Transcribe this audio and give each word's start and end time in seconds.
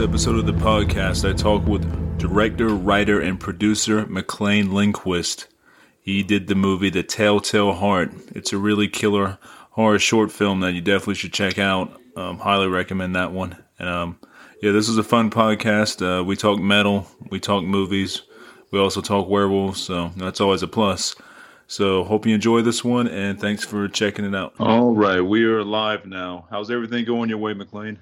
episode 0.00 0.36
of 0.36 0.46
the 0.46 0.52
podcast, 0.52 1.28
I 1.28 1.34
talk 1.34 1.66
with 1.66 2.18
director, 2.18 2.68
writer, 2.68 3.20
and 3.20 3.38
producer 3.38 4.06
McClain 4.06 4.72
Lindquist. 4.72 5.46
He 6.00 6.22
did 6.22 6.46
the 6.46 6.54
movie 6.54 6.88
The 6.88 7.02
Telltale 7.02 7.74
Heart. 7.74 8.12
It's 8.34 8.52
a 8.52 8.58
really 8.58 8.88
killer 8.88 9.36
horror 9.72 9.98
short 9.98 10.32
film 10.32 10.60
that 10.60 10.72
you 10.72 10.80
definitely 10.80 11.16
should 11.16 11.34
check 11.34 11.58
out. 11.58 12.00
Um, 12.16 12.38
highly 12.38 12.66
recommend 12.68 13.14
that 13.14 13.32
one. 13.32 13.62
And 13.78 13.88
um, 13.88 14.18
yeah, 14.62 14.72
this 14.72 14.88
is 14.88 14.96
a 14.96 15.02
fun 15.02 15.30
podcast. 15.30 16.00
Uh, 16.00 16.24
we 16.24 16.34
talk 16.34 16.58
metal, 16.58 17.06
we 17.28 17.38
talk 17.38 17.62
movies, 17.62 18.22
we 18.70 18.78
also 18.78 19.02
talk 19.02 19.28
werewolves, 19.28 19.82
so 19.82 20.12
that's 20.16 20.40
always 20.40 20.62
a 20.62 20.68
plus. 20.68 21.14
So 21.66 22.04
hope 22.04 22.26
you 22.26 22.34
enjoy 22.34 22.62
this 22.62 22.82
one, 22.82 23.06
and 23.06 23.38
thanks 23.38 23.64
for 23.64 23.86
checking 23.86 24.24
it 24.24 24.34
out. 24.34 24.54
All 24.58 24.94
right, 24.94 25.20
we 25.20 25.44
are 25.44 25.62
live 25.62 26.06
now. 26.06 26.46
How's 26.48 26.70
everything 26.70 27.04
going 27.04 27.28
your 27.28 27.38
way, 27.38 27.52
McClain? 27.52 27.98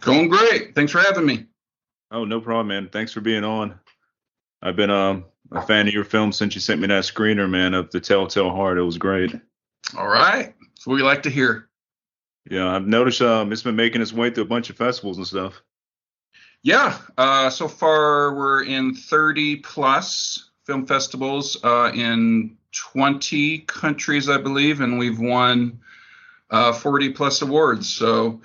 Going 0.00 0.28
great. 0.28 0.74
Thanks 0.74 0.92
for 0.92 1.00
having 1.00 1.26
me. 1.26 1.46
Oh, 2.10 2.24
no 2.24 2.40
problem, 2.40 2.68
man. 2.68 2.88
Thanks 2.90 3.12
for 3.12 3.20
being 3.20 3.44
on. 3.44 3.78
I've 4.62 4.76
been 4.76 4.90
um, 4.90 5.24
a 5.52 5.62
fan 5.62 5.88
of 5.88 5.94
your 5.94 6.04
film 6.04 6.32
since 6.32 6.54
you 6.54 6.60
sent 6.60 6.80
me 6.80 6.86
that 6.88 7.04
screener, 7.04 7.48
man, 7.48 7.74
of 7.74 7.90
the 7.90 8.00
Telltale 8.00 8.50
Heart. 8.50 8.78
It 8.78 8.82
was 8.82 8.98
great. 8.98 9.34
All 9.96 10.08
right. 10.08 10.54
That's 10.60 10.86
what 10.86 10.94
we 10.94 11.02
like 11.02 11.22
to 11.24 11.30
hear. 11.30 11.68
Yeah, 12.48 12.68
I've 12.68 12.86
noticed 12.86 13.22
um, 13.22 13.52
it's 13.52 13.62
been 13.62 13.76
making 13.76 14.02
its 14.02 14.12
way 14.12 14.30
through 14.30 14.44
a 14.44 14.48
bunch 14.48 14.70
of 14.70 14.76
festivals 14.76 15.18
and 15.18 15.26
stuff. 15.26 15.62
Yeah. 16.62 16.96
Uh, 17.18 17.50
so 17.50 17.68
far, 17.68 18.34
we're 18.34 18.64
in 18.64 18.94
30 18.94 19.56
plus 19.56 20.50
film 20.64 20.86
festivals 20.86 21.56
uh, 21.64 21.92
in 21.94 22.56
20 22.72 23.60
countries, 23.60 24.28
I 24.28 24.38
believe, 24.38 24.80
and 24.80 24.98
we've 24.98 25.18
won 25.18 25.80
uh, 26.50 26.72
40 26.72 27.10
plus 27.10 27.42
awards. 27.42 27.88
So 27.88 28.40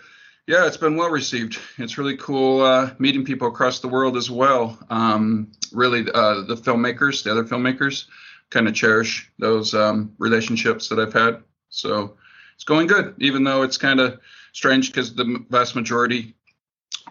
yeah, 0.47 0.65
it's 0.65 0.77
been 0.77 0.97
well 0.97 1.09
received. 1.09 1.59
It's 1.77 1.97
really 1.97 2.17
cool 2.17 2.61
uh, 2.61 2.91
meeting 2.99 3.23
people 3.23 3.47
across 3.47 3.79
the 3.79 3.87
world 3.87 4.17
as 4.17 4.29
well. 4.29 4.77
Um, 4.89 5.51
really, 5.71 6.01
uh, 6.01 6.41
the 6.41 6.55
filmmakers, 6.55 7.23
the 7.23 7.31
other 7.31 7.43
filmmakers, 7.43 8.05
kind 8.49 8.67
of 8.67 8.73
cherish 8.73 9.31
those 9.39 9.73
um, 9.73 10.13
relationships 10.17 10.89
that 10.89 10.99
I've 10.99 11.13
had. 11.13 11.43
So 11.69 12.17
it's 12.55 12.63
going 12.63 12.87
good, 12.87 13.15
even 13.19 13.43
though 13.43 13.61
it's 13.61 13.77
kind 13.77 13.99
of 13.99 14.19
strange 14.51 14.91
because 14.91 15.13
the 15.13 15.45
vast 15.49 15.75
majority 15.75 16.35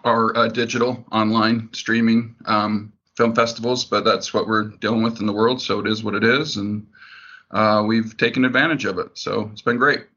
are 0.03 0.35
uh, 0.37 0.47
digital, 0.47 1.05
online, 1.11 1.69
streaming 1.73 2.35
um, 2.45 2.93
film 3.15 3.33
festivals. 3.33 3.85
But 3.85 4.03
that's 4.03 4.33
what 4.33 4.47
we're 4.47 4.69
dealing 4.79 5.03
with 5.03 5.19
in 5.19 5.25
the 5.25 5.33
world. 5.33 5.61
So 5.61 5.79
it 5.79 5.87
is 5.87 6.03
what 6.03 6.15
it 6.15 6.23
is, 6.23 6.57
and 6.57 6.85
uh, 7.49 7.83
we've 7.87 8.15
taken 8.17 8.45
advantage 8.45 8.85
of 8.85 8.99
it. 8.99 9.17
So 9.17 9.49
it's 9.51 9.61
been 9.61 9.77
great. 9.77 10.10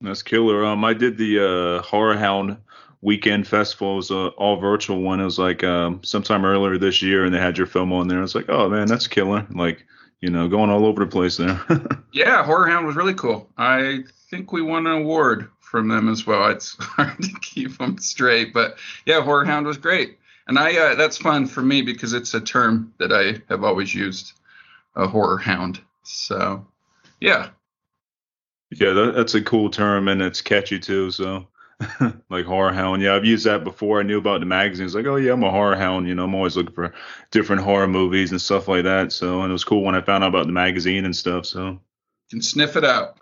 That's 0.00 0.22
killer. 0.22 0.64
Um, 0.64 0.84
I 0.84 0.94
did 0.94 1.18
the 1.18 1.40
uh, 1.78 1.82
Horror 1.82 2.16
Hound 2.16 2.56
weekend 3.00 3.46
festival. 3.46 3.94
It 3.94 3.96
was 3.96 4.10
a 4.10 4.28
all 4.28 4.56
virtual 4.56 5.00
one. 5.00 5.20
It 5.20 5.24
was 5.24 5.38
like 5.38 5.64
um, 5.64 6.00
sometime 6.04 6.44
earlier 6.44 6.78
this 6.78 7.02
year, 7.02 7.24
and 7.24 7.34
they 7.34 7.38
had 7.38 7.58
your 7.58 7.66
film 7.66 7.92
on 7.92 8.08
there. 8.08 8.18
I 8.18 8.22
was 8.22 8.34
like, 8.34 8.48
oh 8.48 8.68
man, 8.68 8.86
that's 8.86 9.08
killer. 9.08 9.46
Like, 9.50 9.84
you 10.20 10.30
know, 10.30 10.48
going 10.48 10.70
all 10.70 10.86
over 10.86 11.04
the 11.04 11.10
place 11.10 11.36
there. 11.36 11.60
yeah, 12.12 12.44
Horror 12.44 12.68
Hound 12.68 12.86
was 12.86 12.96
really 12.96 13.14
cool. 13.14 13.48
I 13.56 14.04
think 14.30 14.52
we 14.52 14.62
won 14.62 14.86
an 14.86 15.02
award 15.02 15.50
from 15.60 15.88
them 15.88 16.08
as 16.08 16.26
well. 16.26 16.48
It's 16.48 16.76
hard 16.80 17.20
to 17.22 17.32
keep 17.40 17.78
them 17.78 17.98
straight, 17.98 18.52
but 18.52 18.78
yeah, 19.04 19.20
Horror 19.20 19.44
Hound 19.44 19.66
was 19.66 19.78
great. 19.78 20.18
And 20.46 20.58
I 20.58 20.76
uh, 20.76 20.94
that's 20.94 21.18
fun 21.18 21.46
for 21.46 21.60
me 21.60 21.82
because 21.82 22.14
it's 22.14 22.32
a 22.32 22.40
term 22.40 22.94
that 22.98 23.12
I 23.12 23.42
have 23.52 23.64
always 23.64 23.94
used, 23.94 24.32
a 24.96 25.06
horror 25.06 25.36
hound. 25.36 25.80
So, 26.04 26.66
yeah, 27.20 27.50
yeah, 28.70 28.92
that, 28.92 29.14
that's 29.14 29.34
a 29.34 29.42
cool 29.42 29.70
term 29.70 30.08
and 30.08 30.20
it's 30.20 30.42
catchy 30.42 30.78
too. 30.78 31.10
So, 31.10 31.48
like 32.28 32.44
horror 32.44 32.72
hound. 32.72 33.02
Yeah, 33.02 33.14
I've 33.14 33.24
used 33.24 33.46
that 33.46 33.64
before. 33.64 34.00
I 34.00 34.02
knew 34.02 34.18
about 34.18 34.40
the 34.40 34.46
magazines. 34.46 34.94
Like, 34.94 35.06
oh 35.06 35.16
yeah, 35.16 35.32
I'm 35.32 35.44
a 35.44 35.50
horror 35.50 35.76
hound. 35.76 36.08
You 36.08 36.14
know, 36.14 36.24
I'm 36.24 36.34
always 36.34 36.56
looking 36.56 36.74
for 36.74 36.92
different 37.30 37.62
horror 37.62 37.88
movies 37.88 38.30
and 38.30 38.40
stuff 38.40 38.68
like 38.68 38.84
that. 38.84 39.12
So, 39.12 39.42
and 39.42 39.50
it 39.50 39.52
was 39.52 39.64
cool 39.64 39.82
when 39.82 39.94
I 39.94 40.00
found 40.00 40.24
out 40.24 40.28
about 40.28 40.46
the 40.46 40.52
magazine 40.52 41.04
and 41.04 41.16
stuff. 41.16 41.46
So, 41.46 41.68
you 41.68 41.78
can 42.30 42.42
sniff 42.42 42.76
it 42.76 42.84
out. 42.84 43.18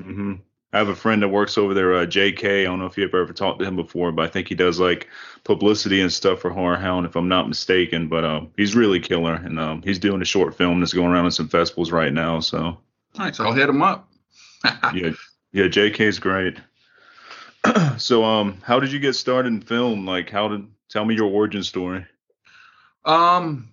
Mm-hmm. 0.00 0.34
I 0.72 0.78
have 0.78 0.88
a 0.88 0.94
friend 0.94 1.22
that 1.22 1.28
works 1.28 1.56
over 1.56 1.72
there, 1.72 1.94
uh, 1.94 2.04
J.K. 2.04 2.62
I 2.62 2.64
don't 2.64 2.78
know 2.78 2.84
if 2.84 2.98
you've 2.98 3.14
ever 3.14 3.32
talked 3.32 3.58
to 3.60 3.64
him 3.64 3.74
before, 3.74 4.12
but 4.12 4.26
I 4.26 4.28
think 4.28 4.48
he 4.48 4.54
does 4.54 4.78
like 4.78 5.08
publicity 5.42 6.02
and 6.02 6.12
stuff 6.12 6.40
for 6.40 6.50
Horror 6.50 6.76
Hound, 6.76 7.06
if 7.06 7.16
I'm 7.16 7.26
not 7.26 7.48
mistaken. 7.48 8.06
But 8.06 8.24
um, 8.24 8.52
he's 8.54 8.76
really 8.76 9.00
killer, 9.00 9.34
and 9.34 9.58
um, 9.58 9.82
he's 9.82 9.98
doing 9.98 10.20
a 10.20 10.26
short 10.26 10.54
film 10.54 10.80
that's 10.80 10.92
going 10.92 11.10
around 11.10 11.24
in 11.24 11.30
some 11.30 11.48
festivals 11.48 11.90
right 11.90 12.12
now. 12.12 12.40
So, 12.40 12.76
nice. 13.18 13.40
I'll 13.40 13.54
hit 13.54 13.70
him 13.70 13.82
up 13.82 14.07
yeah, 14.94 15.12
yeah, 15.52 15.64
JK 15.64 16.00
is 16.00 16.18
great. 16.18 16.56
so, 17.98 18.24
um, 18.24 18.58
how 18.62 18.80
did 18.80 18.92
you 18.92 18.98
get 18.98 19.14
started 19.14 19.52
in 19.52 19.60
film? 19.60 20.06
Like, 20.06 20.30
how 20.30 20.48
did 20.48 20.66
tell 20.88 21.04
me 21.04 21.14
your 21.14 21.30
origin 21.30 21.62
story? 21.62 22.06
Um, 23.04 23.68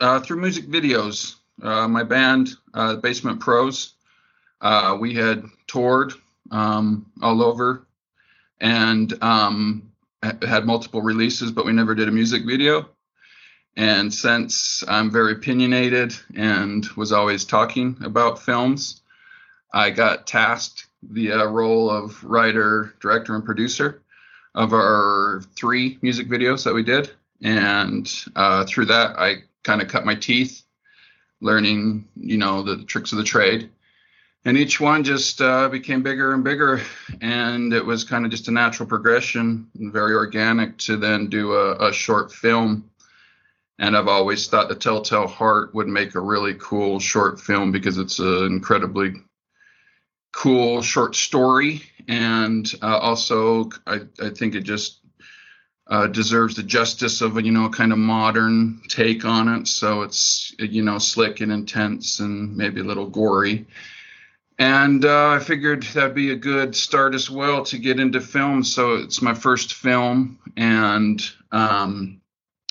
uh, 0.00 0.20
through 0.20 0.40
music 0.40 0.66
videos. 0.66 1.36
Uh, 1.62 1.86
my 1.86 2.02
band, 2.02 2.50
uh, 2.74 2.96
Basement 2.96 3.40
Pros, 3.40 3.94
uh, 4.60 4.96
we 5.00 5.14
had 5.14 5.44
toured 5.66 6.12
um, 6.50 7.06
all 7.22 7.42
over 7.42 7.86
and 8.60 9.22
um, 9.22 9.90
had 10.22 10.66
multiple 10.66 11.02
releases, 11.02 11.52
but 11.52 11.64
we 11.64 11.72
never 11.72 11.94
did 11.94 12.08
a 12.08 12.12
music 12.12 12.44
video. 12.44 12.88
And 13.76 14.12
since 14.12 14.84
I'm 14.86 15.10
very 15.10 15.32
opinionated 15.32 16.14
and 16.36 16.86
was 16.96 17.12
always 17.12 17.44
talking 17.44 17.96
about 18.04 18.42
films, 18.42 19.02
I 19.74 19.90
got 19.90 20.28
tasked 20.28 20.86
the 21.02 21.32
uh, 21.32 21.46
role 21.46 21.90
of 21.90 22.22
writer, 22.22 22.94
director, 23.00 23.34
and 23.34 23.44
producer 23.44 24.02
of 24.54 24.72
our 24.72 25.42
three 25.56 25.98
music 26.00 26.28
videos 26.28 26.62
that 26.62 26.72
we 26.72 26.84
did. 26.84 27.10
And 27.42 28.10
uh, 28.36 28.64
through 28.66 28.86
that, 28.86 29.18
I 29.18 29.38
kind 29.64 29.82
of 29.82 29.88
cut 29.88 30.06
my 30.06 30.14
teeth 30.14 30.62
learning, 31.40 32.06
you 32.14 32.38
know, 32.38 32.62
the 32.62 32.84
tricks 32.84 33.10
of 33.10 33.18
the 33.18 33.24
trade. 33.24 33.68
And 34.44 34.56
each 34.56 34.80
one 34.80 35.02
just 35.02 35.40
uh, 35.40 35.68
became 35.68 36.04
bigger 36.04 36.34
and 36.34 36.44
bigger. 36.44 36.80
And 37.20 37.72
it 37.72 37.84
was 37.84 38.04
kind 38.04 38.24
of 38.24 38.30
just 38.30 38.46
a 38.46 38.52
natural 38.52 38.88
progression, 38.88 39.68
and 39.76 39.92
very 39.92 40.14
organic 40.14 40.78
to 40.78 40.96
then 40.96 41.26
do 41.28 41.52
a, 41.52 41.88
a 41.88 41.92
short 41.92 42.30
film. 42.30 42.88
And 43.80 43.96
I've 43.96 44.06
always 44.06 44.46
thought 44.46 44.68
the 44.68 44.76
Telltale 44.76 45.26
Heart 45.26 45.74
would 45.74 45.88
make 45.88 46.14
a 46.14 46.20
really 46.20 46.54
cool 46.54 47.00
short 47.00 47.40
film 47.40 47.72
because 47.72 47.98
it's 47.98 48.20
an 48.20 48.46
incredibly 48.46 49.14
cool 50.34 50.82
short 50.82 51.14
story, 51.14 51.82
and 52.08 52.70
uh, 52.82 52.98
also 52.98 53.70
I, 53.86 54.00
I 54.20 54.30
think 54.30 54.54
it 54.54 54.62
just 54.62 55.00
uh, 55.86 56.06
deserves 56.08 56.56
the 56.56 56.62
justice 56.62 57.20
of 57.20 57.36
a 57.36 57.42
you 57.42 57.52
know 57.52 57.68
kind 57.68 57.92
of 57.92 57.98
modern 57.98 58.82
take 58.88 59.24
on 59.24 59.48
it. 59.48 59.68
So 59.68 60.02
it's 60.02 60.54
you 60.58 60.82
know 60.82 60.98
slick 60.98 61.40
and 61.40 61.52
intense 61.52 62.20
and 62.20 62.56
maybe 62.56 62.80
a 62.80 62.84
little 62.84 63.08
gory. 63.08 63.66
And 64.58 65.04
uh, 65.04 65.30
I 65.30 65.38
figured 65.40 65.82
that'd 65.82 66.14
be 66.14 66.30
a 66.30 66.36
good 66.36 66.76
start 66.76 67.14
as 67.14 67.28
well 67.28 67.64
to 67.64 67.78
get 67.78 67.98
into 67.98 68.20
film. 68.20 68.62
So 68.62 68.94
it's 68.94 69.20
my 69.20 69.34
first 69.34 69.74
film, 69.74 70.38
and 70.56 71.20
um, 71.50 72.20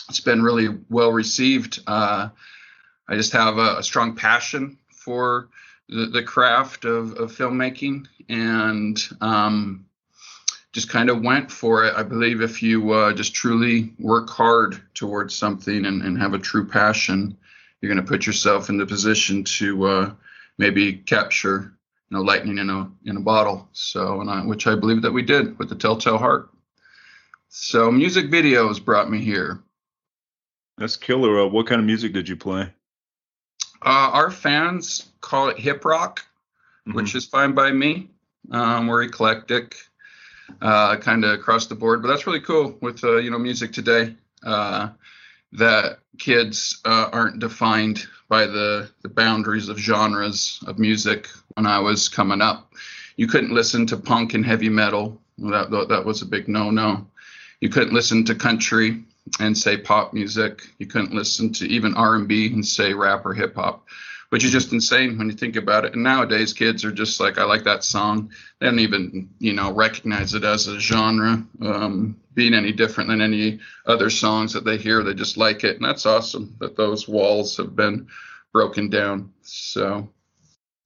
it's 0.10 0.22
been 0.22 0.42
really 0.42 0.70
well 0.90 1.12
received. 1.12 1.82
Uh, 1.86 2.30
I 3.08 3.16
just 3.16 3.34
have 3.34 3.58
a, 3.58 3.78
a 3.80 3.84
strong 3.84 4.16
passion 4.16 4.78
for 4.90 5.50
the, 5.90 6.06
the 6.08 6.24
craft 6.24 6.86
of, 6.86 7.14
of 7.14 7.32
filmmaking 7.32 8.08
and 8.30 9.08
um, 9.22 9.86
just 10.72 10.90
kind 10.90 11.10
of 11.10 11.22
went 11.22 11.52
for 11.52 11.86
it. 11.86 11.94
I 11.96 12.04
believe 12.04 12.42
if 12.42 12.64
you 12.64 12.92
uh, 12.92 13.14
just 13.14 13.34
truly 13.34 13.94
work 14.00 14.30
hard 14.30 14.82
towards 14.94 15.36
something 15.36 15.86
and, 15.86 16.02
and 16.02 16.18
have 16.18 16.34
a 16.34 16.40
true 16.40 16.68
passion, 16.68 17.38
you're 17.80 17.94
going 17.94 18.04
to 18.04 18.10
put 18.10 18.26
yourself 18.26 18.70
in 18.70 18.78
the 18.78 18.86
position 18.86 19.44
to 19.44 19.86
uh, 19.86 20.14
maybe 20.58 20.94
capture 20.94 21.74
you 22.10 22.18
know 22.18 22.24
lightning 22.24 22.58
in 22.58 22.70
a 22.70 22.90
in 23.06 23.18
a 23.18 23.22
bottle. 23.22 23.68
So, 23.74 24.22
and 24.22 24.30
I, 24.30 24.46
which 24.46 24.68
I 24.68 24.76
believe 24.76 25.02
that 25.02 25.12
we 25.12 25.22
did 25.22 25.58
with 25.60 25.70
the 25.70 25.76
Telltale 25.76 26.18
Heart. 26.18 26.50
So, 27.50 27.92
music 27.92 28.32
videos 28.32 28.84
brought 28.84 29.12
me 29.12 29.20
here. 29.20 29.62
That's 30.78 30.98
killer. 30.98 31.42
Uh, 31.42 31.48
what 31.48 31.68
kind 31.68 31.80
of 31.80 31.86
music 31.86 32.14
did 32.14 32.28
you 32.28 32.36
play? 32.36 32.74
Uh, 33.86 34.12
our 34.14 34.32
fans 34.32 35.12
call 35.20 35.50
it 35.50 35.60
hip 35.60 35.84
rock, 35.84 36.22
mm-hmm. 36.88 36.96
which 36.96 37.16
is 37.16 37.26
fine 37.26 37.54
by 37.54 37.72
me. 37.72 38.10
Um, 38.52 38.88
we're 38.88 39.04
eclectic, 39.04 39.76
uh, 40.62 40.98
kind 40.98 41.26
of 41.26 41.32
across 41.32 41.66
the 41.68 41.76
board, 41.76 42.02
but 42.02 42.08
that's 42.08 42.26
really 42.26 42.40
cool 42.40 42.78
with 42.82 43.04
uh, 43.04 43.18
you 43.18 43.30
know 43.30 43.40
music 43.40 43.74
today. 43.74 44.16
Uh, 44.42 44.90
that 45.54 46.00
kids 46.18 46.82
uh, 46.86 47.10
aren't 47.12 47.40
defined 47.40 48.08
by 48.30 48.46
the 48.46 48.90
the 49.02 49.10
boundaries 49.10 49.70
of 49.70 49.78
genres 49.78 50.64
of 50.66 50.80
music. 50.80 51.28
When 51.56 51.68
I 51.68 51.80
was 51.80 52.10
coming 52.10 52.42
up, 52.42 52.72
you 53.18 53.28
couldn't 53.28 53.54
listen 53.54 53.86
to 53.88 53.98
punk 53.98 54.34
and 54.34 54.46
heavy 54.46 54.70
metal. 54.70 55.22
That 55.38 55.72
that 55.90 56.06
was 56.06 56.22
a 56.22 56.26
big 56.26 56.48
no-no. 56.48 57.06
You 57.60 57.70
couldn't 57.70 57.94
listen 57.94 58.24
to 58.26 58.36
country 58.36 59.04
and 59.40 59.58
say 59.58 59.78
pop 59.78 60.14
music. 60.14 60.68
You 60.80 60.88
couldn't 60.88 61.14
listen 61.14 61.54
to 61.54 61.66
even 61.66 61.96
R&B 61.96 62.54
and 62.54 62.66
say 62.66 62.94
rap 62.94 63.26
or 63.26 63.34
hip 63.34 63.56
hop. 63.56 63.88
which 64.30 64.44
is 64.44 64.52
just 64.52 64.74
insane 64.74 65.16
when 65.18 65.28
you 65.28 65.36
think 65.36 65.56
about 65.56 65.86
it. 65.86 65.94
And 65.94 66.02
nowadays, 66.02 66.54
kids 66.54 66.84
are 66.84 66.92
just 66.92 67.20
like, 67.20 67.38
I 67.38 67.44
like 67.44 67.64
that 67.66 67.84
song. 67.84 68.32
They 68.60 68.66
don't 68.66 68.80
even, 68.80 69.30
you 69.38 69.54
know, 69.54 69.72
recognize 69.72 70.34
it 70.34 70.44
as 70.44 70.68
a 70.68 70.80
genre, 70.80 71.46
um, 71.62 72.18
being 72.34 72.56
any 72.56 72.72
different 72.72 73.12
than 73.12 73.22
any 73.22 73.60
other 73.86 74.10
songs 74.10 74.52
that 74.54 74.66
they 74.66 74.78
hear. 74.78 75.04
They 75.04 75.14
just 75.14 75.38
like 75.38 75.64
it. 75.64 75.76
And 75.76 75.86
that's 75.86 76.08
awesome 76.08 76.56
that 76.60 76.76
those 76.76 77.08
walls 77.08 77.56
have 77.58 77.76
been 77.76 78.08
broken 78.52 78.90
down. 78.90 79.32
So. 79.44 80.10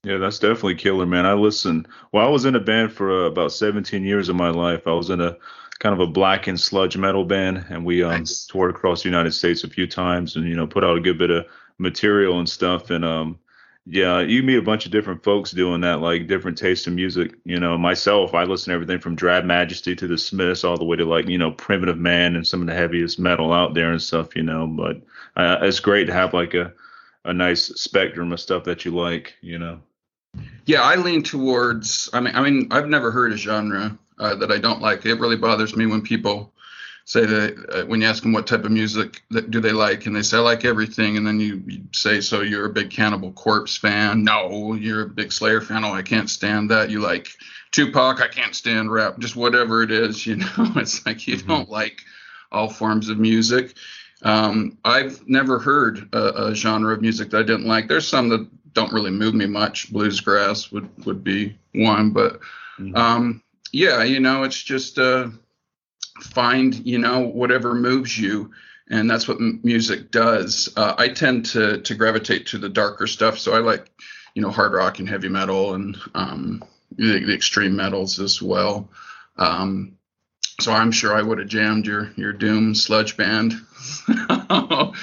Yeah, 0.04 0.18
that's 0.18 0.40
definitely 0.40 0.76
killer, 0.76 1.06
man. 1.06 1.26
I 1.26 1.34
listen. 1.34 1.88
Well, 2.12 2.26
I 2.26 2.30
was 2.30 2.46
in 2.46 2.56
a 2.56 2.60
band 2.60 2.92
for 2.92 3.26
uh, 3.26 3.30
about 3.30 3.52
17 3.52 4.04
years 4.04 4.28
of 4.28 4.36
my 4.36 4.50
life. 4.50 4.88
I 4.88 4.92
was 4.92 5.10
in 5.10 5.22
a 5.22 5.38
kind 5.80 5.94
of 5.94 6.00
a 6.00 6.12
black 6.12 6.48
and 6.48 6.60
sludge 6.60 6.98
metal 6.98 7.26
band, 7.26 7.66
and 7.70 7.86
we 7.86 8.04
um, 8.04 8.12
nice. 8.12 8.46
toured 8.46 8.72
across 8.72 9.04
the 9.04 9.10
United 9.10 9.32
States 9.32 9.64
a 9.64 9.70
few 9.70 9.88
times, 9.88 10.36
and 10.36 10.48
you 10.48 10.56
know, 10.56 10.68
put 10.68 10.84
out 10.84 10.98
a 10.98 11.02
good 11.02 11.18
bit 11.18 11.30
of 11.30 11.46
material 11.78 12.40
and 12.40 12.50
stuff. 12.50 12.90
And 12.90 13.06
um, 13.06 13.40
yeah, 13.86 14.20
you 14.20 14.44
meet 14.44 14.58
a 14.58 14.62
bunch 14.62 14.86
of 14.86 14.92
different 14.92 15.24
folks 15.24 15.52
doing 15.52 15.82
that, 15.82 16.02
like 16.02 16.28
different 16.28 16.58
tastes 16.58 16.88
in 16.88 16.96
music. 16.96 17.36
You 17.46 17.60
know, 17.60 17.78
myself, 17.78 18.34
I 18.34 18.44
listen 18.44 18.72
to 18.72 18.76
everything 18.76 19.00
from 19.00 19.16
Drab 19.16 19.46
Majesty 19.46 19.96
to 19.96 20.08
the 20.08 20.18
Smiths, 20.18 20.64
all 20.64 20.78
the 20.78 20.86
way 20.86 20.98
to 20.98 21.06
like 21.06 21.28
you 21.28 21.38
know 21.38 21.52
Primitive 21.52 21.98
Man 21.98 22.36
and 22.36 22.46
some 22.46 22.62
of 22.62 22.68
the 22.68 22.74
heaviest 22.74 23.20
metal 23.20 23.54
out 23.54 23.74
there 23.74 23.92
and 23.92 24.02
stuff. 24.02 24.36
You 24.36 24.44
know, 24.44 24.68
but 24.68 24.98
uh, 25.36 25.60
it's 25.62 25.80
great 25.80 26.06
to 26.06 26.14
have 26.14 26.34
like 26.34 26.54
a 26.54 26.74
a 27.26 27.34
nice 27.34 27.68
spectrum 27.68 28.32
of 28.32 28.40
stuff 28.40 28.64
that 28.64 28.84
you 28.84 28.92
like. 28.92 29.36
You 29.42 29.60
know. 29.60 29.80
Yeah, 30.66 30.82
I 30.82 30.96
lean 30.96 31.24
towards. 31.24 32.10
I 32.14 32.20
mean, 32.20 32.36
I 32.36 32.42
mean, 32.42 32.68
I've 32.72 32.88
never 32.88 33.12
heard 33.12 33.32
a 33.32 33.38
genre 33.38 33.98
uh, 34.20 34.36
that 34.36 34.52
I 34.52 34.58
don't 34.58 34.82
like. 34.82 35.06
It 35.06 35.20
really 35.20 35.36
bothers 35.36 35.76
me 35.76 35.86
when 35.86 36.02
people 36.02 36.54
say 37.08 37.26
that 37.26 37.70
uh, 37.70 37.86
when 37.86 38.02
you 38.02 38.08
ask 38.08 38.22
them 38.22 38.34
what 38.34 38.46
type 38.46 38.66
of 38.66 38.72
music 38.72 39.24
that 39.32 39.50
do 39.50 39.62
they 39.62 39.72
like, 39.72 40.06
and 40.06 40.16
they 40.16 40.22
say 40.22 40.38
I 40.38 40.42
like 40.42 40.66
everything, 40.66 41.16
and 41.16 41.26
then 41.26 41.40
you, 41.40 41.64
you, 41.66 41.84
say 41.94 42.20
so 42.20 42.42
you're 42.42 42.66
a 42.66 42.74
big 42.74 42.90
Cannibal 42.90 43.32
Corpse 43.32 43.78
fan. 43.78 44.26
No, 44.26 44.74
you're 44.74 45.04
a 45.04 45.10
big 45.10 45.32
Slayer 45.32 45.62
fan. 45.62 45.86
Oh, 45.86 45.94
I 45.94 46.02
can't 46.02 46.30
stand 46.30 46.70
that. 46.72 46.90
You 46.90 47.00
like 47.00 47.30
Tupac. 47.72 48.22
I 48.22 48.28
can't 48.28 48.54
stand 48.54 48.92
rap. 48.92 49.20
Just 49.20 49.38
whatever 49.38 49.84
it 49.84 49.92
is, 49.92 50.26
you 50.28 50.36
know. 50.36 50.48
It's 50.76 51.06
like 51.06 51.26
you 51.28 51.38
mm-hmm. 51.38 51.48
don't 51.48 51.70
like 51.70 52.04
all 52.52 52.70
forms 52.70 53.10
of 53.10 53.18
music. 53.18 53.76
Um, 54.24 54.78
I've 54.84 55.26
never 55.30 55.60
heard 55.60 56.10
a, 56.14 56.48
a, 56.48 56.56
genre 56.56 56.94
of 56.94 57.02
music 57.02 57.30
that 57.30 57.40
I 57.40 57.44
didn't 57.44 57.68
like. 57.68 57.88
There's 57.88 58.08
some 58.08 58.30
that 58.30 58.48
don't 58.74 58.92
really 58.92 59.12
move 59.12 59.36
me 59.36 59.46
much. 59.46 59.94
Bluesgrass 59.94 60.72
would 60.72 60.90
would 61.06 61.24
be 61.24 61.58
one, 61.74 62.12
but 62.12 62.40
mm-hmm. 62.80 62.96
um, 62.96 63.44
yeah, 63.72 64.04
you 64.04 64.20
know, 64.20 64.44
it's 64.44 64.62
just 64.62 64.98
uh, 65.00 65.30
find 66.22 66.76
you 66.86 66.98
know 66.98 67.20
whatever 67.20 67.74
moves 67.74 68.18
you 68.18 68.52
and 68.90 69.10
that's 69.10 69.28
what 69.28 69.38
m- 69.38 69.60
music 69.64 70.12
does. 70.12 70.72
Uh, 70.76 70.96
i 70.98 71.08
tend 71.08 71.46
to 71.46 71.82
to 71.82 71.96
gravitate 71.96 72.48
to 72.48 72.58
the 72.58 72.70
darker 72.70 73.08
stuff 73.08 73.38
so 73.38 73.54
i 73.54 73.60
like 73.60 73.90
you 74.34 74.42
know 74.42 74.50
hard 74.50 74.74
rock 74.74 75.00
and 75.00 75.10
heavy 75.10 75.30
metal 75.30 75.74
and 75.74 75.98
um, 76.14 76.64
the, 76.92 77.26
the, 77.26 77.34
extreme 77.34 77.76
metals 77.76 78.20
as 78.20 78.42
well. 78.42 78.90
Um, 79.38 79.98
so 80.60 80.72
i'm 80.72 80.92
sure 80.92 81.16
i 81.16 81.22
would 81.22 81.40
have 81.40 81.48
jammed 81.48 81.86
your 81.86 82.12
your 82.16 82.34
doom 82.34 82.76
sludge 82.76 83.18
band. 83.18 83.54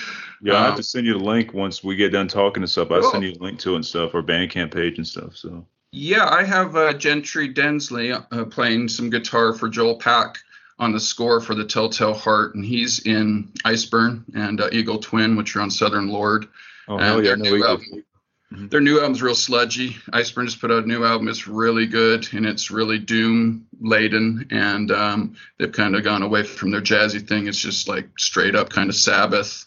Yeah 0.42 0.56
i 0.56 0.66
have 0.66 0.76
to 0.76 0.82
send 0.82 1.06
you 1.06 1.14
the 1.14 1.24
link 1.24 1.54
once 1.54 1.82
we 1.82 1.96
get 1.96 2.12
done 2.12 2.28
talking 2.28 2.62
and 2.62 2.70
stuff. 2.70 2.90
I'll 2.90 3.00
cool. 3.00 3.12
send 3.12 3.24
you 3.24 3.32
a 3.32 3.42
link 3.42 3.60
to 3.60 3.72
it 3.72 3.76
and 3.76 3.86
stuff 3.86 4.14
our 4.14 4.22
bandcamp 4.22 4.74
page 4.74 4.98
and 4.98 5.06
stuff 5.06 5.36
so 5.36 5.64
yeah 5.94 6.28
i 6.28 6.42
have 6.42 6.76
uh, 6.76 6.92
gentry 6.92 7.52
densley 7.52 8.12
uh, 8.12 8.44
playing 8.44 8.88
some 8.88 9.10
guitar 9.10 9.52
for 9.52 9.68
joel 9.68 9.96
pack 9.96 10.38
on 10.78 10.92
the 10.92 11.00
score 11.00 11.40
for 11.40 11.54
the 11.54 11.64
Telltale 11.64 12.14
Heart, 12.14 12.54
and 12.54 12.64
he's 12.64 13.00
in 13.00 13.52
Iceburn 13.64 14.24
and 14.34 14.60
uh, 14.60 14.68
Eagle 14.72 14.98
Twin, 14.98 15.36
which 15.36 15.54
are 15.54 15.60
on 15.60 15.70
Southern 15.70 16.08
Lord. 16.08 16.48
Oh 16.88 16.98
hell 16.98 17.22
yeah! 17.22 17.30
Their 17.30 17.36
new, 17.36 17.64
album, 17.64 18.04
mm-hmm. 18.52 18.68
their 18.68 18.80
new 18.80 18.98
album's 18.98 19.22
real 19.22 19.34
sludgy. 19.34 19.90
Iceburn 20.12 20.46
just 20.46 20.60
put 20.60 20.70
out 20.70 20.84
a 20.84 20.88
new 20.88 21.04
album. 21.04 21.28
It's 21.28 21.46
really 21.46 21.86
good 21.86 22.26
and 22.32 22.44
it's 22.44 22.70
really 22.70 22.98
doom 22.98 23.66
laden, 23.80 24.48
and 24.50 24.90
um, 24.90 25.36
they've 25.58 25.72
kind 25.72 25.94
of 25.94 26.04
gone 26.04 26.22
away 26.22 26.42
from 26.42 26.70
their 26.70 26.82
jazzy 26.82 27.26
thing. 27.26 27.46
It's 27.46 27.58
just 27.58 27.88
like 27.88 28.08
straight 28.18 28.54
up 28.54 28.70
kind 28.70 28.90
of 28.90 28.96
Sabbath, 28.96 29.64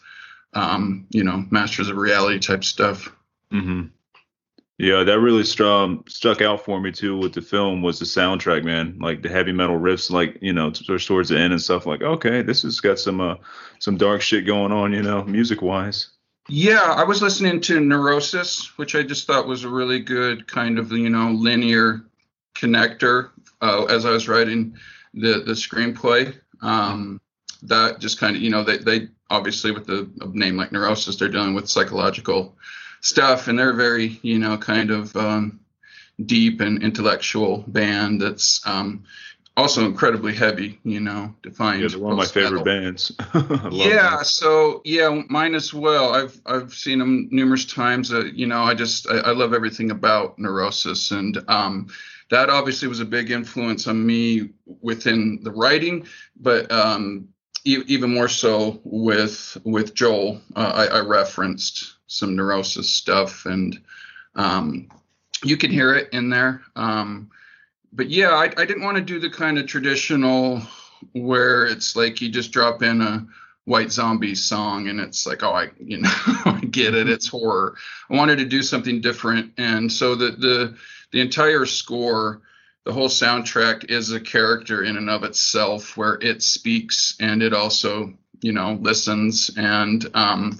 um, 0.52 1.06
you 1.10 1.24
know, 1.24 1.44
Masters 1.50 1.88
of 1.88 1.96
Reality 1.96 2.38
type 2.38 2.64
stuff. 2.64 3.12
Mm-hmm. 3.52 3.86
Yeah, 4.78 5.02
that 5.02 5.18
really 5.18 5.42
struck 5.42 6.08
stuck 6.08 6.40
out 6.40 6.64
for 6.64 6.80
me 6.80 6.92
too 6.92 7.18
with 7.18 7.32
the 7.32 7.42
film 7.42 7.82
was 7.82 7.98
the 7.98 8.04
soundtrack, 8.04 8.62
man. 8.62 8.96
Like 9.00 9.22
the 9.22 9.28
heavy 9.28 9.50
metal 9.50 9.78
riffs, 9.78 10.08
like 10.08 10.38
you 10.40 10.52
know, 10.52 10.70
towards 10.70 11.30
the 11.30 11.38
end 11.38 11.52
and 11.52 11.60
stuff. 11.60 11.84
Like, 11.84 12.02
okay, 12.02 12.42
this 12.42 12.62
has 12.62 12.78
got 12.78 13.00
some 13.00 13.20
uh, 13.20 13.34
some 13.80 13.96
dark 13.96 14.20
shit 14.20 14.46
going 14.46 14.70
on, 14.70 14.92
you 14.92 15.02
know, 15.02 15.24
music 15.24 15.62
wise. 15.62 16.10
Yeah, 16.48 16.80
I 16.80 17.02
was 17.02 17.20
listening 17.20 17.60
to 17.62 17.80
Neurosis, 17.80 18.78
which 18.78 18.94
I 18.94 19.02
just 19.02 19.26
thought 19.26 19.48
was 19.48 19.64
a 19.64 19.68
really 19.68 19.98
good 19.98 20.46
kind 20.46 20.78
of 20.78 20.92
you 20.92 21.10
know 21.10 21.32
linear 21.32 22.04
connector 22.54 23.30
uh, 23.60 23.84
as 23.86 24.06
I 24.06 24.10
was 24.10 24.28
writing 24.28 24.76
the 25.12 25.42
the 25.44 25.54
screenplay. 25.54 26.38
Um, 26.62 27.20
that 27.62 27.98
just 27.98 28.20
kind 28.20 28.36
of 28.36 28.42
you 28.42 28.50
know 28.50 28.62
they 28.62 28.78
they 28.78 29.08
obviously 29.28 29.72
with 29.72 29.86
the 29.86 30.08
name 30.32 30.56
like 30.56 30.70
Neurosis, 30.70 31.16
they're 31.16 31.28
dealing 31.28 31.54
with 31.54 31.68
psychological 31.68 32.56
stuff, 33.00 33.48
and 33.48 33.58
they're 33.58 33.74
very, 33.74 34.18
you 34.22 34.38
know, 34.38 34.56
kind 34.56 34.90
of 34.90 35.14
um, 35.16 35.60
deep 36.24 36.60
and 36.60 36.82
intellectual 36.82 37.64
band 37.66 38.20
that's 38.20 38.60
um, 38.66 39.04
also 39.58 39.84
incredibly 39.84 40.34
heavy, 40.34 40.78
you 40.84 41.00
know, 41.00 41.34
defined. 41.42 41.82
Yeah, 41.82 41.98
one 41.98 42.12
of 42.12 42.18
my 42.18 42.26
favorite 42.26 42.64
bands. 42.64 43.12
yeah, 43.72 44.22
so 44.22 44.80
yeah, 44.84 45.22
mine 45.28 45.54
as 45.54 45.74
well. 45.74 46.14
I've 46.14 46.40
I've 46.46 46.72
seen 46.72 47.00
them 47.00 47.28
numerous 47.30 47.64
times. 47.64 48.12
Uh, 48.12 48.24
you 48.24 48.46
know, 48.46 48.62
I 48.62 48.74
just 48.74 49.08
I, 49.08 49.18
I, 49.18 49.30
love 49.32 49.52
everything 49.52 49.90
about 49.90 50.38
Neurosis, 50.38 51.10
and 51.10 51.42
um, 51.48 51.88
that 52.30 52.50
obviously 52.50 52.88
was 52.88 53.00
a 53.00 53.04
big 53.04 53.30
influence 53.32 53.88
on 53.88 54.06
me 54.06 54.50
within 54.80 55.40
the 55.42 55.50
writing, 55.50 56.06
but 56.36 56.70
um, 56.70 57.28
e- 57.64 57.82
even 57.88 58.14
more 58.14 58.28
so 58.28 58.80
with 58.84 59.58
with 59.64 59.92
Joel. 59.92 60.40
Uh, 60.54 60.72
I, 60.74 60.98
I 60.98 61.00
referenced 61.00 61.97
some 62.08 62.34
neurosis 62.34 62.90
stuff, 62.90 63.46
and 63.46 63.80
um, 64.34 64.88
you 65.44 65.56
can 65.56 65.70
hear 65.70 65.94
it 65.94 66.08
in 66.12 66.28
there. 66.28 66.62
Um, 66.74 67.30
but 67.92 68.10
yeah, 68.10 68.30
I, 68.30 68.44
I 68.44 68.64
didn't 68.64 68.82
want 68.82 68.96
to 68.96 69.02
do 69.02 69.20
the 69.20 69.30
kind 69.30 69.58
of 69.58 69.66
traditional 69.66 70.62
where 71.12 71.66
it's 71.66 71.94
like 71.94 72.20
you 72.20 72.28
just 72.28 72.50
drop 72.52 72.82
in 72.82 73.00
a 73.00 73.26
white 73.64 73.92
zombie 73.92 74.34
song 74.34 74.88
and 74.88 74.98
it's 74.98 75.26
like 75.26 75.42
oh 75.42 75.52
i 75.52 75.68
you 75.78 75.98
know 75.98 76.08
i 76.46 76.58
get 76.70 76.94
it 76.94 77.08
it's 77.08 77.28
horror 77.28 77.76
i 78.08 78.16
wanted 78.16 78.38
to 78.38 78.46
do 78.46 78.62
something 78.62 79.02
different 79.02 79.52
and 79.58 79.92
so 79.92 80.14
the 80.14 80.30
the 80.30 80.74
the 81.12 81.20
entire 81.20 81.66
score 81.66 82.40
the 82.84 82.92
whole 82.92 83.08
soundtrack 83.08 83.90
is 83.90 84.10
a 84.10 84.20
character 84.20 84.82
in 84.84 84.96
and 84.96 85.10
of 85.10 85.22
itself 85.22 85.98
where 85.98 86.14
it 86.22 86.42
speaks 86.42 87.14
and 87.20 87.42
it 87.42 87.52
also 87.52 88.14
you 88.40 88.52
know 88.52 88.78
listens 88.80 89.50
and 89.58 90.08
um 90.14 90.58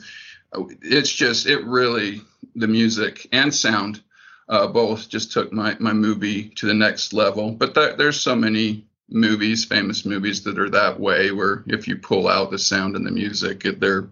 it's 0.52 1.12
just 1.12 1.46
it 1.46 1.64
really 1.64 2.22
the 2.54 2.68
music 2.68 3.28
and 3.32 3.54
sound 3.54 4.02
uh, 4.48 4.66
both 4.66 5.08
just 5.08 5.32
took 5.32 5.52
my 5.52 5.76
my 5.78 5.92
movie 5.92 6.48
to 6.50 6.66
the 6.66 6.74
next 6.74 7.12
level. 7.12 7.50
But 7.50 7.74
there's 7.74 8.20
so 8.20 8.34
many 8.34 8.86
movies, 9.10 9.64
famous 9.64 10.04
movies 10.04 10.42
that 10.44 10.58
are 10.58 10.70
that 10.70 11.00
way, 11.00 11.30
where 11.30 11.64
if 11.66 11.88
you 11.88 11.96
pull 11.96 12.28
out 12.28 12.50
the 12.50 12.58
sound 12.58 12.96
and 12.96 13.06
the 13.06 13.10
music, 13.10 13.64
it, 13.64 13.80
they're 13.80 14.08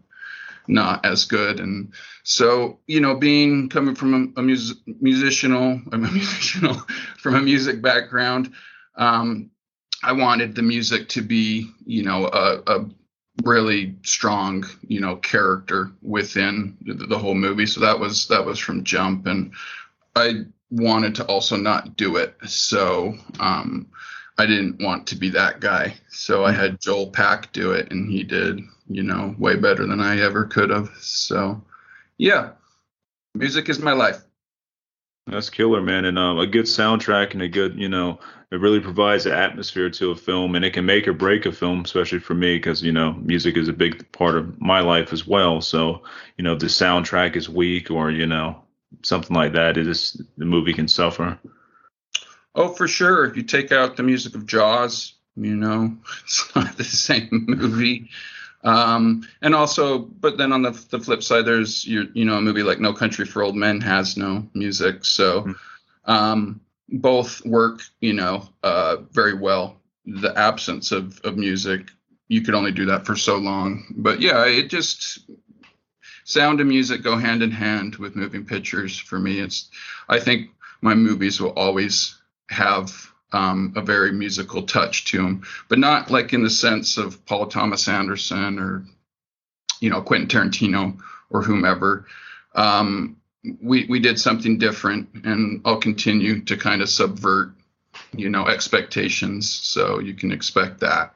not 0.69 1.05
as 1.05 1.25
good. 1.25 1.61
And 1.61 1.93
so, 2.23 2.81
you 2.87 3.01
know, 3.01 3.15
being 3.15 3.69
coming 3.69 3.95
from 3.95 4.33
a, 4.37 4.41
a 4.41 4.43
music, 4.43 4.79
musicianal, 5.03 5.83
I'm 5.93 6.05
a 6.05 6.09
musicianal 6.09 6.89
from 7.19 7.35
a 7.35 7.43
music 7.43 7.81
background, 7.83 8.53
um, 8.97 9.51
I 10.03 10.13
wanted 10.13 10.55
the 10.55 10.63
music 10.63 11.09
to 11.11 11.23
be, 11.23 11.71
you 11.85 12.03
know, 12.03 12.27
a, 12.27 12.63
a 12.67 12.87
really 13.45 13.95
strong 14.03 14.65
you 14.87 15.01
know 15.01 15.17
character 15.17 15.91
within 16.03 16.77
the, 16.83 17.19
whole 17.19 17.35
movie. 17.35 17.67
So 17.67 17.81
that 17.81 17.99
was 17.99 18.27
that 18.29 18.45
was 18.45 18.59
from 18.59 18.85
jump. 18.85 19.27
And 19.27 19.53
i 20.15 20.45
wanted 20.71 21.15
to 21.17 21.25
also 21.27 21.57
not 21.57 21.97
do 21.97 22.17
it. 22.17 22.37
So 22.47 23.15
um 23.41 23.87
i 24.39 24.47
didn't 24.47 24.83
want 24.83 25.07
to 25.09 25.17
be 25.17 25.31
that 25.31 25.61
guy. 25.61 25.95
So 26.09 26.45
i 26.45 26.53
had 26.53 26.81
joel 26.81 27.11
pack 27.11 27.53
do 27.53 27.73
it 27.73 27.91
and 27.91 28.11
he 28.11 28.23
did 28.23 28.61
you 28.89 29.03
know 29.03 29.35
way 29.39 29.57
better 29.57 29.87
than 29.87 30.01
i 30.01 30.21
ever 30.21 30.45
could 30.45 30.71
have. 30.71 30.91
So 31.01 31.63
yeah. 32.19 32.51
Music 33.35 33.69
is 33.69 33.79
my 33.81 33.93
life 33.93 34.26
that's 35.27 35.51
killer, 35.51 35.83
man. 35.83 36.05
And 36.05 36.19
um, 36.19 36.39
a 36.39 36.47
good 36.47 36.67
soundtrack 36.67 37.33
and 37.33 37.43
a 37.43 37.49
good, 37.49 37.77
you 37.77 37.89
know, 37.89 38.21
it 38.53 38.61
really 38.61 38.79
provides 38.81 39.27
an 39.27 39.33
atmosphere 39.33 39.91
to 39.91 40.13
a 40.13 40.17
film 40.17 40.55
and 40.55 40.65
it 40.65 40.73
can 40.73 40.87
make 40.87 41.09
or 41.09 41.13
break 41.13 41.47
a 41.47 41.53
film, 41.53 41.81
especially 41.81 42.21
for 42.21 42.35
me, 42.35 42.57
because, 42.57 42.83
you 42.83 42.93
know, 42.93 43.13
music 43.15 43.57
is 43.57 43.69
a 43.69 43.73
big 43.73 44.11
part 44.13 44.37
of 44.37 44.61
my 44.61 44.81
life 44.81 45.13
as 45.13 45.27
well. 45.27 45.61
So, 45.61 46.03
you 46.37 46.45
know, 46.45 46.53
if 46.53 46.61
the 46.61 46.67
soundtrack 46.67 47.35
is 47.35 47.49
weak 47.49 47.91
or, 47.91 48.11
you 48.11 48.27
know, 48.27 48.63
something 49.03 49.35
like 49.35 49.55
that, 49.55 49.77
it 49.77 49.89
is 49.89 50.21
the 50.39 50.45
movie 50.45 50.73
can 50.73 50.87
suffer. 50.87 51.39
Oh, 52.55 52.69
for 52.69 52.87
sure. 52.87 53.25
If 53.25 53.37
you 53.37 53.43
take 53.43 53.73
out 53.73 53.97
the 53.97 54.05
music 54.05 54.37
of 54.37 54.47
Jaws, 54.47 55.15
you 55.35 55.57
know, 55.57 55.97
it's 56.23 56.55
not 56.55 56.77
the 56.77 56.85
same 56.85 57.29
movie. 57.49 58.11
Um, 58.67 59.27
and 59.43 59.55
also, 59.55 59.99
but 59.99 60.37
then 60.39 60.53
on 60.53 60.63
the, 60.63 60.73
the 60.91 60.99
flip 60.99 61.23
side, 61.23 61.47
there's 61.47 61.87
your, 61.87 62.05
you 62.15 62.25
know, 62.25 62.37
a 62.37 62.43
movie 62.43 62.65
like 62.65 62.81
No 62.81 62.93
Country 62.93 63.25
for 63.25 63.43
Old 63.43 63.55
Men 63.55 63.81
has 63.81 64.17
no 64.17 64.47
music. 64.55 65.05
So, 65.05 65.43
mm-hmm. 65.43 66.11
um, 66.11 66.61
both 66.89 67.45
work, 67.47 67.81
you 68.01 68.13
know, 68.13 68.49
uh, 68.65 68.97
very 69.13 69.35
well. 69.35 69.81
The 70.05 70.37
absence 70.37 70.91
of, 70.91 71.21
of 71.21 71.37
music, 71.37 71.91
you 72.29 72.43
could 72.43 72.55
only 72.55 72.73
do 72.73 72.87
that 72.87 73.07
for 73.07 73.15
so 73.15 73.37
long. 73.37 73.87
But 73.97 74.21
yeah, 74.21 74.45
it 74.47 74.69
just 74.69 75.21
sound 76.25 76.61
and 76.61 76.69
music 76.69 77.03
go 77.03 77.17
hand 77.17 77.43
in 77.43 77.53
hand 77.53 77.97
with 77.97 78.17
moving 78.17 78.45
pictures 78.45 78.99
for 78.99 79.19
me. 79.19 79.39
It's 79.39 79.71
I 80.09 80.19
think 80.19 80.51
my 80.81 80.95
movies 80.95 81.41
will 81.41 81.53
always 81.53 82.21
have 82.51 83.13
um, 83.33 83.73
a 83.77 83.83
very 83.83 84.13
musical 84.13 84.63
touch 84.63 85.05
to 85.07 85.19
them, 85.19 85.43
but 85.69 85.79
not 85.79 86.11
like 86.11 86.33
in 86.33 86.43
the 86.43 86.51
sense 86.51 86.97
of 86.97 87.25
Paul 87.27 87.47
Thomas 87.47 87.89
Anderson 87.89 88.59
or 88.59 88.85
you 89.81 89.91
know 89.91 90.01
Quentin 90.01 90.29
Tarantino 90.29 90.99
or 91.31 91.43
whomever. 91.43 92.07
Um, 92.55 93.17
we 93.63 93.87
we 93.89 94.01
did 94.01 94.19
something 94.19 94.59
different, 94.59 95.09
and 95.25 95.61
I'll 95.65 95.81
continue 95.81 96.43
to 96.45 96.57
kind 96.57 96.83
of 96.83 96.89
subvert 96.89 97.53
you 98.13 98.29
know 98.29 98.47
expectations, 98.47 99.51
so 99.51 99.99
you 99.99 100.15
can 100.15 100.33
expect 100.33 100.81
that. 100.81 101.13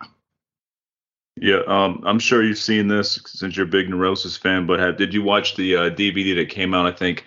Yeah, 1.37 1.63
um, 1.67 2.03
I'm 2.05 2.19
sure 2.19 2.43
you've 2.43 2.59
seen 2.59 2.89
this 2.89 3.19
since 3.25 3.57
you're 3.57 3.67
a 3.67 3.69
big 3.69 3.89
Neurosis 3.89 4.37
fan. 4.37 4.67
But 4.67 4.81
have, 4.81 4.97
did 4.99 5.15
you 5.15 5.23
watch 5.23 5.57
the 5.57 5.77
uh, 5.77 5.91
DVD 5.91 6.35
that 6.37 6.51
came 6.51 6.75
out? 6.75 6.87
I 6.87 6.93
think 6.93 7.25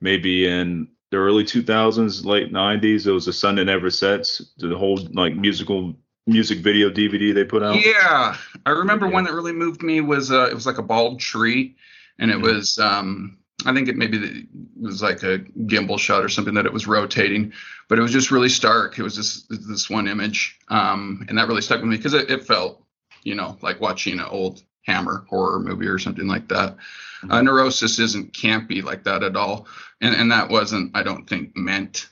maybe 0.00 0.46
in 0.46 0.88
the 1.16 1.22
early 1.22 1.44
2000s, 1.44 2.24
late 2.26 2.52
90s. 2.52 3.06
It 3.06 3.12
was 3.12 3.26
a 3.26 3.32
Sun 3.32 3.56
That 3.56 3.64
Never 3.64 3.90
Sets, 3.90 4.42
the 4.58 4.76
whole 4.76 4.98
like 5.12 5.34
musical 5.34 5.94
music 6.26 6.58
video 6.58 6.90
DVD 6.90 7.34
they 7.34 7.44
put 7.44 7.62
out. 7.62 7.82
Yeah, 7.82 8.36
I 8.66 8.70
remember 8.70 9.06
yeah. 9.06 9.12
one 9.12 9.24
that 9.24 9.32
really 9.32 9.52
moved 9.52 9.82
me 9.82 10.02
was 10.02 10.30
uh, 10.30 10.48
it 10.50 10.54
was 10.54 10.66
like 10.66 10.78
a 10.78 10.82
bald 10.82 11.20
tree, 11.20 11.76
and 12.18 12.30
it 12.30 12.34
mm-hmm. 12.34 12.54
was 12.54 12.78
um, 12.78 13.38
I 13.64 13.72
think 13.72 13.88
it 13.88 13.96
maybe 13.96 14.18
it 14.18 14.46
was 14.78 15.02
like 15.02 15.22
a 15.22 15.38
gimbal 15.38 15.98
shot 15.98 16.22
or 16.22 16.28
something 16.28 16.54
that 16.54 16.66
it 16.66 16.72
was 16.72 16.86
rotating, 16.86 17.52
but 17.88 17.98
it 17.98 18.02
was 18.02 18.12
just 18.12 18.30
really 18.30 18.50
stark. 18.50 18.98
It 18.98 19.02
was 19.02 19.14
just 19.14 19.48
this 19.48 19.88
one 19.88 20.08
image, 20.08 20.58
um, 20.68 21.24
and 21.28 21.38
that 21.38 21.48
really 21.48 21.62
stuck 21.62 21.80
with 21.80 21.88
me 21.88 21.96
because 21.96 22.14
it, 22.14 22.30
it 22.30 22.44
felt, 22.44 22.84
you 23.22 23.34
know, 23.34 23.56
like 23.62 23.80
watching 23.80 24.20
an 24.20 24.26
old 24.26 24.62
Hammer 24.86 25.26
horror 25.28 25.58
movie 25.58 25.86
or 25.86 25.98
something 25.98 26.28
like 26.28 26.48
that. 26.48 26.76
Mm-hmm. 26.76 27.32
Uh, 27.32 27.42
Neurosis 27.42 27.98
isn't 27.98 28.32
campy 28.32 28.82
like 28.82 29.04
that 29.04 29.22
at 29.22 29.36
all, 29.36 29.66
and 30.00 30.14
and 30.14 30.30
that 30.32 30.48
wasn't, 30.48 30.96
I 30.96 31.02
don't 31.02 31.28
think, 31.28 31.56
meant 31.56 32.08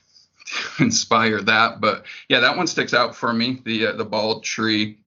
to 0.46 0.82
inspire 0.82 1.40
that. 1.42 1.80
But 1.80 2.04
yeah, 2.28 2.40
that 2.40 2.56
one 2.56 2.66
sticks 2.66 2.92
out 2.92 3.14
for 3.14 3.32
me. 3.32 3.60
The 3.64 3.88
uh, 3.88 3.92
the 3.92 4.04
bald 4.04 4.44
tree. 4.44 4.98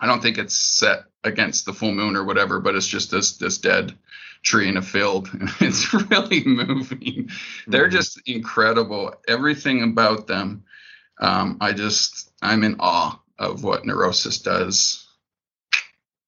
I 0.00 0.06
don't 0.06 0.22
think 0.22 0.38
it's 0.38 0.56
set 0.56 1.04
against 1.24 1.64
the 1.64 1.72
full 1.72 1.92
moon 1.92 2.14
or 2.14 2.24
whatever, 2.24 2.60
but 2.60 2.74
it's 2.74 2.86
just 2.86 3.10
this 3.10 3.38
this 3.38 3.58
dead 3.58 3.96
tree 4.42 4.68
in 4.68 4.76
a 4.76 4.82
field. 4.82 5.30
it's 5.60 5.92
really 6.10 6.44
moving. 6.44 6.98
Mm-hmm. 6.98 7.70
They're 7.70 7.88
just 7.88 8.20
incredible. 8.28 9.14
Everything 9.26 9.82
about 9.82 10.26
them. 10.26 10.64
Um, 11.20 11.56
I 11.60 11.72
just 11.72 12.30
I'm 12.42 12.64
in 12.64 12.76
awe 12.80 13.18
of 13.38 13.64
what 13.64 13.86
Neurosis 13.86 14.38
does. 14.38 15.07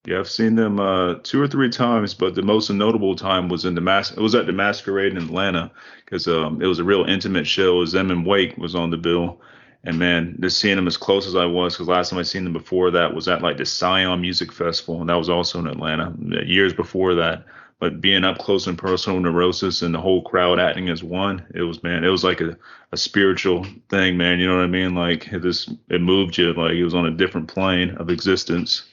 Yeah, 0.07 0.19
I've 0.19 0.31
seen 0.31 0.55
them 0.57 0.81
uh, 0.81 1.17
two 1.23 1.41
or 1.43 1.47
three 1.49 1.69
times, 1.69 2.15
but 2.15 2.35
the 2.35 2.43
most 2.43 2.71
notable 2.71 3.15
time 3.17 3.49
was 3.49 3.65
in 3.67 3.75
the 3.75 3.81
mas- 3.83 4.13
It 4.13 4.19
was 4.21 4.35
at 4.35 4.47
the 4.47 4.53
Masquerade 4.53 5.13
in 5.13 5.19
Atlanta 5.19 5.71
because 6.05 6.27
um, 6.27 6.61
it 6.63 6.67
was 6.67 6.79
a 6.79 6.85
real 6.85 7.05
intimate 7.05 7.47
show. 7.47 7.77
It 7.77 7.81
was 7.81 7.93
them 7.93 8.11
and 8.11 8.25
Wake 8.27 8.57
was 8.57 8.75
on 8.75 8.91
the 8.91 8.97
bill, 8.97 9.41
and 9.85 9.99
man, 9.99 10.39
just 10.41 10.59
seeing 10.59 10.77
them 10.77 10.87
as 10.87 10.97
close 10.97 11.27
as 11.27 11.37
I 11.37 11.45
was 11.45 11.75
because 11.75 11.89
last 11.89 12.11
time 12.11 12.19
I 12.19 12.23
seen 12.23 12.45
them 12.45 12.55
before 12.55 12.91
that 12.93 13.15
was 13.15 13.29
at 13.29 13.43
like 13.43 13.59
the 13.59 13.67
Scion 13.67 14.21
Music 14.23 14.53
Festival, 14.53 15.01
and 15.01 15.11
that 15.11 15.17
was 15.19 15.29
also 15.29 15.59
in 15.59 15.67
Atlanta 15.67 16.15
years 16.47 16.73
before 16.73 17.15
that. 17.17 17.45
But 17.79 18.01
being 18.01 18.25
up 18.25 18.39
close 18.39 18.67
and 18.67 18.77
personal, 18.79 19.21
neurosis, 19.21 19.83
and 19.83 19.95
the 19.95 20.01
whole 20.01 20.23
crowd 20.23 20.59
acting 20.59 20.89
as 20.91 21.03
one, 21.03 21.45
it 21.55 21.63
was 21.63 21.83
man, 21.83 22.05
it 22.05 22.09
was 22.09 22.25
like 22.25 22.41
a, 22.41 22.57
a 22.93 22.97
spiritual 22.97 23.67
thing, 23.91 24.17
man. 24.17 24.39
You 24.41 24.49
know 24.49 24.57
what 24.57 24.65
I 24.65 24.67
mean? 24.69 24.95
Like 24.95 25.29
it 25.31 25.43
just 25.43 25.71
it 25.91 26.01
moved 26.01 26.39
you, 26.39 26.55
like 26.55 26.73
it 26.73 26.85
was 26.85 26.95
on 26.95 27.07
a 27.07 27.11
different 27.11 27.49
plane 27.49 27.91
of 27.99 28.09
existence. 28.11 28.85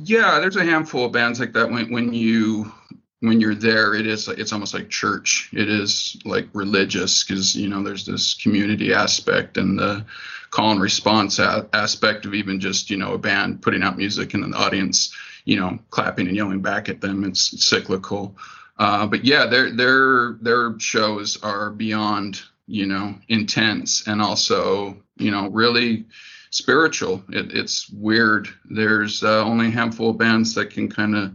Yeah, 0.00 0.38
there's 0.38 0.56
a 0.56 0.64
handful 0.64 1.06
of 1.06 1.12
bands 1.12 1.40
like 1.40 1.52
that. 1.54 1.70
When 1.70 1.90
when 1.92 2.12
you 2.12 2.72
when 3.20 3.40
you're 3.40 3.54
there, 3.54 3.94
it 3.94 4.06
is 4.06 4.28
it's 4.28 4.52
almost 4.52 4.72
like 4.72 4.88
church. 4.88 5.50
It 5.52 5.68
is 5.68 6.16
like 6.24 6.48
religious 6.52 7.24
because 7.24 7.56
you 7.56 7.68
know 7.68 7.82
there's 7.82 8.06
this 8.06 8.34
community 8.34 8.92
aspect 8.92 9.56
and 9.56 9.78
the 9.78 10.06
call 10.50 10.70
and 10.70 10.80
response 10.80 11.38
a- 11.40 11.68
aspect 11.72 12.26
of 12.26 12.34
even 12.34 12.60
just 12.60 12.90
you 12.90 12.96
know 12.96 13.14
a 13.14 13.18
band 13.18 13.60
putting 13.60 13.82
out 13.82 13.98
music 13.98 14.34
and 14.34 14.52
the 14.52 14.56
audience 14.56 15.12
you 15.44 15.56
know 15.58 15.78
clapping 15.90 16.28
and 16.28 16.36
yelling 16.36 16.60
back 16.62 16.88
at 16.88 17.00
them. 17.00 17.24
It's 17.24 17.64
cyclical. 17.64 18.36
Uh, 18.78 19.04
but 19.08 19.24
yeah, 19.24 19.46
their 19.46 19.72
their 19.72 20.34
their 20.40 20.78
shows 20.78 21.42
are 21.42 21.70
beyond 21.70 22.42
you 22.68 22.86
know 22.86 23.16
intense 23.28 24.06
and 24.06 24.22
also 24.22 24.96
you 25.16 25.32
know 25.32 25.48
really 25.48 26.06
spiritual. 26.50 27.22
It, 27.28 27.52
it's 27.52 27.88
weird. 27.90 28.48
There's 28.64 29.22
uh, 29.22 29.44
only 29.44 29.68
a 29.68 29.70
handful 29.70 30.10
of 30.10 30.18
bands 30.18 30.54
that 30.54 30.70
can 30.70 30.88
kind 30.90 31.16
of 31.16 31.34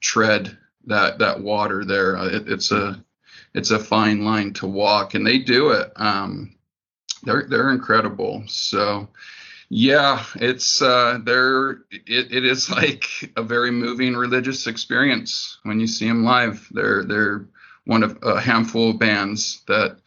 tread 0.00 0.56
that 0.86 1.18
that 1.18 1.40
water 1.40 1.84
there. 1.84 2.16
Uh, 2.16 2.28
it, 2.28 2.48
it's 2.48 2.72
a 2.72 3.02
it's 3.54 3.70
a 3.70 3.78
fine 3.78 4.24
line 4.24 4.52
to 4.54 4.66
walk, 4.66 5.14
and 5.14 5.26
they 5.26 5.38
do 5.38 5.70
it. 5.70 5.92
Um, 5.96 6.54
they're 7.22 7.46
they're 7.48 7.72
incredible. 7.72 8.44
So 8.46 9.08
yeah, 9.68 10.24
it's 10.36 10.80
uh, 10.80 11.18
they're 11.22 11.82
it, 11.90 12.32
it 12.32 12.44
is 12.44 12.70
like 12.70 13.04
a 13.36 13.42
very 13.42 13.70
moving 13.70 14.14
religious 14.14 14.66
experience 14.66 15.58
when 15.62 15.80
you 15.80 15.86
see 15.86 16.08
them 16.08 16.24
live. 16.24 16.66
They're 16.70 17.04
they're 17.04 17.46
one 17.84 18.02
of 18.02 18.18
a 18.22 18.40
handful 18.40 18.90
of 18.90 18.98
bands 18.98 19.62
that 19.66 19.98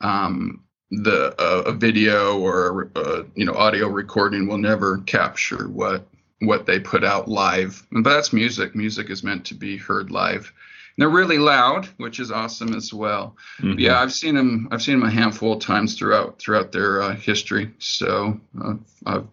um, 0.00 0.62
the 0.90 1.34
uh, 1.40 1.62
a 1.66 1.72
video 1.72 2.38
or 2.38 2.90
a, 2.94 2.98
uh, 2.98 3.24
you 3.34 3.44
know 3.44 3.54
audio 3.54 3.88
recording 3.88 4.46
will 4.46 4.58
never 4.58 4.98
capture 4.98 5.68
what 5.68 6.06
what 6.40 6.66
they 6.66 6.78
put 6.78 7.04
out 7.04 7.28
live. 7.28 7.82
But 7.90 8.04
that's 8.04 8.32
music. 8.32 8.74
Music 8.74 9.10
is 9.10 9.22
meant 9.24 9.44
to 9.46 9.54
be 9.54 9.76
heard 9.76 10.10
live. 10.10 10.52
And 10.96 11.02
they're 11.02 11.08
really 11.08 11.38
loud, 11.38 11.86
which 11.96 12.20
is 12.20 12.30
awesome 12.30 12.74
as 12.74 12.92
well. 12.92 13.36
Mm-hmm. 13.60 13.78
Yeah, 13.78 14.00
I've 14.00 14.12
seen 14.12 14.34
them. 14.34 14.68
I've 14.70 14.82
seen 14.82 15.00
them 15.00 15.08
a 15.08 15.12
handful 15.12 15.54
of 15.54 15.60
times 15.60 15.98
throughout 15.98 16.38
throughout 16.38 16.72
their 16.72 17.02
uh, 17.02 17.16
history. 17.16 17.72
So 17.78 18.40
uh, 18.62 18.74
I've 19.06 19.26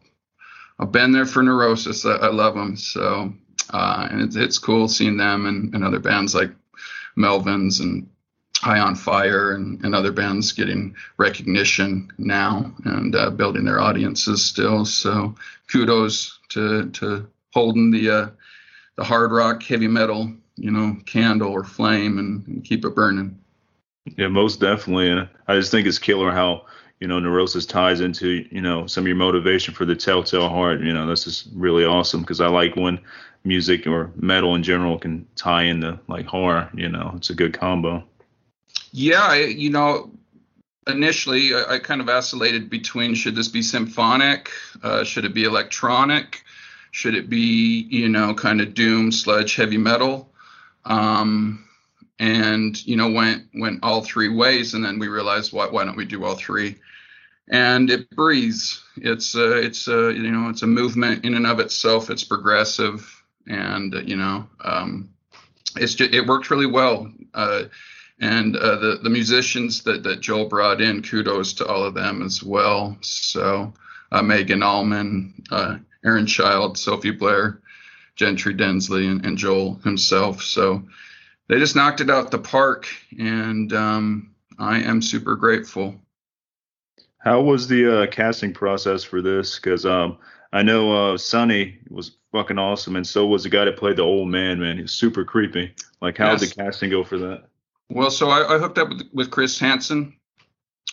I've 0.79 0.91
been 0.91 1.12
there 1.12 1.25
for 1.25 1.43
Neurosis. 1.43 2.05
I, 2.05 2.15
I 2.15 2.31
love 2.31 2.55
them. 2.55 2.75
So 2.75 3.33
uh, 3.69 4.07
and 4.12 4.22
it's, 4.22 4.36
it's 4.36 4.60
cool 4.60 4.88
seeing 4.88 5.17
them 5.17 5.45
and, 5.45 5.74
and 5.74 5.83
other 5.83 6.00
bands 6.00 6.36
like 6.36 6.51
Melvins 7.17 7.79
and 7.79 8.07
High 8.63 8.79
on 8.79 8.96
Fire 8.96 9.51
and, 9.51 9.84
and 9.84 9.93
other 9.93 10.13
bands 10.13 10.53
getting 10.53 10.96
recognition 11.17 12.10
now 12.17 12.74
and 12.86 13.13
uh, 13.13 13.29
building 13.29 13.65
their 13.65 13.82
audiences 13.82 14.43
still. 14.43 14.86
So 14.86 15.36
kudos 15.67 16.39
to 16.50 16.89
to 16.91 17.27
holding 17.53 17.91
the 17.91 18.10
uh, 18.10 18.29
the 18.96 19.03
hard 19.03 19.32
rock 19.34 19.62
heavy 19.63 19.89
metal 19.89 20.32
you 20.55 20.72
know 20.72 20.96
candle 21.05 21.51
or 21.51 21.65
flame 21.65 22.17
and, 22.17 22.48
and 22.48 22.63
keep 22.63 22.86
it 22.86 22.96
burning. 22.96 23.38
Yeah, 24.17 24.27
most 24.27 24.62
definitely. 24.62 25.10
And 25.10 25.27
I 25.48 25.55
just 25.55 25.72
think 25.72 25.86
it's 25.86 26.00
killer 26.00 26.32
how 26.32 26.65
you 27.01 27.08
know 27.08 27.20
neurosis 27.20 27.65
ties 27.65 28.00
into 28.00 28.46
you 28.50 28.62
know 28.62 28.88
some 28.88 29.03
of 29.03 29.08
your 29.10 29.17
motivation 29.17 29.74
for 29.74 29.84
the 29.84 29.96
telltale 29.96 30.48
heart. 30.48 30.79
You 30.79 30.93
know 30.93 31.05
this 31.05 31.27
is 31.27 31.50
really 31.53 31.84
awesome 31.84 32.22
because 32.22 32.39
I 32.39 32.48
like 32.48 32.77
when 32.77 33.00
music 33.43 33.88
or 33.88 34.10
metal 34.15 34.55
in 34.55 34.63
general 34.63 34.98
can 34.98 35.27
tie 35.36 35.63
into 35.63 36.00
like 36.08 36.25
horror. 36.25 36.70
You 36.74 36.88
know, 36.88 37.13
it's 37.17 37.29
a 37.29 37.36
good 37.36 37.53
combo. 37.53 38.05
Yeah, 38.95 39.33
you 39.33 39.71
know, 39.71 40.12
initially 40.85 41.55
I, 41.55 41.63
I, 41.75 41.79
kind 41.79 42.00
of 42.00 42.09
oscillated 42.09 42.69
between 42.69 43.15
should 43.15 43.35
this 43.35 43.47
be 43.47 43.63
symphonic, 43.63 44.51
uh, 44.83 45.03
should 45.03 45.25
it 45.25 45.33
be 45.33 45.45
electronic, 45.45 46.43
should 46.91 47.15
it 47.15 47.27
be 47.27 47.88
you 47.89 48.07
know 48.07 48.35
kind 48.35 48.62
of 48.62 48.75
doom 48.75 49.12
sludge 49.12 49.55
heavy 49.55 49.79
metal, 49.79 50.31
um, 50.85 51.67
and 52.19 52.85
you 52.85 52.95
know 52.95 53.09
went 53.12 53.47
went 53.55 53.79
all 53.81 54.03
three 54.03 54.29
ways, 54.29 54.75
and 54.75 54.85
then 54.85 55.00
we 55.00 55.07
realized 55.07 55.53
why 55.53 55.65
why 55.65 55.83
don't 55.83 55.97
we 55.97 56.05
do 56.05 56.23
all 56.23 56.35
three? 56.35 56.75
And 57.50 57.89
it 57.89 58.12
breathes. 58.12 58.83
It's 58.97 59.33
a, 59.33 59.53
it's 59.57 59.88
a, 59.88 60.13
you 60.13 60.31
know 60.31 60.50
it's 60.50 60.62
a 60.62 60.67
movement 60.67 61.25
in 61.25 61.33
and 61.33 61.47
of 61.47 61.59
itself. 61.59 62.12
It's 62.12 62.23
progressive, 62.23 63.23
and 63.47 63.91
you 64.07 64.17
know 64.17 64.47
um, 64.63 65.09
it's 65.77 65.95
just, 65.95 66.13
it 66.13 66.27
worked 66.27 66.51
really 66.51 66.67
well. 66.67 67.12
Uh, 67.33 67.63
and 68.20 68.55
uh, 68.55 68.77
the 68.77 69.00
the 69.03 69.10
musicians 69.10 69.84
that 69.84 70.03
that 70.03 70.22
Joel 70.22 70.48
brought 70.48 70.82
in, 70.82 71.01
kudos 71.01 71.53
to 71.53 71.67
all 71.67 71.84
of 71.84 71.93
them 71.93 72.22
as 72.22 72.43
well. 72.43 72.98
So 73.01 73.74
uh, 74.12 74.22
Megan 74.22 74.63
Allman, 74.63 75.34
uh, 75.51 75.77
Aaron 76.05 76.27
Child, 76.27 76.77
Sophie 76.77 77.12
Blair, 77.12 77.62
Gentry 78.15 78.53
Densley, 78.53 79.08
and, 79.08 79.25
and, 79.25 79.38
Joel 79.38 79.75
himself. 79.84 80.43
So 80.43 80.84
they 81.48 81.58
just 81.58 81.75
knocked 81.75 82.01
it 82.01 82.10
out 82.10 82.29
the 82.29 82.38
park, 82.38 82.88
and 83.17 83.74
um, 83.74 84.36
I 84.60 84.79
am 84.79 85.01
super 85.01 85.36
grateful. 85.36 85.96
How 87.17 87.41
was 87.41 87.67
the 87.67 88.03
uh, 88.03 88.08
casting 88.08 88.53
process 88.53 89.03
for 89.03 89.22
this? 89.22 89.55
Because 89.55 89.86
um, 89.86 90.17
I 90.51 90.62
know 90.62 91.13
uh, 91.13 91.17
Sonny 91.17 91.79
was 91.89 92.17
fucking 92.32 92.60
awesome, 92.60 92.96
and 92.96 93.08
so 93.08 93.25
was 93.25 93.43
the 93.43 93.50
guy 93.50 93.65
that 93.65 93.77
played 93.77 93.96
the 93.96 94.03
old 94.03 94.29
man. 94.29 94.60
Man, 94.60 94.77
he's 94.77 94.91
super 94.91 95.24
creepy. 95.24 95.74
Like, 96.01 96.17
how 96.17 96.32
yes. 96.32 96.41
did 96.41 96.50
the 96.50 96.55
casting 96.55 96.89
go 96.89 97.03
for 97.03 97.17
that? 97.17 97.46
Well, 97.90 98.12
so 98.12 98.30
I, 98.30 98.56
I 98.56 98.58
hooked 98.60 98.78
up 98.78 98.90
with, 98.90 99.04
with 99.13 99.32
Chris 99.32 99.60
Hansen, 99.60 100.16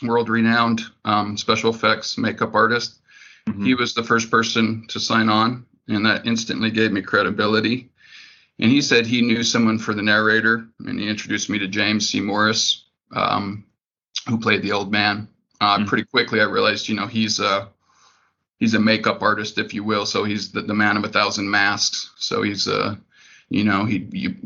world-renowned 0.03 0.83
um, 1.05 1.37
special 1.37 1.71
effects 1.71 2.19
makeup 2.19 2.55
artist. 2.55 3.01
Mm-hmm. 3.49 3.65
He 3.65 3.75
was 3.75 3.95
the 3.95 4.03
first 4.03 4.31
person 4.31 4.87
to 4.89 5.01
sign 5.01 5.29
on, 5.29 5.67
and 5.89 6.05
that 6.07 6.27
instantly 6.27 6.71
gave 6.71 6.93
me 6.93 7.03
credibility. 7.03 7.91
And 8.59 8.71
he 8.71 8.83
said 8.83 9.07
he 9.07 9.23
knew 9.23 9.43
someone 9.43 9.79
for 9.79 9.95
the 9.95 10.03
narrator, 10.03 10.69
and 10.81 11.01
he 11.01 11.09
introduced 11.09 11.49
me 11.49 11.59
to 11.59 11.69
James 11.69 12.09
C. 12.11 12.21
Morris, 12.21 12.85
um, 13.13 13.65
who 14.29 14.39
played 14.39 14.63
the 14.63 14.73
old 14.73 14.93
man. 14.93 15.29
Uh, 15.61 15.79
mm-hmm. 15.79 15.87
Pretty 15.87 16.05
quickly, 16.05 16.41
I 16.41 16.45
realized, 16.45 16.89
you 16.89 16.95
know, 16.95 17.07
he's 17.07 17.41
a 17.41 17.69
he's 18.59 18.75
a 18.75 18.81
makeup 18.81 19.23
artist, 19.23 19.59
if 19.59 19.73
you 19.73 19.83
will. 19.83 20.05
So 20.05 20.25
he's 20.25 20.53
the, 20.53 20.61
the 20.61 20.75
man 20.75 20.99
of 20.99 21.05
a 21.05 21.09
thousand 21.09 21.51
masks. 21.51 22.11
So 22.17 22.43
he's 22.43 22.67
a 22.69 23.01
you 23.49 23.65
know, 23.65 23.85
he 23.85 24.07
you 24.13 24.37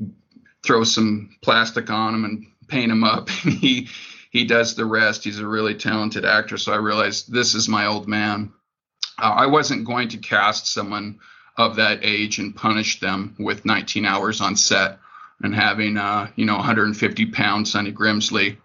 throw 0.64 0.84
some 0.84 1.36
plastic 1.42 1.90
on 1.90 2.14
him 2.14 2.24
and 2.24 2.46
paint 2.68 2.90
him 2.90 3.04
up, 3.04 3.28
and 3.44 3.52
he 3.52 3.88
he 4.30 4.44
does 4.44 4.74
the 4.74 4.84
rest. 4.84 5.24
He's 5.24 5.38
a 5.38 5.46
really 5.46 5.74
talented 5.74 6.24
actor. 6.24 6.56
So 6.58 6.72
I 6.72 6.76
realized 6.76 7.32
this 7.32 7.54
is 7.54 7.68
my 7.68 7.86
old 7.86 8.08
man. 8.08 8.52
Uh, 9.16 9.34
I 9.36 9.46
wasn't 9.46 9.86
going 9.86 10.08
to 10.08 10.18
cast 10.18 10.66
someone 10.66 11.20
of 11.56 11.76
that 11.76 12.00
age 12.02 12.40
and 12.40 12.54
punish 12.54 12.98
them 12.98 13.36
with 13.38 13.64
19 13.64 14.04
hours 14.04 14.40
on 14.40 14.56
set 14.56 14.98
and 15.40 15.54
having 15.54 15.96
uh, 15.96 16.28
you 16.36 16.46
know 16.46 16.56
150 16.56 17.26
pound 17.26 17.68
Sonny 17.68 17.92
Grimsley 17.92 18.56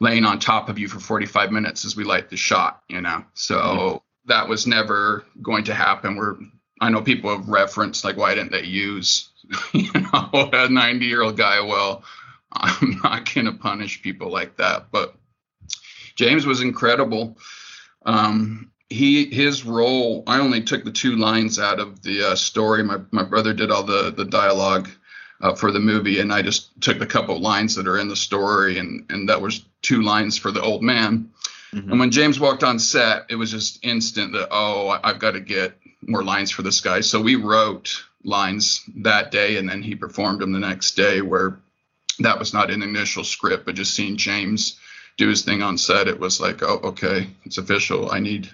laying 0.00 0.24
on 0.24 0.38
top 0.38 0.68
of 0.68 0.78
you 0.78 0.88
for 0.88 1.00
45 1.00 1.50
minutes 1.50 1.84
as 1.84 1.96
we 1.96 2.04
light 2.04 2.30
the 2.30 2.36
shot, 2.36 2.82
you 2.88 3.00
know. 3.00 3.24
So 3.34 4.02
that 4.26 4.48
was 4.48 4.66
never 4.66 5.24
going 5.42 5.64
to 5.64 5.74
happen. 5.74 6.16
Where 6.16 6.36
I 6.80 6.90
know 6.90 7.02
people 7.02 7.30
have 7.30 7.48
referenced 7.48 8.04
like, 8.04 8.16
why 8.16 8.34
didn't 8.34 8.52
they 8.52 8.64
use, 8.64 9.30
you 9.72 9.90
know, 9.92 10.50
a 10.52 10.68
90 10.68 11.06
year 11.06 11.22
old 11.22 11.36
guy? 11.36 11.60
Well, 11.60 12.04
I'm 12.52 13.00
not 13.02 13.32
going 13.32 13.46
to 13.46 13.52
punish 13.52 14.02
people 14.02 14.30
like 14.30 14.56
that. 14.56 14.90
But 14.90 15.14
James 16.14 16.46
was 16.46 16.60
incredible. 16.60 17.38
Um, 18.04 18.70
he 18.88 19.26
his 19.26 19.64
role. 19.64 20.24
I 20.26 20.38
only 20.40 20.62
took 20.62 20.82
the 20.82 20.90
two 20.90 21.16
lines 21.16 21.58
out 21.58 21.78
of 21.78 22.02
the 22.02 22.30
uh, 22.30 22.34
story. 22.36 22.82
My 22.82 22.98
my 23.10 23.22
brother 23.22 23.52
did 23.52 23.70
all 23.70 23.82
the 23.82 24.10
the 24.10 24.24
dialogue. 24.24 24.88
Uh, 25.40 25.54
for 25.54 25.70
the 25.70 25.78
movie, 25.78 26.18
and 26.18 26.32
I 26.32 26.42
just 26.42 26.80
took 26.80 26.98
the 26.98 27.06
couple 27.06 27.38
lines 27.38 27.76
that 27.76 27.86
are 27.86 27.96
in 27.96 28.08
the 28.08 28.16
story, 28.16 28.76
and 28.78 29.06
and 29.08 29.28
that 29.28 29.40
was 29.40 29.64
two 29.82 30.02
lines 30.02 30.36
for 30.36 30.50
the 30.50 30.60
old 30.60 30.82
man. 30.82 31.30
Mm-hmm. 31.72 31.90
And 31.90 32.00
when 32.00 32.10
James 32.10 32.40
walked 32.40 32.64
on 32.64 32.78
set, 32.78 33.26
it 33.28 33.34
was 33.34 33.50
just 33.50 33.84
instant 33.84 34.32
that, 34.32 34.48
oh, 34.50 34.98
I've 35.02 35.18
got 35.18 35.32
to 35.32 35.40
get 35.40 35.78
more 36.02 36.24
lines 36.24 36.50
for 36.50 36.62
this 36.62 36.80
guy. 36.80 37.00
So 37.00 37.20
we 37.20 37.36
wrote 37.36 38.04
lines 38.24 38.82
that 38.96 39.30
day 39.30 39.56
and 39.56 39.68
then 39.68 39.82
he 39.82 39.94
performed 39.94 40.40
them 40.40 40.52
the 40.52 40.58
next 40.58 40.96
day 40.96 41.20
where 41.20 41.58
that 42.20 42.38
was 42.38 42.52
not 42.52 42.70
an 42.70 42.82
initial 42.82 43.24
script, 43.24 43.64
but 43.66 43.74
just 43.74 43.94
seeing 43.94 44.16
James 44.16 44.78
do 45.16 45.28
his 45.28 45.42
thing 45.42 45.62
on 45.62 45.76
set, 45.76 46.08
it 46.08 46.18
was 46.18 46.40
like, 46.40 46.62
oh, 46.62 46.80
okay, 46.84 47.28
it's 47.44 47.58
official. 47.58 48.10
I 48.10 48.20
need 48.20 48.48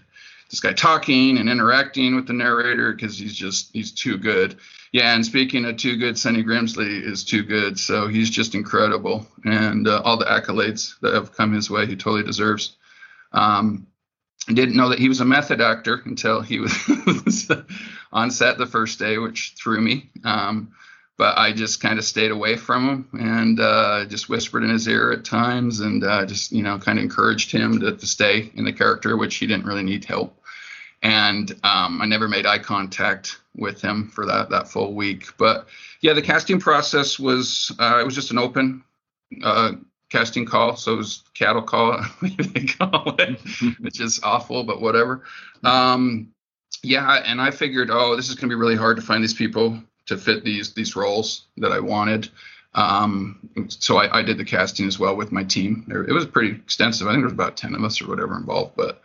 this 0.51 0.61
guy 0.61 0.73
talking 0.73 1.39
and 1.39 1.49
interacting 1.49 2.17
with 2.17 2.27
the 2.27 2.33
narrator 2.33 2.93
because 2.93 3.19
he's 3.19 3.35
just 3.35 3.71
he's 3.73 3.93
too 3.93 4.17
good. 4.17 4.57
Yeah, 4.93 5.15
and 5.15 5.27
speaking 5.27 5.65
of 5.65 5.77
too 5.77 5.97
good, 5.97 6.19
Sonny 6.19 6.43
Grimsley 6.43 7.03
is 7.03 7.25
too 7.25 7.43
good. 7.43 7.79
So 7.79 8.07
he's 8.07 8.31
just 8.31 8.55
incredible, 8.55 9.27
and 9.45 9.87
uh, 9.89 10.01
all 10.05 10.17
the 10.17 10.25
accolades 10.25 10.99
that 11.01 11.15
have 11.15 11.33
come 11.33 11.53
his 11.53 11.71
way, 11.71 11.87
he 11.87 11.97
totally 11.97 12.23
deserves. 12.23 12.77
Um, 13.33 13.87
didn't 14.47 14.77
know 14.77 14.91
that 14.91 14.99
he 14.99 15.09
was 15.09 15.21
a 15.21 15.25
method 15.25 15.61
actor 15.61 16.03
until 16.05 16.43
he 16.43 16.61
was 17.25 17.51
on 18.13 18.31
set 18.31 18.59
the 18.59 18.67
first 18.67 18.99
day, 18.99 19.19
which 19.19 19.55
threw 19.57 19.81
me. 19.81 20.11
Um, 20.23 20.75
but 21.17 21.39
I 21.39 21.53
just 21.53 21.81
kind 21.81 21.99
of 21.99 22.05
stayed 22.05 22.33
away 22.33 22.57
from 22.57 22.89
him 22.89 23.09
and 23.13 23.61
uh, 23.61 24.05
just 24.07 24.29
whispered 24.29 24.65
in 24.65 24.71
his 24.71 24.89
ear 24.89 25.13
at 25.13 25.25
times 25.25 25.81
and 25.81 26.03
uh, 26.03 26.27
just, 26.27 26.51
you 26.51 26.63
know, 26.63 26.79
kind 26.79 26.99
of 26.99 27.05
encouraged 27.05 27.53
him 27.53 27.81
to, 27.81 27.97
to, 27.97 28.07
stay 28.07 28.51
in 28.55 28.65
the 28.65 28.73
character, 28.73 29.17
which 29.17 29.37
he 29.37 29.47
didn't 29.47 29.65
really 29.65 29.85
need 29.85 30.05
help. 30.05 30.37
And 31.03 31.53
um, 31.63 32.03
I 32.03 32.07
never 32.07 32.29
made 32.29 32.47
eye 32.47 32.59
contact 32.59 33.39
with 33.57 33.81
him 33.81 34.09
for 34.09 34.27
that 34.27 34.51
that 34.51 34.69
full 34.69 34.95
week. 34.95 35.37
But 35.39 35.69
yeah, 36.01 36.15
the 36.15 36.23
casting 36.23 36.59
process 36.59 37.19
was 37.19 37.71
uh, 37.79 37.99
it 38.01 38.05
was 38.05 38.15
just 38.15 38.31
an 38.31 38.39
open 38.39 38.83
uh, 39.43 39.73
casting 40.15 40.47
call, 40.47 40.77
so 40.77 40.95
it 40.95 40.97
was 40.97 41.25
cattle 41.35 41.61
call, 41.61 42.01
they 42.23 42.67
call 42.67 43.17
it, 43.19 43.41
which 43.81 44.01
is 44.01 44.21
awful, 44.23 44.63
but 44.63 44.81
whatever. 44.81 45.25
Um, 45.65 46.33
yeah, 46.85 47.23
and 47.27 47.41
I 47.41 47.51
figured, 47.51 47.91
oh, 47.91 48.15
this 48.15 48.29
is 48.29 48.37
going 48.37 48.49
to 48.49 48.55
be 48.55 48.61
really 48.61 48.77
hard 48.77 48.97
to 48.97 49.03
find 49.03 49.25
these 49.25 49.35
people 49.35 49.77
to 50.07 50.17
fit 50.17 50.45
these 50.45 50.73
these 50.75 50.95
roles 50.95 51.47
that 51.57 51.73
I 51.73 51.81
wanted. 51.81 52.29
Um, 52.75 53.51
so 53.69 53.97
I, 53.97 54.19
I, 54.19 54.23
did 54.23 54.37
the 54.37 54.45
casting 54.45 54.87
as 54.87 54.99
well 54.99 55.15
with 55.15 55.31
my 55.31 55.45
team. 55.45 55.87
It 56.09 56.13
was 56.13 56.27
pretty 56.27 56.57
extensive. 56.57 57.07
I 57.07 57.13
think 57.13 57.21
there 57.21 57.27
was 57.27 57.33
about 57.33 57.57
ten 57.57 57.75
of 57.75 57.83
us 57.83 58.01
or 58.01 58.09
whatever 58.09 58.37
involved, 58.37 58.75
but 58.77 59.03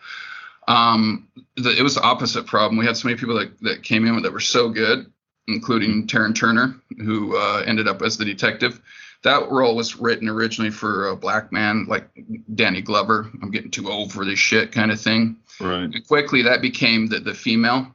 um, 0.67 1.28
the, 1.56 1.76
it 1.78 1.82
was 1.82 1.95
the 1.95 2.02
opposite 2.02 2.45
problem. 2.45 2.78
We 2.78 2.86
had 2.86 2.98
so 2.98 3.08
many 3.08 3.19
people 3.19 3.36
that, 3.39 3.60
that 3.62 3.84
came 3.84 4.06
in 4.06 4.22
that 4.22 4.34
were 4.34 4.39
so 4.39 4.69
good, 4.69 5.12
including 5.48 6.08
Taryn 6.08 6.36
Turner, 6.36 6.76
who 6.98 7.38
uh, 7.38 7.63
ended 7.65 7.88
up 7.88 8.02
as 8.02 8.17
the 8.17 8.26
detective 8.26 8.82
that 9.23 9.51
role 9.51 9.75
was 9.75 9.97
written 9.97 10.29
originally 10.29 10.71
for 10.71 11.10
a 11.10 11.15
black 11.15 11.51
man 11.51 11.86
like 11.88 12.10
Danny 12.55 12.82
Glover. 12.82 13.29
I'm 13.41 13.51
getting 13.51 13.71
too 13.71 13.89
old 13.89 14.13
for 14.13 14.23
this 14.23 14.39
shit 14.39 14.71
kind 14.71 14.91
of 14.91 14.99
thing. 14.99 15.38
Right. 15.60 15.84
And 15.84 16.08
quickly 16.08 16.41
that 16.43 16.62
became 16.62 17.08
the 17.08 17.19
the 17.19 17.34
female, 17.34 17.93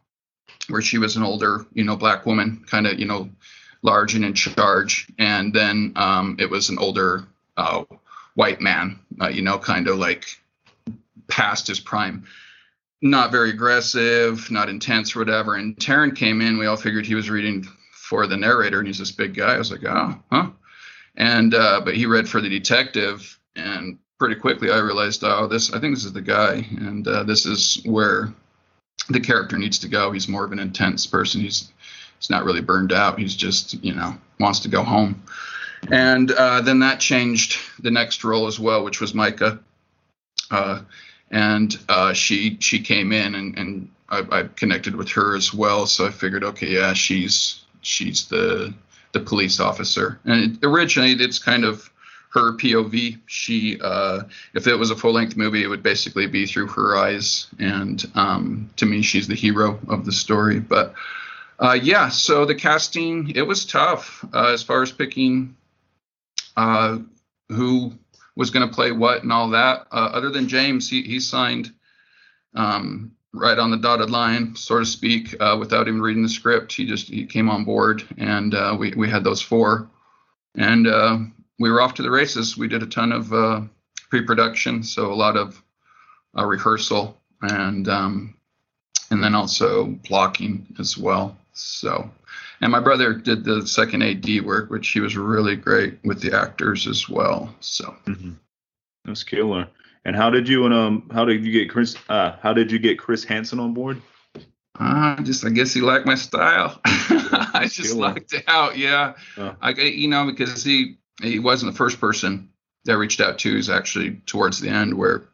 where 0.68 0.82
she 0.82 0.98
was 0.98 1.16
an 1.16 1.22
older, 1.22 1.66
you 1.72 1.84
know, 1.84 1.96
black 1.96 2.26
woman, 2.26 2.64
kind 2.66 2.86
of, 2.86 2.98
you 2.98 3.06
know, 3.06 3.30
large 3.82 4.14
and 4.14 4.24
in 4.24 4.34
charge. 4.34 5.08
And 5.18 5.52
then 5.52 5.92
um, 5.96 6.36
it 6.38 6.50
was 6.50 6.68
an 6.68 6.78
older 6.78 7.24
uh, 7.56 7.84
white 8.34 8.60
man, 8.60 8.98
uh, 9.20 9.28
you 9.28 9.42
know, 9.42 9.58
kind 9.58 9.88
of 9.88 9.98
like 9.98 10.26
past 11.28 11.66
his 11.68 11.80
prime. 11.80 12.26
Not 13.00 13.30
very 13.30 13.50
aggressive, 13.50 14.50
not 14.50 14.68
intense 14.68 15.14
or 15.14 15.18
whatever. 15.18 15.56
And 15.56 15.76
Taryn 15.76 16.16
came 16.16 16.40
in. 16.40 16.58
We 16.58 16.66
all 16.66 16.76
figured 16.76 17.06
he 17.06 17.14
was 17.14 17.28
reading 17.28 17.66
for 17.92 18.26
the 18.26 18.36
narrator, 18.36 18.78
and 18.78 18.86
he's 18.86 18.98
this 18.98 19.10
big 19.10 19.34
guy. 19.34 19.54
I 19.54 19.58
was 19.58 19.70
like, 19.70 19.84
oh, 19.84 20.18
huh 20.30 20.50
and 21.16 21.54
uh, 21.54 21.80
but 21.84 21.96
he 21.96 22.06
read 22.06 22.28
for 22.28 22.40
the 22.40 22.48
detective, 22.48 23.38
and 23.56 23.98
pretty 24.18 24.34
quickly 24.36 24.70
I 24.70 24.78
realized, 24.78 25.22
oh, 25.24 25.46
this 25.46 25.72
I 25.72 25.80
think 25.80 25.94
this 25.94 26.04
is 26.04 26.12
the 26.12 26.20
guy, 26.20 26.66
and 26.76 27.06
uh, 27.06 27.22
this 27.24 27.46
is 27.46 27.80
where 27.84 28.32
the 29.08 29.20
character 29.20 29.58
needs 29.58 29.78
to 29.80 29.88
go. 29.88 30.12
He's 30.12 30.28
more 30.28 30.44
of 30.44 30.52
an 30.52 30.58
intense 30.58 31.06
person. 31.06 31.40
He's 31.40 31.72
he's 32.18 32.30
not 32.30 32.44
really 32.44 32.62
burned 32.62 32.92
out. 32.92 33.18
He's 33.18 33.34
just 33.34 33.74
you 33.84 33.94
know 33.94 34.16
wants 34.40 34.60
to 34.60 34.68
go 34.68 34.82
home. 34.82 35.22
And 35.90 36.30
uh, 36.30 36.62
then 36.62 36.78
that 36.80 37.00
changed 37.00 37.58
the 37.78 37.90
next 37.90 38.24
role 38.24 38.46
as 38.46 38.58
well, 38.58 38.84
which 38.84 39.00
was 39.00 39.14
Micah. 39.14 39.60
Uh, 40.50 40.80
and 41.30 41.76
uh, 41.88 42.12
she 42.12 42.56
she 42.60 42.80
came 42.80 43.12
in 43.12 43.34
and, 43.34 43.58
and 43.58 43.90
I, 44.08 44.24
I, 44.30 44.42
connected 44.44 44.94
with 44.94 45.10
her 45.10 45.36
as 45.36 45.52
well. 45.52 45.86
So 45.86 46.06
I 46.06 46.10
figured, 46.10 46.44
okay, 46.44 46.68
yeah, 46.68 46.92
she's 46.92 47.64
she's 47.82 48.26
the 48.28 48.72
the 49.14 49.20
police 49.20 49.58
officer. 49.58 50.20
And 50.26 50.56
it, 50.56 50.66
originally, 50.66 51.12
it's 51.12 51.38
kind 51.38 51.64
of 51.64 51.90
her 52.34 52.52
POV. 52.52 53.20
She, 53.26 53.80
uh, 53.80 54.24
if 54.52 54.66
it 54.66 54.74
was 54.74 54.90
a 54.90 54.96
full 54.96 55.12
length 55.12 55.36
movie, 55.36 55.62
it 55.62 55.68
would 55.68 55.82
basically 55.82 56.26
be 56.26 56.44
through 56.44 56.66
her 56.66 56.96
eyes. 56.96 57.46
And 57.58 58.04
um, 58.14 58.70
to 58.76 58.84
me, 58.84 59.00
she's 59.00 59.28
the 59.28 59.34
hero 59.34 59.78
of 59.88 60.04
the 60.04 60.12
story. 60.12 60.60
But 60.60 60.94
uh, 61.58 61.78
yeah, 61.80 62.08
so 62.08 62.44
the 62.44 62.54
casting, 62.54 63.30
it 63.30 63.42
was 63.42 63.64
tough 63.64 64.24
uh, 64.34 64.52
as 64.52 64.62
far 64.62 64.82
as 64.82 64.92
picking 64.92 65.56
uh, 66.56 66.98
who 67.48 67.94
was 68.36 68.50
going 68.50 68.68
to 68.68 68.74
play 68.74 68.90
what 68.90 69.22
and 69.22 69.32
all 69.32 69.50
that. 69.50 69.86
Uh, 69.92 70.10
other 70.12 70.30
than 70.30 70.48
James, 70.48 70.90
he, 70.90 71.02
he 71.02 71.20
signed 71.20 71.72
um, 72.54 73.12
right 73.34 73.58
on 73.58 73.70
the 73.70 73.76
dotted 73.76 74.10
line, 74.10 74.54
so 74.54 74.78
to 74.78 74.86
speak, 74.86 75.34
uh, 75.40 75.56
without 75.58 75.88
even 75.88 76.00
reading 76.00 76.22
the 76.22 76.28
script. 76.28 76.72
He 76.72 76.86
just 76.86 77.08
he 77.08 77.26
came 77.26 77.50
on 77.50 77.64
board, 77.64 78.02
and 78.16 78.54
uh, 78.54 78.76
we 78.78 78.92
we 78.96 79.10
had 79.10 79.24
those 79.24 79.42
four, 79.42 79.88
and 80.54 80.86
uh, 80.86 81.18
we 81.58 81.70
were 81.70 81.82
off 81.82 81.94
to 81.94 82.02
the 82.02 82.10
races. 82.10 82.56
We 82.56 82.68
did 82.68 82.82
a 82.82 82.86
ton 82.86 83.12
of 83.12 83.32
uh, 83.32 83.62
pre-production, 84.08 84.82
so 84.82 85.12
a 85.12 85.14
lot 85.14 85.36
of 85.36 85.62
uh, 86.38 86.44
rehearsal, 86.46 87.18
and 87.42 87.88
um, 87.88 88.34
and 89.10 89.22
then 89.22 89.34
also 89.34 89.86
blocking 90.08 90.66
as 90.78 90.96
well. 90.96 91.36
So, 91.52 92.10
and 92.60 92.72
my 92.72 92.80
brother 92.80 93.12
did 93.12 93.44
the 93.44 93.66
second 93.66 94.02
AD 94.02 94.44
work, 94.44 94.70
which 94.70 94.88
he 94.90 95.00
was 95.00 95.16
really 95.16 95.56
great 95.56 95.98
with 96.04 96.20
the 96.20 96.36
actors 96.36 96.86
as 96.86 97.08
well. 97.08 97.54
So. 97.60 97.94
Mm-hmm. 98.06 98.32
That's 99.04 99.22
killer. 99.22 99.68
And 100.04 100.14
how 100.14 100.30
did 100.30 100.48
you 100.48 100.64
and 100.64 100.74
um 100.74 101.10
how 101.12 101.24
did 101.24 101.44
you 101.44 101.52
get 101.52 101.70
Chris 101.70 101.96
uh 102.08 102.36
how 102.42 102.52
did 102.52 102.70
you 102.70 102.78
get 102.78 102.98
Chris 102.98 103.24
Hansen 103.24 103.58
on 103.60 103.74
board? 103.74 104.02
Uh, 104.78 105.22
just 105.22 105.44
I 105.44 105.50
guess 105.50 105.72
he 105.72 105.80
liked 105.80 106.04
my 106.04 106.16
style. 106.16 106.80
I 106.84 107.68
just 107.70 107.94
liked 107.94 108.32
it 108.32 108.44
out. 108.48 108.76
Yeah, 108.76 109.14
uh. 109.36 109.54
I 109.60 109.70
you 109.70 110.08
know 110.08 110.26
because 110.26 110.64
he 110.64 110.98
he 111.22 111.38
wasn't 111.38 111.72
the 111.72 111.78
first 111.78 112.00
person 112.00 112.50
that 112.84 112.92
I 112.92 112.96
reached 112.96 113.20
out 113.20 113.38
to. 113.40 113.54
He's 113.54 113.70
actually 113.70 114.16
towards 114.26 114.60
the 114.60 114.68
end 114.68 114.94
where 114.94 115.24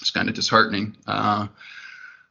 it's 0.00 0.10
kind 0.10 0.28
of 0.28 0.34
disheartening. 0.34 0.96
Uh, 1.06 1.48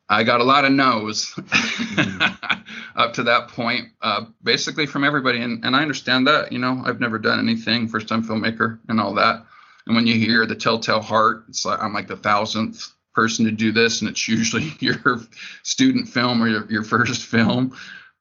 I 0.10 0.24
got 0.24 0.42
a 0.42 0.44
lot 0.44 0.66
of 0.66 0.72
no's 0.72 1.32
mm-hmm. 1.32 2.60
up 2.96 3.14
to 3.14 3.24
that 3.24 3.48
point, 3.48 3.90
uh, 4.02 4.26
basically 4.44 4.86
from 4.86 5.04
everybody. 5.04 5.42
And, 5.42 5.66
and 5.66 5.76
I 5.76 5.82
understand 5.82 6.28
that. 6.28 6.52
You 6.52 6.60
know, 6.60 6.84
I've 6.86 7.00
never 7.00 7.18
done 7.18 7.40
anything, 7.40 7.88
first 7.88 8.08
time 8.08 8.24
filmmaker 8.24 8.80
and 8.90 9.00
all 9.00 9.16
that. 9.16 9.46
And 9.86 9.96
when 9.96 10.08
you 10.08 10.16
hear 10.16 10.46
the 10.46 10.56
Telltale 10.56 11.02
Heart, 11.02 11.46
it's 11.50 11.66
like 11.66 11.82
I'm 11.82 11.94
like 11.94 12.08
the 12.08 12.18
thousandth 12.18 12.94
person 13.14 13.46
to 13.46 13.52
do 13.52 13.72
this, 13.72 14.02
and 14.02 14.10
it's 14.10 14.28
usually 14.28 14.74
your 14.80 15.22
student 15.64 16.08
film 16.08 16.42
or 16.42 16.48
your, 16.48 16.72
your 16.72 16.84
first 16.84 17.24
film. 17.24 17.76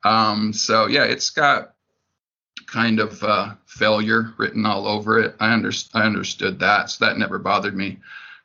Um, 0.05 0.53
so 0.53 0.87
yeah, 0.87 1.05
it's 1.05 1.31
got 1.31 1.75
kind 2.67 3.01
of 3.01 3.23
uh, 3.23 3.55
failure 3.67 4.35
written 4.39 4.67
all 4.67 4.87
over 4.87 5.21
it. 5.21 5.37
I, 5.41 5.53
under, 5.53 5.73
I 5.95 6.03
understood 6.03 6.59
that, 6.61 6.91
so 6.91 7.05
that 7.05 7.19
never 7.19 7.39
bothered 7.39 7.77
me. 7.77 7.99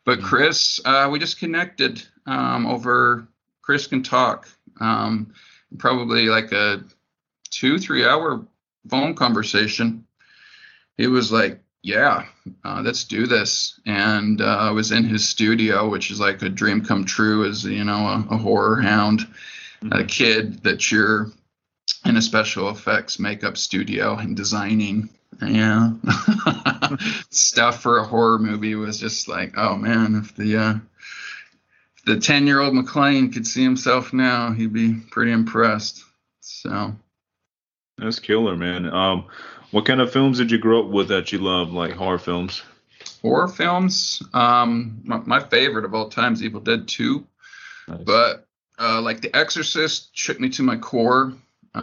But 0.06 0.20
mm-hmm. 0.20 0.28
Chris, 0.28 0.80
uh, 0.86 1.10
we 1.12 1.20
just 1.20 1.40
connected 1.40 2.04
um, 2.26 2.66
over 2.66 3.28
Chris 3.62 3.88
can 3.88 4.04
talk. 4.04 4.48
Um, 4.80 5.34
probably 5.78 6.28
like 6.28 6.52
a 6.52 6.84
two, 7.50 7.78
three 7.78 8.06
hour 8.06 8.46
phone 8.88 9.14
conversation. 9.14 10.06
He 10.98 11.08
was 11.08 11.32
like, 11.32 11.60
yeah, 11.84 12.26
uh, 12.63 12.82
let's 12.84 13.06
do 13.06 13.28
this. 13.28 13.80
And 13.86 14.42
uh, 14.42 14.46
I 14.46 14.72
was 14.72 14.92
in 14.92 15.04
his 15.04 15.28
studio, 15.28 15.90
which 15.90 16.12
is 16.12 16.20
like 16.20 16.42
a 16.42 16.50
dream 16.50 16.84
come 16.84 17.06
true 17.06 17.48
as, 17.48 17.63
you 17.63 17.84
know, 17.84 18.26
a, 18.30 18.36
a 18.36 18.38
horror 18.38 18.82
hound, 18.82 19.22
mm-hmm. 19.22 19.94
a 19.94 20.04
kid 20.04 20.63
that 20.63 20.92
you're 20.92 21.32
in 22.06 22.18
a 22.18 22.22
special 22.22 22.70
effects 22.70 23.20
makeup 23.20 23.58
studio 23.58 24.16
and 24.18 24.36
designing. 24.36 25.10
Yeah. 25.42 25.92
Stuff 27.30 27.82
for 27.82 28.00
a 28.00 28.06
horror 28.06 28.40
movie 28.40 28.76
was 28.76 29.00
just 29.00 29.28
like, 29.28 29.54
oh 29.58 29.76
man, 29.76 30.16
if 30.16 30.36
the, 30.36 30.58
uh, 30.58 30.74
the 32.06 32.20
10 32.20 32.48
year 32.48 32.60
old 32.60 32.74
McClain 32.74 33.32
could 33.34 33.46
see 33.46 33.63
himself 33.63 34.13
now, 34.13 34.52
he'd 34.52 34.74
be 34.74 34.94
pretty 35.12 35.32
impressed. 35.32 36.04
So 36.40 36.96
that's 37.98 38.20
killer, 38.20 38.56
man. 38.56 38.86
Um, 38.88 39.26
what 39.72 39.86
kind 39.86 40.02
of 40.02 40.12
films 40.12 40.38
did 40.38 40.52
you 40.52 40.58
grow 40.58 40.84
up 40.84 40.90
with 40.90 41.10
that 41.10 41.32
you 41.32 41.40
love, 41.40 41.72
like 41.72 41.94
horror 41.94 42.20
films? 42.20 42.64
Horror 43.22 43.48
films. 43.48 44.22
Um, 44.34 45.02
my, 45.04 45.18
my 45.26 45.40
favorite 45.40 45.86
of 45.86 45.94
all 45.94 46.10
times, 46.10 46.44
Evil 46.44 46.62
Dead 46.62 46.88
2. 46.88 47.26
Nice. 47.88 48.00
But 48.06 48.48
uh, 48.80 49.02
like 49.02 49.22
The 49.22 49.36
Exorcist 49.36 50.10
shook 50.14 50.40
me 50.40 50.50
to 50.50 50.64
my 50.64 50.78
core. 50.78 51.34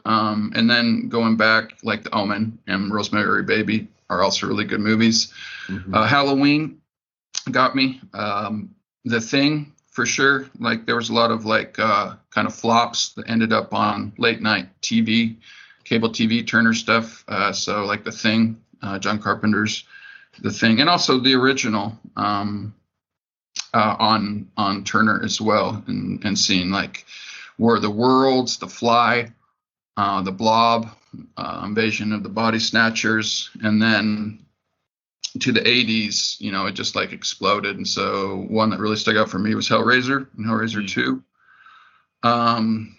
Um, 0.05 0.53
and 0.57 0.69
then 0.69 1.09
going 1.09 1.37
back, 1.37 1.79
like 1.83 2.03
The 2.05 2.15
Omen 2.15 2.59
and 2.67 2.93
Rosemary 2.93 3.43
Baby 3.43 3.89
are 4.11 4.23
also 4.23 4.47
really 4.47 4.65
good 4.65 4.81
movies. 4.81 5.33
Mm-hmm. 5.69 5.95
Uh, 5.95 6.07
Halloween 6.07 6.81
got 7.51 7.75
me. 7.75 8.01
Um, 8.13 8.75
the 9.05 9.21
Thing 9.21 9.75
for 9.95 10.07
sure. 10.07 10.49
Like 10.59 10.87
there 10.87 10.97
was 10.97 11.09
a 11.09 11.15
lot 11.15 11.31
of 11.31 11.45
like 11.45 11.79
uh, 11.79 12.17
kind 12.31 12.47
of 12.47 12.55
flops 12.55 13.11
that 13.11 13.29
ended 13.29 13.53
up 13.53 13.73
on 13.73 14.13
late 14.19 14.43
night 14.43 14.69
TV, 14.83 15.37
cable 15.85 16.11
TV, 16.11 16.47
Turner 16.47 16.75
stuff. 16.75 17.25
Uh, 17.29 17.53
so 17.53 17.85
like 17.85 18.05
The 18.05 18.13
Thing, 18.13 18.61
uh, 18.83 18.99
John 18.99 19.19
Carpenter's 19.21 19.85
The 20.41 20.51
Thing, 20.51 20.81
and 20.81 20.89
also 20.89 21.19
the 21.19 21.35
original 21.35 21.99
um, 22.17 22.75
uh, 23.73 23.97
on 23.99 24.51
on 24.57 24.85
Turner 24.85 25.23
as 25.23 25.41
well, 25.41 25.83
and 25.87 26.25
and 26.25 26.39
seeing 26.39 26.71
like 26.71 27.05
War 27.59 27.77
of 27.77 27.83
the 27.83 27.91
Worlds, 27.91 28.59
The 28.59 28.69
Fly, 28.69 29.33
uh, 29.97 30.23
The 30.23 30.33
Blob, 30.33 30.89
uh, 31.37 31.63
Invasion 31.65 32.13
of 32.13 32.23
the 32.23 32.29
Body 32.29 32.59
Snatchers, 32.59 33.51
and 33.63 33.81
then 33.81 34.45
to 35.41 35.53
the 35.53 35.61
80s, 35.61 36.41
you 36.41 36.53
know, 36.53 36.67
it 36.67 36.73
just 36.73 36.95
like 36.95 37.13
exploded. 37.13 37.77
And 37.77 37.87
so 37.87 38.47
one 38.49 38.71
that 38.71 38.79
really 38.79 38.97
stuck 38.97 39.17
out 39.17 39.29
for 39.29 39.39
me 39.39 39.55
was 39.55 39.69
Hellraiser 39.69 40.29
and 40.37 40.47
Hellraiser 40.47 40.85
mm-hmm. 40.85 41.19
2. 42.23 42.29
Um, 42.29 42.97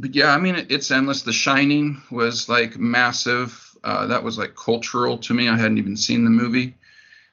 but 0.00 0.14
yeah, 0.14 0.34
I 0.34 0.38
mean, 0.38 0.56
it, 0.56 0.70
it's 0.70 0.90
endless. 0.90 1.22
The 1.22 1.32
Shining 1.32 2.00
was 2.10 2.48
like 2.48 2.78
massive. 2.78 3.76
Uh, 3.84 4.06
that 4.06 4.22
was 4.22 4.38
like 4.38 4.54
cultural 4.54 5.18
to 5.18 5.34
me. 5.34 5.48
I 5.48 5.56
hadn't 5.56 5.78
even 5.78 5.96
seen 5.96 6.24
the 6.24 6.30
movie, 6.30 6.74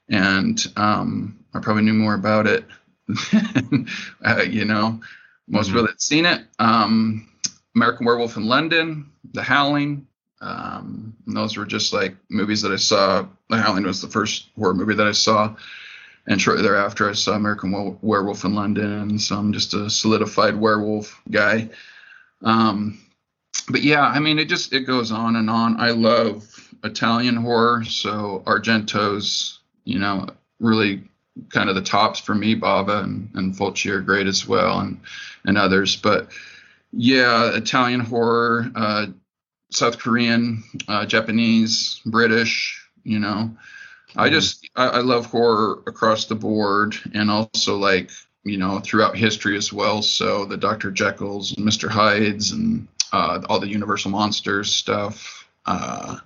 and 0.10 0.66
um, 0.76 1.40
I 1.54 1.60
probably 1.60 1.84
knew 1.84 1.94
more 1.94 2.14
about 2.14 2.48
it. 2.48 2.66
uh, 4.26 4.44
you 4.44 4.66
know, 4.66 5.00
most 5.48 5.68
mm-hmm. 5.68 5.76
people 5.76 5.88
had 5.88 6.02
seen 6.02 6.26
it. 6.26 6.42
Um, 6.60 7.30
American 7.76 8.06
Werewolf 8.06 8.38
in 8.38 8.46
London, 8.48 9.12
The 9.34 9.44
Howling, 9.44 10.08
um, 10.42 11.16
those 11.26 11.58
were 11.58 11.66
just 11.66 11.94
like 11.94 12.16
movies 12.30 12.62
that 12.62 12.72
I 12.72 12.78
saw. 12.78 13.28
The 13.50 13.58
Howling 13.58 13.86
was 13.86 14.02
the 14.02 14.08
first 14.08 14.50
horror 14.58 14.74
movie 14.74 14.96
that 14.96 15.08
I 15.08 15.12
saw, 15.14 15.56
and 16.28 16.42
shortly 16.42 16.64
thereafter 16.64 17.10
I 17.10 17.14
saw 17.14 17.34
American 17.34 17.98
Werewolf 18.02 18.46
in 18.46 18.56
London. 18.56 19.18
So 19.20 19.36
I'm 19.38 19.54
just 19.54 19.74
a 19.74 19.90
solidified 19.90 20.56
werewolf 20.56 21.22
guy. 21.32 21.70
Um, 22.44 23.00
but 23.70 23.82
yeah, 23.82 24.04
I 24.04 24.20
mean, 24.20 24.40
it 24.40 24.50
just 24.50 24.74
it 24.74 24.82
goes 24.82 25.12
on 25.12 25.36
and 25.36 25.50
on. 25.50 25.80
I 25.80 25.92
love 25.92 26.46
Italian 26.84 27.36
horror, 27.36 27.84
so 27.84 28.44
Argento's, 28.46 29.60
you 29.84 30.00
know, 30.00 30.28
really 30.60 31.04
kind 31.50 31.70
of 31.70 31.76
the 31.76 31.82
tops 31.82 32.20
for 32.20 32.34
me. 32.34 32.56
Bava 32.56 33.04
and, 33.04 33.30
and 33.34 33.56
Fulci 33.56 33.92
are 33.92 34.02
great 34.02 34.28
as 34.28 34.48
well, 34.48 34.80
and 34.80 35.00
and 35.46 35.58
others. 35.58 35.96
But 35.96 36.32
yeah, 36.92 37.56
Italian 37.56 38.00
horror. 38.00 38.72
Uh, 38.76 39.08
South 39.70 40.00
Korean, 40.00 40.64
uh, 40.88 41.06
Japanese, 41.06 42.00
British. 42.06 42.84
You 43.04 43.20
know, 43.20 43.52
mm-hmm. 43.52 44.20
I 44.20 44.30
just 44.30 44.70
I, 44.76 44.88
I, 44.88 45.00
love 45.00 45.26
horror 45.26 45.84
across 45.88 46.26
the 46.26 46.36
board, 46.36 46.96
and 47.14 47.30
also 47.30 47.78
like 47.78 48.12
you 48.48 48.58
know 48.58 48.80
throughout 48.80 49.16
history 49.18 49.58
as 49.58 49.72
well. 49.72 50.02
So 50.02 50.46
the 50.46 50.58
Dr. 50.58 50.92
Jekylls, 50.92 51.56
and 51.56 51.68
Mr. 51.68 51.90
Hydes, 51.90 52.52
and 52.52 52.88
uh, 53.12 53.42
all 53.50 53.60
the 53.60 53.68
Universal 53.68 54.12
Monsters 54.12 54.74
stuff. 54.74 55.48
Uh, 55.66 56.18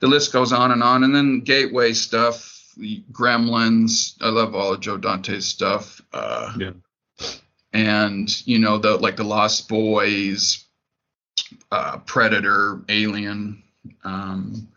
the 0.00 0.06
list 0.06 0.32
goes 0.32 0.52
on 0.52 0.70
and 0.70 0.82
on, 0.82 1.04
and 1.04 1.14
then 1.14 1.40
Gateway 1.40 1.92
stuff, 1.92 2.74
Gremlins. 3.12 4.14
I 4.20 4.28
love 4.28 4.54
all 4.54 4.74
of 4.74 4.80
Joe 4.80 4.96
Dante's 4.96 5.46
stuff. 5.46 6.00
Uh, 6.12 6.54
yeah. 6.58 6.70
And 7.72 8.46
you 8.46 8.58
know 8.58 8.78
the 8.78 8.96
like 8.96 9.16
the 9.16 9.24
Lost 9.24 9.68
Boys, 9.68 10.64
uh, 11.70 11.98
Predator, 11.98 12.82
Alien, 12.88 13.62
um, 14.04 14.68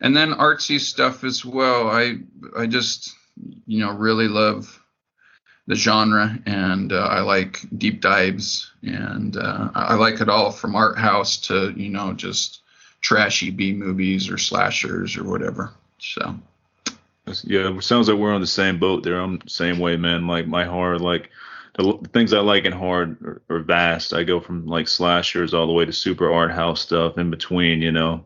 and 0.00 0.16
then 0.16 0.32
artsy 0.32 0.78
stuff 0.78 1.24
as 1.24 1.44
well. 1.44 1.88
I 1.88 2.18
I 2.56 2.66
just 2.66 3.14
you 3.66 3.80
know 3.80 3.92
really 3.92 4.28
love 4.28 4.80
the 5.66 5.74
genre, 5.74 6.38
and 6.46 6.92
uh, 6.92 7.08
I 7.10 7.20
like 7.20 7.60
deep 7.76 8.00
dives, 8.00 8.70
and 8.82 9.36
uh, 9.36 9.70
I 9.74 9.94
like 9.94 10.20
it 10.20 10.28
all 10.28 10.52
from 10.52 10.76
art 10.76 10.98
house 10.98 11.36
to 11.48 11.72
you 11.76 11.90
know 11.90 12.12
just 12.12 12.60
trashy 13.00 13.50
B 13.50 13.72
movies 13.72 14.30
or 14.30 14.38
slashers 14.38 15.16
or 15.16 15.24
whatever. 15.24 15.72
So. 15.98 16.36
Yeah, 17.42 17.80
sounds 17.80 18.08
like 18.08 18.18
we're 18.18 18.32
on 18.32 18.40
the 18.40 18.46
same 18.46 18.78
boat 18.78 19.02
there. 19.02 19.18
I'm 19.18 19.38
the 19.38 19.50
same 19.50 19.80
way, 19.80 19.96
man. 19.96 20.28
Like 20.28 20.46
my 20.46 20.64
horror, 20.64 20.96
like 20.96 21.30
the 21.74 21.98
things 22.12 22.32
I 22.32 22.38
like 22.38 22.64
in 22.64 22.72
hard 22.72 23.20
are, 23.22 23.42
are, 23.50 23.58
vast. 23.58 24.12
I 24.12 24.22
go 24.22 24.38
from 24.38 24.66
like 24.66 24.86
slashers 24.86 25.52
all 25.52 25.66
the 25.66 25.72
way 25.72 25.84
to 25.84 25.92
super 25.92 26.32
art 26.32 26.52
house 26.52 26.80
stuff 26.82 27.18
in 27.18 27.30
between. 27.30 27.82
You 27.82 27.90
know, 27.90 28.24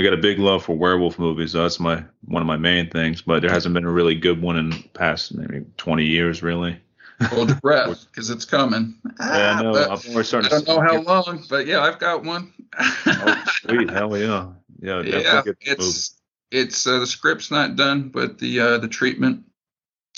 I 0.00 0.02
got 0.02 0.14
a 0.14 0.16
big 0.16 0.38
love 0.38 0.64
for 0.64 0.74
werewolf 0.74 1.18
movies. 1.18 1.52
That's 1.52 1.78
my 1.78 2.02
one 2.24 2.40
of 2.40 2.46
my 2.46 2.56
main 2.56 2.88
things. 2.88 3.20
But 3.20 3.42
there 3.42 3.50
hasn't 3.50 3.74
been 3.74 3.84
a 3.84 3.90
really 3.90 4.14
good 4.14 4.40
one 4.40 4.56
in 4.56 4.70
the 4.70 4.82
past 4.94 5.34
maybe 5.34 5.66
20 5.76 6.06
years, 6.06 6.42
really. 6.42 6.80
Hold 7.24 7.50
your 7.50 7.58
breath 7.58 8.06
because 8.10 8.30
it's 8.30 8.46
coming. 8.46 8.94
Yeah, 9.20 9.58
I 9.58 9.62
know. 9.62 9.74
I'm 9.74 10.24
starting 10.24 10.50
I 10.50 10.62
don't 10.62 10.66
know 10.66 10.80
how 10.80 11.00
long, 11.02 11.44
but 11.50 11.66
yeah, 11.66 11.80
I've 11.80 11.98
got 11.98 12.24
one. 12.24 12.50
oh, 12.78 13.44
sweet, 13.46 13.90
hell 13.90 14.16
yeah, 14.16 14.46
yeah. 14.80 15.02
Yeah, 15.02 15.42
it's 15.60 16.18
it's 16.50 16.86
uh, 16.86 17.00
the 17.00 17.06
script's 17.06 17.50
not 17.50 17.76
done, 17.76 18.08
but 18.08 18.38
the 18.38 18.58
uh, 18.58 18.78
the 18.78 18.88
treatment 18.88 19.44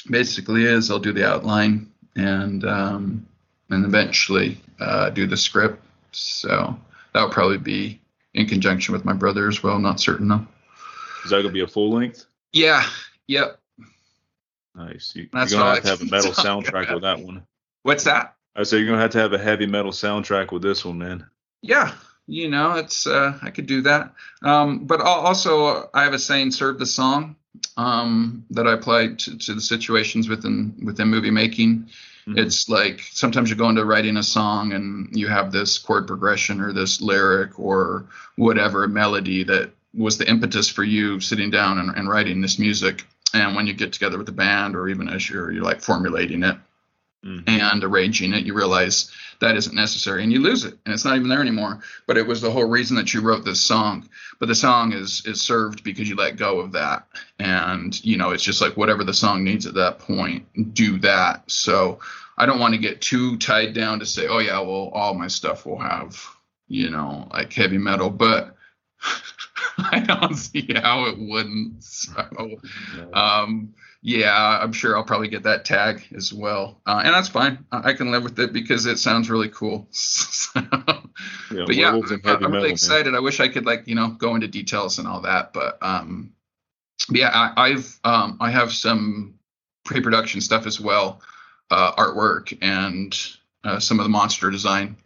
basically 0.08 0.62
is 0.62 0.92
I'll 0.92 1.00
do 1.00 1.12
the 1.12 1.28
outline 1.28 1.90
and 2.14 2.64
um, 2.64 3.26
and 3.68 3.84
eventually 3.84 4.58
uh, 4.78 5.10
do 5.10 5.26
the 5.26 5.36
script. 5.36 5.82
So 6.12 6.78
that 7.14 7.22
would 7.24 7.32
probably 7.32 7.58
be 7.58 8.01
in 8.34 8.46
conjunction 8.46 8.92
with 8.92 9.04
my 9.04 9.12
brother 9.12 9.48
as 9.48 9.62
well. 9.62 9.78
Not 9.78 10.00
certain 10.00 10.28
though. 10.28 10.46
Is 11.24 11.30
that 11.30 11.42
gonna 11.42 11.52
be 11.52 11.60
a 11.60 11.66
full 11.66 11.92
length? 11.92 12.26
Yeah. 12.52 12.84
Yep. 13.28 13.58
Nice. 14.74 15.14
You, 15.14 15.28
are 15.32 15.46
gonna 15.46 15.74
have 15.74 15.82
to 15.82 15.88
have 15.88 16.02
a 16.02 16.04
metal 16.10 16.32
soundtrack 16.32 16.92
with 16.92 17.02
that 17.02 17.20
one. 17.20 17.46
What's 17.82 18.04
that? 18.04 18.36
I 18.56 18.64
said 18.64 18.78
you're 18.78 18.88
gonna 18.88 19.00
have 19.00 19.10
to 19.10 19.18
have 19.18 19.32
a 19.32 19.38
heavy 19.38 19.66
metal 19.66 19.92
soundtrack 19.92 20.52
with 20.52 20.62
this 20.62 20.84
one, 20.84 20.98
man. 20.98 21.26
Yeah, 21.62 21.94
you 22.26 22.48
know, 22.48 22.72
it's 22.72 23.06
uh, 23.06 23.38
I 23.42 23.50
could 23.50 23.66
do 23.66 23.82
that. 23.82 24.14
Um, 24.42 24.86
but 24.86 25.00
also, 25.00 25.88
I 25.94 26.04
have 26.04 26.12
a 26.12 26.18
saying: 26.18 26.52
"Serve 26.52 26.78
the 26.78 26.86
song." 26.86 27.36
um, 27.76 28.44
that 28.50 28.66
I 28.66 28.72
apply 28.72 29.14
to, 29.14 29.38
to, 29.38 29.54
the 29.54 29.60
situations 29.60 30.28
within 30.28 30.74
within 30.84 31.08
movie 31.08 31.30
making. 31.30 31.90
Mm-hmm. 32.26 32.38
It's 32.38 32.68
like 32.68 33.00
sometimes 33.00 33.50
you 33.50 33.56
go 33.56 33.68
into 33.68 33.84
writing 33.84 34.16
a 34.16 34.22
song 34.22 34.72
and 34.72 35.08
you 35.12 35.28
have 35.28 35.50
this 35.50 35.78
chord 35.78 36.06
progression 36.06 36.60
or 36.60 36.72
this 36.72 37.00
lyric 37.00 37.58
or 37.58 38.06
whatever 38.36 38.86
melody 38.86 39.42
that 39.44 39.70
was 39.94 40.18
the 40.18 40.28
impetus 40.28 40.68
for 40.68 40.84
you 40.84 41.20
sitting 41.20 41.50
down 41.50 41.78
and, 41.78 41.94
and 41.96 42.08
writing 42.08 42.40
this 42.40 42.58
music. 42.58 43.04
And 43.34 43.56
when 43.56 43.66
you 43.66 43.74
get 43.74 43.92
together 43.92 44.18
with 44.18 44.26
the 44.26 44.32
band 44.32 44.76
or 44.76 44.88
even 44.88 45.08
as 45.08 45.28
you're 45.28 45.50
you're 45.50 45.64
like 45.64 45.80
formulating 45.80 46.42
it, 46.42 46.56
mm-hmm. 47.24 47.48
and 47.48 47.84
arranging 47.84 48.32
it, 48.32 48.44
you 48.44 48.54
realize 48.54 49.10
that 49.40 49.56
isn't 49.56 49.74
necessary 49.74 50.22
and 50.22 50.32
you 50.32 50.40
lose 50.40 50.64
it 50.64 50.78
and 50.84 50.94
it's 50.94 51.04
not 51.04 51.16
even 51.16 51.28
there 51.28 51.40
anymore. 51.40 51.80
But 52.06 52.16
it 52.16 52.26
was 52.26 52.40
the 52.40 52.50
whole 52.50 52.68
reason 52.68 52.96
that 52.96 53.12
you 53.12 53.20
wrote 53.20 53.44
this 53.44 53.60
song. 53.60 54.08
But 54.38 54.46
the 54.46 54.54
song 54.54 54.92
is 54.92 55.24
is 55.26 55.40
served 55.40 55.84
because 55.84 56.08
you 56.08 56.16
let 56.16 56.36
go 56.36 56.60
of 56.60 56.72
that. 56.72 57.06
And 57.38 58.02
you 58.04 58.16
know, 58.16 58.30
it's 58.30 58.44
just 58.44 58.60
like 58.60 58.76
whatever 58.76 59.04
the 59.04 59.14
song 59.14 59.44
needs 59.44 59.66
at 59.66 59.74
that 59.74 59.98
point, 59.98 60.74
do 60.74 60.98
that. 60.98 61.50
So 61.50 62.00
I 62.38 62.46
don't 62.46 62.60
want 62.60 62.74
to 62.74 62.80
get 62.80 63.00
too 63.00 63.36
tied 63.38 63.74
down 63.74 63.98
to 63.98 64.06
say, 64.06 64.28
oh 64.28 64.38
yeah, 64.38 64.60
well 64.60 64.90
all 64.94 65.14
my 65.14 65.28
stuff 65.28 65.66
will 65.66 65.78
have, 65.78 66.24
you 66.68 66.90
know, 66.90 67.28
like 67.32 67.52
heavy 67.52 67.78
metal, 67.78 68.10
but 68.10 68.56
I 69.78 70.00
don't 70.00 70.34
see 70.34 70.68
how 70.74 71.06
it 71.06 71.18
wouldn't. 71.18 71.82
So, 71.82 72.58
um, 73.12 73.74
yeah, 74.02 74.58
I'm 74.60 74.72
sure 74.72 74.96
I'll 74.96 75.04
probably 75.04 75.28
get 75.28 75.44
that 75.44 75.64
tag 75.64 76.02
as 76.14 76.32
well, 76.32 76.80
uh, 76.86 77.02
and 77.04 77.14
that's 77.14 77.28
fine. 77.28 77.64
I 77.70 77.92
can 77.92 78.10
live 78.10 78.24
with 78.24 78.38
it 78.40 78.52
because 78.52 78.86
it 78.86 78.98
sounds 78.98 79.30
really 79.30 79.48
cool. 79.48 79.86
so, 79.90 80.60
yeah, 81.52 81.64
but 81.66 81.76
yeah, 81.76 81.90
I'm, 81.90 82.24
I'm 82.24 82.52
really 82.52 82.70
excited. 82.70 83.06
Man. 83.06 83.14
I 83.14 83.20
wish 83.20 83.38
I 83.38 83.46
could 83.48 83.64
like 83.64 83.86
you 83.86 83.94
know 83.94 84.08
go 84.08 84.34
into 84.34 84.48
details 84.48 84.98
and 84.98 85.06
all 85.06 85.20
that, 85.20 85.52
but 85.52 85.78
um, 85.82 86.32
yeah, 87.10 87.52
I, 87.56 87.70
have 87.70 87.98
um, 88.04 88.38
I 88.40 88.50
have 88.50 88.72
some 88.72 89.34
pre-production 89.84 90.40
stuff 90.40 90.66
as 90.66 90.80
well, 90.80 91.20
uh, 91.70 91.92
artwork 91.92 92.56
and 92.60 93.16
uh, 93.64 93.78
some 93.78 94.00
of 94.00 94.04
the 94.04 94.10
monster 94.10 94.50
design. 94.50 94.96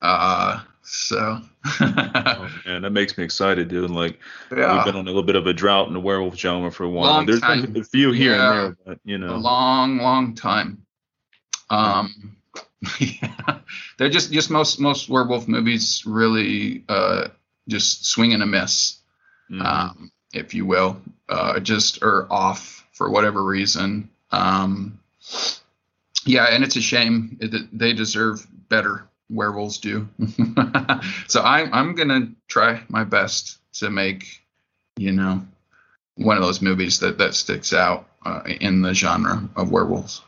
Uh, 0.00 0.60
so 0.82 1.40
oh, 1.80 2.50
man, 2.66 2.82
that 2.82 2.90
makes 2.90 3.16
me 3.16 3.24
excited, 3.24 3.68
dude. 3.68 3.90
Like 3.90 4.18
yeah. 4.50 4.76
we've 4.76 4.84
been 4.84 4.96
on 4.96 5.04
a 5.04 5.10
little 5.10 5.22
bit 5.22 5.36
of 5.36 5.46
a 5.46 5.52
drought 5.52 5.86
in 5.86 5.94
the 5.94 6.00
werewolf 6.00 6.36
genre 6.36 6.72
for 6.72 6.84
a 6.84 6.90
while. 6.90 7.10
Long 7.10 7.26
There's 7.26 7.40
time. 7.40 7.62
been 7.62 7.80
a 7.80 7.84
few 7.84 8.10
here 8.12 8.34
yeah. 8.34 8.50
and 8.50 8.58
there, 8.58 8.76
but 8.84 8.98
you 9.04 9.18
know, 9.18 9.34
a 9.34 9.36
long, 9.36 9.98
long 9.98 10.34
time. 10.34 10.84
Um, 11.70 12.36
yeah, 12.98 13.58
they're 13.96 14.10
just 14.10 14.32
just 14.32 14.50
most 14.50 14.80
most 14.80 15.08
werewolf 15.08 15.46
movies 15.46 16.02
really 16.04 16.84
uh 16.88 17.28
just 17.68 18.06
swing 18.06 18.32
and 18.32 18.42
a 18.42 18.46
miss, 18.46 18.98
mm-hmm. 19.50 19.62
um, 19.62 20.10
if 20.32 20.52
you 20.52 20.66
will, 20.66 21.00
uh, 21.28 21.60
just 21.60 22.02
are 22.02 22.30
off 22.30 22.84
for 22.92 23.08
whatever 23.08 23.44
reason. 23.44 24.10
Um, 24.32 24.98
yeah, 26.24 26.46
and 26.46 26.64
it's 26.64 26.76
a 26.76 26.80
shame. 26.80 27.38
It, 27.40 27.78
they 27.78 27.92
deserve 27.92 28.46
better 28.68 29.08
werewolves 29.30 29.78
do. 29.78 30.08
so 31.28 31.40
I, 31.40 31.68
I'm 31.72 31.94
gonna 31.94 32.32
try 32.48 32.82
my 32.88 33.04
best 33.04 33.58
to 33.74 33.90
make, 33.90 34.42
you 34.96 35.12
know, 35.12 35.46
one 36.16 36.36
of 36.36 36.42
those 36.42 36.62
movies 36.62 37.00
that 37.00 37.18
that 37.18 37.34
sticks 37.34 37.72
out 37.72 38.08
uh, 38.24 38.42
in 38.46 38.82
the 38.82 38.94
genre 38.94 39.48
of 39.56 39.70
werewolves. 39.70 40.22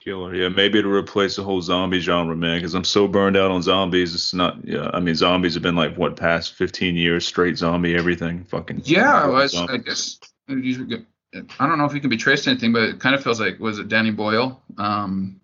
Killer, 0.00 0.34
yeah. 0.34 0.48
Maybe 0.48 0.80
it'll 0.80 0.90
replace 0.90 1.36
the 1.36 1.44
whole 1.44 1.62
zombie 1.62 2.00
genre, 2.00 2.34
man. 2.34 2.58
Because 2.58 2.74
I'm 2.74 2.84
so 2.84 3.06
burned 3.06 3.36
out 3.36 3.52
on 3.52 3.62
zombies. 3.62 4.14
It's 4.14 4.34
not. 4.34 4.56
Yeah, 4.64 4.90
I 4.92 4.98
mean, 4.98 5.14
zombies 5.14 5.54
have 5.54 5.62
been 5.62 5.76
like 5.76 5.96
what 5.96 6.16
past 6.16 6.54
15 6.54 6.96
years 6.96 7.24
straight 7.24 7.56
zombie 7.56 7.94
everything. 7.94 8.44
Fucking. 8.44 8.82
Yeah, 8.84 9.28
well, 9.28 9.48
I 9.68 9.76
guess. 9.76 10.18
I 10.48 11.66
don't 11.66 11.78
know 11.78 11.84
if 11.84 11.94
you 11.94 12.00
can 12.00 12.10
be 12.10 12.16
traced 12.16 12.44
to 12.44 12.50
anything, 12.50 12.72
but 12.72 12.82
it 12.82 13.00
kind 13.00 13.14
of 13.14 13.22
feels 13.22 13.40
like 13.40 13.58
was 13.58 13.78
it 13.78 13.88
Danny 13.88 14.10
Boyle? 14.10 14.60
Um, 14.76 15.40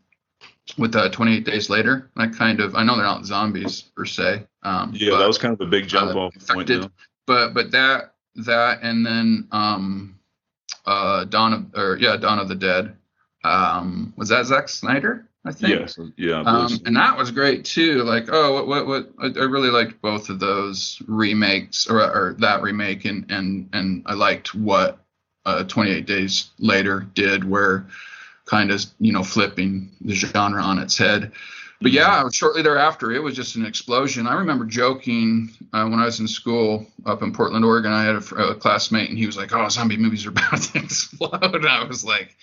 with 0.77 0.95
uh, 0.95 1.09
28 1.09 1.45
days 1.45 1.71
later. 1.71 2.11
I 2.17 2.27
kind 2.27 2.61
of 2.61 2.75
I 2.75 2.83
know 2.85 2.97
they're 2.97 3.05
not 3.05 3.25
zombies 3.25 3.83
per 3.83 4.05
se. 4.05 4.45
Um, 4.63 4.93
yeah, 4.95 5.11
but, 5.11 5.19
that 5.19 5.27
was 5.27 5.39
kind 5.39 5.55
of 5.55 5.61
a 5.61 5.71
big 5.71 5.89
jump 5.89 6.15
uh, 6.15 6.19
off 6.19 6.35
infected, 6.35 6.81
point. 6.81 6.93
But 7.27 7.55
but 7.55 7.71
that 7.71 8.15
that 8.37 8.81
and 8.83 9.05
then 9.07 9.49
um, 9.53 10.19
uh, 10.85 11.25
Dawn 11.25 11.53
of 11.53 11.75
or 11.75 11.97
yeah 11.99 12.17
Dawn 12.17 12.39
of 12.39 12.49
the 12.49 12.55
Dead. 12.55 12.95
Um, 13.45 14.13
was 14.17 14.29
that 14.29 14.47
Zack 14.47 14.69
Snyder? 14.69 15.29
I 15.45 15.53
think. 15.53 15.81
Yes. 15.81 15.99
Yeah. 16.17 16.43
Um, 16.43 16.79
and 16.85 16.97
that 16.97 17.17
was 17.17 17.31
great 17.31 17.65
too. 17.65 18.03
Like, 18.03 18.29
oh, 18.31 18.55
what, 18.55 18.67
what, 18.67 18.87
what? 18.87 19.11
I, 19.19 19.27
I 19.41 19.45
really 19.45 19.71
liked 19.71 20.03
both 20.03 20.29
of 20.29 20.41
those 20.41 21.01
remakes, 21.07 21.87
or, 21.89 22.01
or 22.01 22.37
that 22.41 22.63
remake, 22.63 23.05
and 23.05 23.31
and 23.31 23.69
and 23.73 24.03
I 24.07 24.15
liked 24.15 24.55
what 24.55 24.99
uh, 25.47 25.65
28 25.65 26.07
Days 26.07 26.51
Later 26.59 27.07
did, 27.15 27.49
where 27.49 27.87
kind 28.49 28.71
of 28.71 28.85
you 28.99 29.13
know 29.13 29.23
flipping 29.23 29.91
the 30.01 30.15
genre 30.15 30.63
on 30.63 30.79
its 30.79 30.97
head. 30.97 31.33
But 31.81 31.93
yeah, 31.93 32.29
shortly 32.33 32.63
thereafter, 32.63 33.13
it 33.13 33.23
was 33.23 33.37
just 33.37 33.55
an 33.55 33.65
explosion. 33.65 34.27
I 34.27 34.35
remember 34.35 34.65
joking 34.65 35.51
uh, 35.73 35.87
when 35.87 36.01
I 36.01 36.07
was 36.07 36.19
in 36.19 36.27
school 36.27 36.85
up 37.07 37.23
in 37.23 37.33
Portland, 37.33 37.65
Oregon. 37.65 37.93
I 37.93 38.03
had 38.03 38.17
a, 38.17 38.35
a, 38.49 38.55
classmate, 38.57 39.11
and 39.11 39.19
he 39.19 39.27
was 39.27 39.37
like, 39.37 39.55
"Oh, 39.55 39.69
zombie 39.69 39.97
movies 39.97 40.27
are 40.27 40.31
about 40.37 40.61
to 40.61 40.79
explode." 40.79 41.55
And 41.55 41.67
I 41.67 41.85
was 41.85 42.05
like, 42.05 42.35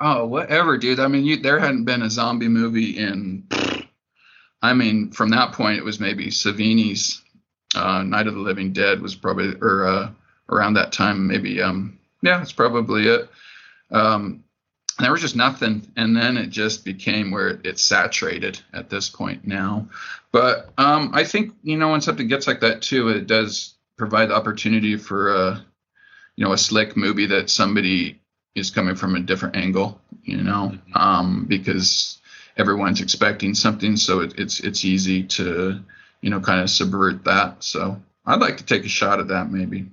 "Oh, 0.00 0.24
whatever, 0.24 0.78
dude." 0.78 1.00
I 1.00 1.08
mean, 1.08 1.26
you, 1.26 1.36
there 1.36 1.58
hadn't 1.58 1.84
been 1.84 2.02
a 2.02 2.10
zombie 2.10 2.48
movie 2.48 2.98
in. 2.98 3.46
I 4.62 4.74
mean, 4.74 5.10
from 5.10 5.30
that 5.30 5.52
point, 5.52 5.78
it 5.78 5.84
was 5.84 6.00
maybe 6.00 6.26
Savini's 6.26 7.22
uh, 7.74 8.02
Night 8.02 8.26
of 8.26 8.34
the 8.34 8.40
Living 8.40 8.74
Dead 8.74 9.00
was 9.00 9.14
probably, 9.14 9.54
or 9.62 9.86
uh, 9.86 10.10
around 10.50 10.74
that 10.74 10.92
time, 10.92 11.26
maybe. 11.26 11.62
Um, 11.62 11.98
yeah, 12.22 12.38
that's 12.38 12.52
probably 12.52 13.08
it. 13.08 13.30
Um, 13.90 14.44
there 15.02 15.12
was 15.12 15.20
just 15.20 15.36
nothing. 15.36 15.90
And 15.96 16.16
then 16.16 16.36
it 16.36 16.50
just 16.50 16.84
became 16.84 17.30
where 17.30 17.60
it's 17.64 17.82
saturated 17.82 18.60
at 18.72 18.90
this 18.90 19.08
point 19.08 19.46
now. 19.46 19.88
But 20.32 20.70
um, 20.78 21.10
i 21.12 21.24
think 21.24 21.54
you 21.62 21.76
know 21.76 21.90
when 21.90 22.00
something 22.00 22.28
gets 22.28 22.46
like 22.46 22.60
that 22.60 22.82
too 22.82 23.08
it 23.08 23.26
does 23.26 23.74
provide 23.96 24.30
the 24.30 24.34
opportunity 24.34 24.96
for 24.96 25.34
a 25.34 25.64
you 26.36 26.44
know 26.44 26.52
a 26.52 26.58
slick 26.58 26.96
movie 26.96 27.26
that 27.26 27.50
somebody 27.50 28.20
is 28.54 28.70
coming 28.70 28.94
from 28.94 29.16
a 29.16 29.20
different 29.20 29.56
angle 29.56 30.00
you 30.22 30.42
know? 30.42 30.72
Mm-hmm. 30.72 30.96
um, 30.96 31.46
because 31.48 32.20
everyone's 32.56 33.00
expecting 33.00 33.54
something 33.54 33.96
so 33.96 34.20
it, 34.20 34.34
it's 34.38 34.60
it's 34.60 34.84
easy 34.84 35.24
to 35.24 35.80
you 36.20 36.30
know 36.30 36.40
kind 36.40 36.60
of 36.60 36.70
subvert 36.70 37.24
that. 37.24 37.62
So 37.64 38.00
i'd 38.26 38.40
like 38.40 38.58
to 38.58 38.64
take 38.64 38.84
a 38.84 38.88
shot 38.88 39.20
at 39.20 39.28
that 39.28 39.50
maybe. 39.50 39.86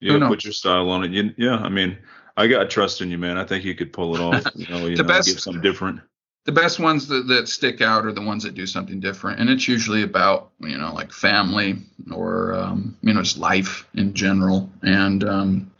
Yeah 0.00 0.26
put 0.28 0.44
your 0.44 0.52
style 0.52 0.90
on 0.90 1.04
it. 1.04 1.10
You, 1.10 1.34
yeah 1.36 1.56
i 1.56 1.68
mean 1.68 1.98
I 2.36 2.46
got 2.48 2.70
trust 2.70 3.00
in 3.00 3.10
you, 3.10 3.18
man. 3.18 3.38
I 3.38 3.44
think 3.44 3.64
you 3.64 3.74
could 3.74 3.92
pull 3.92 4.14
it 4.16 4.20
off. 4.20 4.44
You 4.56 4.66
know, 4.68 4.86
you 4.86 4.96
the 4.96 5.02
know, 5.02 5.08
best, 5.08 5.28
give 5.28 5.40
something 5.40 5.62
different. 5.62 6.00
The 6.44 6.52
best 6.52 6.78
ones 6.78 7.06
that, 7.08 7.26
that 7.28 7.48
stick 7.48 7.80
out 7.80 8.04
are 8.04 8.12
the 8.12 8.20
ones 8.20 8.42
that 8.42 8.54
do 8.54 8.66
something 8.66 9.00
different, 9.00 9.40
and 9.40 9.48
it's 9.48 9.68
usually 9.68 10.02
about 10.02 10.50
you 10.60 10.76
know 10.76 10.92
like 10.92 11.12
family 11.12 11.76
or 12.12 12.54
um, 12.54 12.96
you 13.02 13.14
know 13.14 13.22
just 13.22 13.38
life 13.38 13.86
in 13.94 14.14
general. 14.14 14.70
And 14.82 15.24
um, 15.24 15.70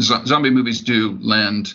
zombie 0.00 0.50
movies 0.50 0.80
do 0.80 1.18
lend, 1.20 1.74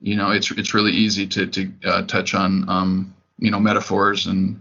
you 0.00 0.16
know, 0.16 0.30
it's 0.30 0.50
it's 0.52 0.74
really 0.74 0.92
easy 0.92 1.26
to 1.26 1.46
to 1.46 1.72
uh, 1.84 2.02
touch 2.02 2.34
on 2.34 2.68
um, 2.68 3.14
you 3.38 3.50
know 3.50 3.60
metaphors 3.60 4.26
and 4.26 4.60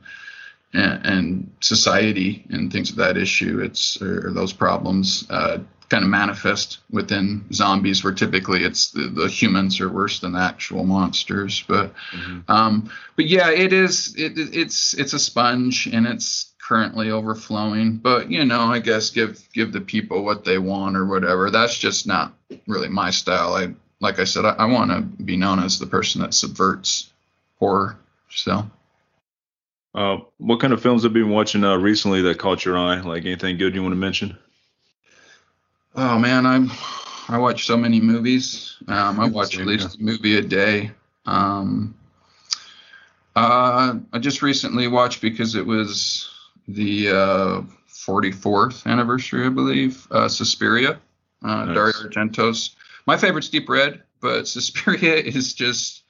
and, 0.74 1.06
and 1.06 1.52
society 1.62 2.46
and 2.50 2.72
things 2.72 2.90
of 2.90 2.96
that 2.98 3.18
issue. 3.18 3.60
It's 3.60 4.02
or 4.02 4.32
those 4.32 4.54
problems. 4.54 5.26
Uh, 5.30 5.60
kind 5.94 6.04
of 6.04 6.10
manifest 6.10 6.80
within 6.90 7.46
zombies, 7.54 8.04
where 8.04 8.14
typically 8.14 8.64
it's 8.64 8.90
the, 8.90 9.04
the 9.10 9.28
humans 9.28 9.80
are 9.80 9.90
worse 9.90 10.20
than 10.20 10.32
the 10.32 10.40
actual 10.40 10.84
monsters. 10.84 11.64
But 11.68 11.94
mm-hmm. 12.12 12.40
um, 12.52 12.90
but 13.16 13.28
yeah, 13.28 13.52
it 13.52 13.72
is 13.74 14.16
it, 14.18 14.34
it's 14.36 14.96
it's 14.96 15.14
a 15.14 15.20
sponge 15.20 15.86
and 15.86 16.08
it's 16.08 16.52
currently 16.60 17.12
overflowing. 17.12 17.98
But 17.98 18.32
you 18.32 18.44
know, 18.44 18.62
I 18.62 18.80
guess 18.80 19.12
give 19.12 19.48
give 19.54 19.72
the 19.72 19.82
people 19.82 20.26
what 20.26 20.44
they 20.44 20.58
want 20.58 20.98
or 20.98 21.06
whatever. 21.06 21.52
That's 21.52 21.78
just 21.78 22.08
not 22.08 22.34
really 22.66 22.90
my 22.90 23.12
style. 23.12 23.54
I 23.54 23.76
like 24.00 24.18
I 24.18 24.24
said, 24.24 24.46
I, 24.46 24.56
I 24.58 24.66
want 24.66 24.90
to 24.90 25.02
be 25.24 25.38
known 25.38 25.60
as 25.60 25.78
the 25.78 25.86
person 25.86 26.22
that 26.22 26.34
subverts 26.34 27.14
horror. 27.60 28.00
So. 28.32 28.66
Uh, 29.94 30.18
what 30.40 30.60
kind 30.60 30.74
of 30.74 30.82
films 30.82 31.04
have 31.04 31.16
you 31.16 31.24
been 31.24 31.32
watching 31.32 31.64
uh, 31.64 31.78
recently 31.78 32.24
that 32.24 32.40
caught 32.40 32.66
your 32.66 32.80
eye? 32.80 33.00
Like 33.00 33.26
anything 33.26 33.60
good 33.60 33.76
you 33.76 33.84
want 33.84 33.92
to 33.92 33.96
mention? 34.00 34.36
Oh 35.96 36.18
man, 36.18 36.46
I'm 36.46 36.72
I 37.30 37.38
watch 37.38 37.66
so 37.66 37.78
many 37.78 38.02
movies. 38.02 38.78
Um, 38.88 39.20
I 39.20 39.28
watch 39.28 39.58
at 39.60 39.66
least 39.66 40.00
a 40.00 40.02
movie 40.02 40.38
a 40.38 40.42
day. 40.42 40.92
Um, 41.26 41.96
uh, 43.36 43.96
I 44.12 44.20
just 44.20 44.42
recently 44.42 44.88
watched 44.88 45.22
because 45.22 45.56
it 45.56 45.66
was 45.66 46.30
the 46.68 47.10
uh, 47.10 47.62
44th 47.90 48.86
anniversary, 48.86 49.46
I 49.46 49.50
believe. 49.50 50.08
Uh, 50.12 50.28
Suspiria, 50.28 51.00
uh, 51.44 51.66
nice. 51.66 51.76
Dario 51.76 51.94
Argento's. 51.94 52.76
My 53.06 53.18
favorite's 53.18 53.50
Deep 53.50 53.70
Red, 53.70 54.02
but 54.20 54.48
Suspiria 54.48 55.16
is 55.16 55.54
just 55.54 56.04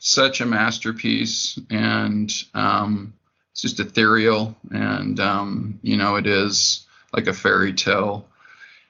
such 0.00 0.40
a 0.40 0.46
masterpiece, 0.46 1.58
and 1.70 2.32
um, 2.54 3.12
it's 3.52 3.62
just 3.62 3.80
ethereal, 3.80 4.56
and 4.72 5.18
um, 5.20 5.78
you 5.82 5.96
know, 5.96 6.16
it 6.16 6.26
is 6.26 6.86
like 7.12 7.28
a 7.28 7.32
fairy 7.32 7.72
tale 7.72 8.28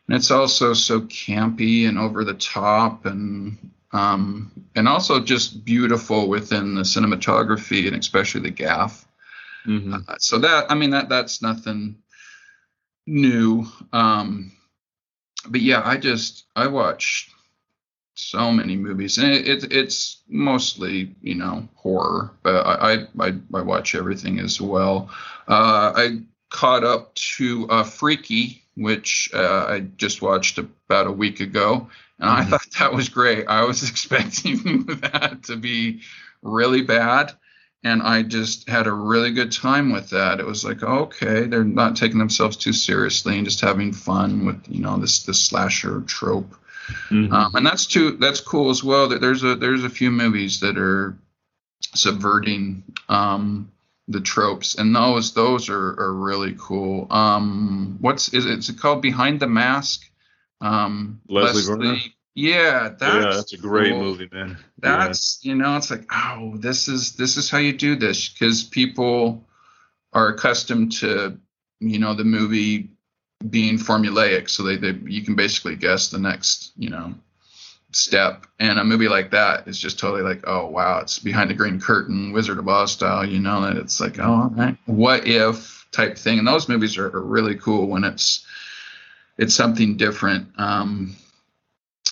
and 0.09 0.17
it's 0.17 0.31
also 0.31 0.73
so 0.73 1.03
campy 1.03 1.87
and 1.87 1.99
over 1.99 2.25
the 2.25 2.35
top 2.35 3.05
and 3.05 3.59
um, 3.93 4.51
and 4.75 4.89
also 4.89 5.21
just 5.21 5.65
beautiful 5.65 6.29
within 6.29 6.75
the 6.75 6.83
cinematography 6.83 7.87
and 7.87 7.97
especially 7.97 8.43
the 8.43 8.51
gaff. 8.51 9.07
Mm-hmm. 9.67 9.95
Uh, 9.95 10.15
so 10.19 10.39
that 10.39 10.71
I 10.71 10.75
mean 10.75 10.91
that 10.91 11.09
that's 11.09 11.43
nothing 11.43 11.97
new. 13.07 13.67
Um, 13.93 14.53
but 15.47 15.61
yeah, 15.61 15.83
I 15.85 15.97
just 15.97 16.45
I 16.57 16.67
watch 16.69 17.31
so 18.15 18.51
many 18.51 18.77
movies, 18.77 19.19
and 19.19 19.31
it, 19.31 19.47
it, 19.47 19.73
it's 19.73 20.23
mostly 20.29 21.15
you 21.21 21.35
know 21.35 21.69
horror, 21.75 22.33
but 22.43 22.67
I 22.67 23.07
I, 23.19 23.35
I 23.55 23.63
watch 23.63 23.95
everything 23.95 24.39
as 24.39 24.61
well. 24.61 25.11
Uh, 25.47 25.93
I 25.95 26.21
caught 26.51 26.85
up 26.85 27.15
to 27.15 27.69
uh, 27.69 27.85
Freaky, 27.85 28.63
which 28.79 29.29
uh, 29.35 29.67
I 29.69 29.81
just 29.81 30.23
watched 30.23 30.59
about 30.59 31.07
a 31.07 31.13
week 31.13 31.41
ago, 31.41 31.89
and 32.19 32.31
mm-hmm. 32.31 32.41
I 32.41 32.45
thought 32.45 32.67
that 32.79 32.95
was 32.95 33.09
great. 33.09 33.47
I 33.49 33.65
was 33.65 33.83
expecting 33.91 34.87
that 34.87 35.45
to 35.45 35.57
be 35.57 36.03
really 36.43 36.83
bad, 36.83 37.33
and 37.85 38.03
I 38.03 38.23
just 38.23 38.69
had 38.69 38.87
a 38.87 38.93
really 38.93 39.33
good 39.33 39.53
time 39.53 39.93
with 39.93 40.11
that. 40.11 40.41
It 40.41 40.47
was 40.47 40.65
like, 40.65 40.83
okay, 40.83 41.45
they're 41.45 41.65
not 41.65 41.97
taking 41.97 42.19
themselves 42.19 42.57
too 42.57 42.73
seriously 42.73 43.37
and 43.37 43.45
just 43.45 43.61
having 43.61 43.93
fun 43.93 44.47
with 44.47 44.63
you 44.69 44.81
know 44.81 44.97
this 44.99 45.25
this 45.25 45.41
slasher 45.41 46.01
trope. 46.03 46.55
Mm-hmm. 47.11 47.33
Um, 47.33 47.55
and 47.55 47.67
that's 47.67 47.87
too 47.87 48.13
that's 48.13 48.41
cool 48.41 48.71
as 48.71 48.83
well. 48.83 49.09
That 49.09 49.21
there's 49.21 49.43
a 49.43 49.57
there's 49.57 49.85
a 49.85 49.91
few 49.91 50.11
movies 50.11 50.61
that 50.61 50.79
are 50.79 51.17
subverting 51.95 52.83
um, 53.09 53.71
the 54.09 54.21
tropes, 54.21 54.75
and 54.77 54.97
those 54.97 55.35
those 55.35 55.69
are, 55.69 56.01
are 56.01 56.15
really 56.15 56.55
cool. 56.59 57.07
Um, 57.11 57.99
what's 58.01 58.33
is 58.33 58.47
it, 58.47 58.59
is 58.59 58.69
it 58.71 58.79
called 58.79 59.03
Behind 59.03 59.39
the 59.39 59.47
Mask? 59.47 60.11
Um, 60.61 61.21
Leslie, 61.29 61.77
Leslie 61.77 62.15
Yeah, 62.35 62.95
that's 62.99 63.15
yeah, 63.15 63.33
that's 63.33 63.53
a 63.53 63.59
great 63.59 63.93
cool. 63.93 64.01
movie, 64.01 64.29
man. 64.33 64.59
That's 64.79 65.41
yeah. 65.43 65.53
you 65.53 65.59
know, 65.59 65.77
it's 65.77 65.91
like 65.91 66.07
oh, 66.13 66.57
this 66.57 66.89
is 66.89 67.17
this 67.17 67.37
is 67.37 67.51
how 67.51 67.59
you 67.59 67.73
do 67.75 67.97
this 67.97 68.29
because 68.29 68.65
people 68.65 69.47
are 70.13 70.29
accustomed 70.29 70.93
to 70.93 71.39
you 71.81 71.99
know 71.99 72.15
the 72.15 72.25
movie 72.25 72.91
being 73.51 73.79
formulaic, 73.79 74.49
so 74.49 74.63
they, 74.63 74.77
they 74.77 74.99
you 75.05 75.23
can 75.23 75.37
basically 75.37 75.77
guess 75.77 76.09
the 76.09 76.19
next 76.19 76.73
you 76.77 76.89
know 76.89 77.15
step. 77.93 78.47
And 78.59 78.79
a 78.79 78.85
movie 78.85 79.09
like 79.09 79.31
that 79.31 79.67
is 79.67 79.79
just 79.79 79.99
totally 79.99 80.23
like, 80.23 80.45
oh 80.47 80.67
wow, 80.67 81.01
it's 81.01 81.19
behind 81.19 81.51
the 81.51 81.55
green 81.55 81.81
curtain, 81.81 82.33
Wizard 82.33 82.59
of 82.59 82.69
Oz 82.69 82.93
style. 82.93 83.27
You 83.27 83.41
know 83.41 83.63
that 83.63 83.77
it's 83.77 84.01
like, 84.01 84.19
oh, 84.19 84.77
what 84.87 85.27
if 85.27 85.79
type 85.93 86.19
thing. 86.19 86.39
And 86.39 86.47
those 86.47 86.69
movies 86.69 86.99
are, 86.99 87.07
are, 87.07 87.23
really 87.23 87.57
cool 87.57 87.87
when 87.87 88.05
it's 88.05 88.47
it's 89.37 89.55
something 89.55 89.97
different. 89.97 90.49
Um, 90.59 91.17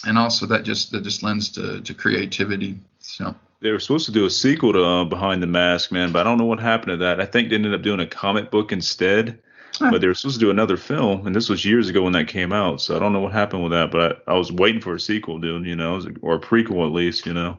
and 0.05 0.19
also 0.19 0.47
that 0.47 0.65
just 0.65 0.93
that 0.93 1.03
just 1.03 1.23
lends 1.23 1.51
to, 1.51 1.81
to 1.81 1.95
creativity. 1.95 2.79
So 3.01 3.35
they 3.61 3.71
were 3.71 3.81
supposed 3.81 4.07
to 4.07 4.13
do 4.13 4.27
a 4.27 4.31
sequel 4.31 4.73
to 4.73 4.85
uh, 4.85 5.05
Behind 5.05 5.43
the 5.43 5.47
Mask, 5.47 5.91
man, 5.91 6.13
but 6.13 6.21
I 6.21 6.25
don't 6.25 6.39
know 6.39 6.45
what 6.45 6.61
happened 6.61 6.91
to 6.91 6.97
that. 6.99 7.21
I 7.21 7.27
think 7.27 7.49
they 7.49 7.57
ended 7.57 7.75
up 7.75 7.83
doing 7.83 8.01
a 8.01 8.07
comic 8.07 8.51
book 8.51 8.73
instead 8.73 9.39
but 9.79 10.01
they 10.01 10.07
were 10.07 10.15
supposed 10.15 10.39
to 10.39 10.45
do 10.45 10.51
another 10.51 10.77
film, 10.77 11.27
and 11.27 11.35
this 11.35 11.49
was 11.49 11.65
years 11.65 11.89
ago 11.89 12.03
when 12.03 12.13
that 12.13 12.29
came 12.29 12.53
out. 12.53 12.81
So 12.81 12.97
I 12.97 12.99
don't 12.99 13.13
know 13.13 13.21
what 13.21 13.33
happened 13.33 13.63
with 13.63 13.73
that, 13.73 13.91
but 13.91 14.23
I, 14.27 14.33
I 14.33 14.39
was 14.39 14.53
waiting 14.53 14.81
for 14.81 14.95
a 14.95 15.01
sequel, 15.01 15.39
dude. 15.39 15.67
You 15.67 15.77
know, 15.77 16.03
or 16.23 16.37
a 16.37 16.41
prequel 16.41 16.87
at 16.87 16.93
least. 16.93 17.27
You 17.27 17.35
know. 17.35 17.59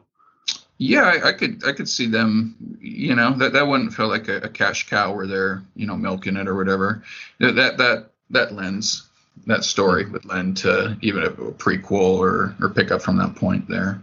Yeah, 0.78 1.02
I, 1.02 1.28
I, 1.28 1.32
could 1.32 1.64
I 1.66 1.72
could 1.72 1.88
see 1.88 2.06
them. 2.06 2.54
You 2.80 3.14
know, 3.14 3.32
that 3.34 3.52
that 3.52 3.66
wouldn't 3.66 3.94
feel 3.94 4.08
like 4.08 4.28
a, 4.28 4.36
a, 4.38 4.48
cash 4.48 4.88
cow 4.88 5.14
where 5.14 5.26
they're 5.26 5.62
you 5.74 5.86
know 5.86 5.96
milking 5.96 6.36
it 6.36 6.48
or 6.48 6.56
whatever. 6.56 7.02
That 7.40 7.76
that 7.78 8.10
that 8.30 8.52
lends 8.52 9.08
that 9.46 9.64
story 9.64 10.06
would 10.06 10.24
lend 10.24 10.56
to 10.58 10.96
even 11.02 11.22
a, 11.22 11.26
a 11.26 11.52
prequel 11.52 12.18
or 12.18 12.54
or 12.60 12.68
pick 12.68 12.90
up 12.90 13.02
from 13.02 13.16
that 13.18 13.34
point 13.34 13.68
there. 13.68 14.00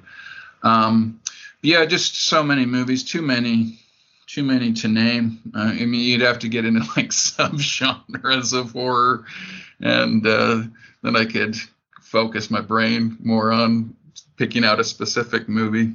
Um, 0.64 1.22
yeah, 1.62 1.86
just 1.86 2.28
so 2.28 2.44
many 2.44 2.66
movies, 2.66 3.04
too 3.04 3.22
many 3.22 3.80
too 4.28 4.44
many 4.44 4.74
to 4.74 4.88
name. 4.88 5.40
Uh, 5.54 5.74
I 5.80 5.86
mean, 5.86 6.02
you'd 6.02 6.22
have 6.22 6.40
to 6.40 6.50
get 6.50 6.66
into 6.66 6.80
like 6.98 7.10
subgenres 7.10 8.58
of 8.58 8.72
horror, 8.72 9.26
and 9.82 10.26
uh, 10.26 10.64
then 11.02 11.16
I 11.16 11.26
could 11.26 11.56
focus 12.02 12.50
my 12.50 12.62
brain 12.62 13.18
more 13.22 13.52
on 13.52 13.96
picking 14.38 14.64
out 14.64 14.80
a 14.80 14.84
specific 14.84 15.50
movie. 15.50 15.94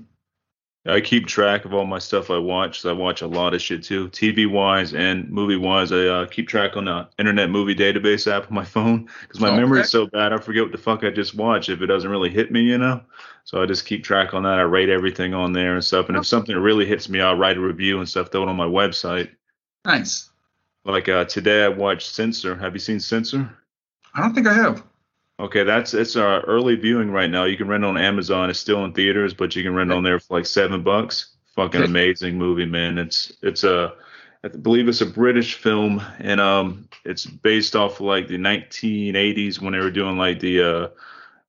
I 0.86 1.02
keep 1.02 1.26
track 1.26 1.66
of 1.66 1.74
all 1.74 1.84
my 1.84 1.98
stuff 1.98 2.30
I 2.30 2.38
watch. 2.38 2.80
So 2.80 2.90
I 2.90 2.92
watch 2.94 3.20
a 3.20 3.26
lot 3.26 3.52
of 3.52 3.60
shit 3.60 3.82
too, 3.82 4.08
TV 4.08 4.50
wise 4.50 4.94
and 4.94 5.28
movie 5.28 5.56
wise. 5.56 5.92
I 5.92 6.06
uh, 6.06 6.26
keep 6.26 6.48
track 6.48 6.74
on 6.76 6.86
the 6.86 7.06
Internet 7.18 7.50
Movie 7.50 7.74
Database 7.74 8.30
app 8.30 8.48
on 8.48 8.54
my 8.54 8.64
phone 8.76 9.08
because 9.22 9.40
my 9.40 9.48
okay. 9.48 9.58
memory 9.58 9.80
is 9.80 9.90
so 9.90 10.06
bad. 10.06 10.32
I 10.32 10.38
forget 10.38 10.62
what 10.62 10.72
the 10.72 10.78
fuck 10.78 11.04
I 11.04 11.10
just 11.10 11.34
watched 11.34 11.68
if 11.68 11.82
it 11.82 11.86
doesn't 11.86 12.10
really 12.10 12.30
hit 12.30 12.50
me, 12.50 12.62
you 12.62 12.78
know. 12.78 13.02
So 13.50 13.60
I 13.60 13.66
just 13.66 13.84
keep 13.84 14.04
track 14.04 14.32
on 14.32 14.44
that. 14.44 14.60
I 14.60 14.62
rate 14.62 14.90
everything 14.90 15.34
on 15.34 15.52
there 15.52 15.74
and 15.74 15.84
stuff. 15.84 16.08
And 16.08 16.16
if 16.16 16.24
something 16.24 16.54
really 16.54 16.86
hits 16.86 17.08
me, 17.08 17.20
I'll 17.20 17.36
write 17.36 17.56
a 17.56 17.60
review 17.60 17.98
and 17.98 18.08
stuff. 18.08 18.30
Throw 18.30 18.44
it 18.44 18.48
on 18.48 18.54
my 18.54 18.64
website. 18.64 19.28
Nice. 19.84 20.30
Like 20.84 21.08
uh, 21.08 21.24
today, 21.24 21.64
I 21.64 21.68
watched 21.68 22.14
Censor. 22.14 22.54
Have 22.54 22.74
you 22.74 22.78
seen 22.78 23.00
Censor? 23.00 23.50
I 24.14 24.20
don't 24.20 24.34
think 24.36 24.46
I 24.46 24.54
have. 24.54 24.84
Okay, 25.40 25.64
that's 25.64 25.94
it's 25.94 26.14
our 26.14 26.42
early 26.42 26.76
viewing 26.76 27.10
right 27.10 27.28
now. 27.28 27.42
You 27.42 27.56
can 27.56 27.66
rent 27.66 27.84
on 27.84 27.98
Amazon. 27.98 28.50
It's 28.50 28.60
still 28.60 28.84
in 28.84 28.92
theaters, 28.92 29.34
but 29.34 29.56
you 29.56 29.64
can 29.64 29.74
rent 29.74 29.90
on 29.90 30.04
there 30.04 30.20
for 30.20 30.34
like 30.34 30.46
seven 30.46 30.84
bucks. 30.84 31.34
Fucking 31.56 31.82
amazing 31.82 32.38
movie, 32.38 32.66
man. 32.66 32.98
It's 32.98 33.32
it's 33.42 33.64
a 33.64 33.94
I 34.44 34.48
believe 34.48 34.86
it's 34.86 35.00
a 35.00 35.06
British 35.06 35.54
film, 35.56 36.00
and 36.20 36.40
um, 36.40 36.88
it's 37.04 37.26
based 37.26 37.74
off 37.74 37.94
of 37.94 38.02
like 38.02 38.28
the 38.28 38.38
1980s 38.38 39.60
when 39.60 39.72
they 39.72 39.80
were 39.80 39.90
doing 39.90 40.16
like 40.16 40.38
the 40.38 40.62
uh 40.62 40.88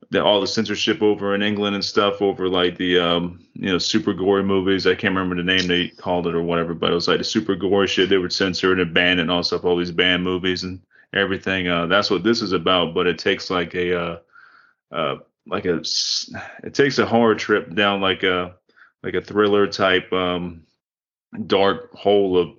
the, 0.10 0.24
all 0.24 0.42
the 0.42 0.48
censorship 0.48 1.02
over 1.02 1.36
in 1.36 1.42
England 1.42 1.76
and 1.76 1.86
stuff 1.86 2.22
over 2.22 2.50
like 2.50 2.78
the 2.78 3.00
um, 3.00 3.46
you 3.54 3.72
know 3.72 3.78
super 3.78 4.14
gory 4.14 4.44
movies. 4.44 4.88
I 4.88 4.96
can't 4.96 5.16
remember 5.16 5.36
the 5.36 5.44
name 5.44 5.68
they 5.68 5.90
called 5.90 6.28
it 6.28 6.36
or 6.36 6.42
whatever, 6.42 6.74
but 6.74 6.92
it 6.92 6.96
was 6.96 7.08
like 7.08 7.20
the 7.20 7.24
super 7.24 7.56
gory 7.56 7.88
shit 7.88 8.10
they 8.10 8.18
would 8.18 8.34
censor 8.34 8.74
and 8.74 8.94
ban 8.94 9.20
and 9.20 9.32
all 9.32 9.44
stuff, 9.44 9.64
all 9.64 9.78
these 9.78 9.92
banned 9.92 10.24
movies 10.24 10.64
and 10.64 10.82
everything. 11.14 11.68
Uh, 11.68 11.86
that's 11.86 12.10
what 12.10 12.24
this 12.24 12.42
is 12.42 12.52
about, 12.52 12.94
but 12.94 13.08
it 13.08 13.20
takes 13.20 13.50
like 13.50 13.76
a 13.76 14.00
uh, 14.00 14.20
uh, 14.92 15.16
like 15.48 15.66
a 15.66 15.82
it 16.64 16.74
takes 16.74 17.00
a 17.00 17.06
horror 17.06 17.36
trip 17.36 17.74
down 17.74 18.02
like 18.02 18.24
a 18.24 18.56
like 19.04 19.14
a 19.14 19.22
thriller 19.22 19.68
type 19.68 20.12
um, 20.14 20.64
dark 21.48 21.94
hole 21.94 22.38
of 22.38 22.50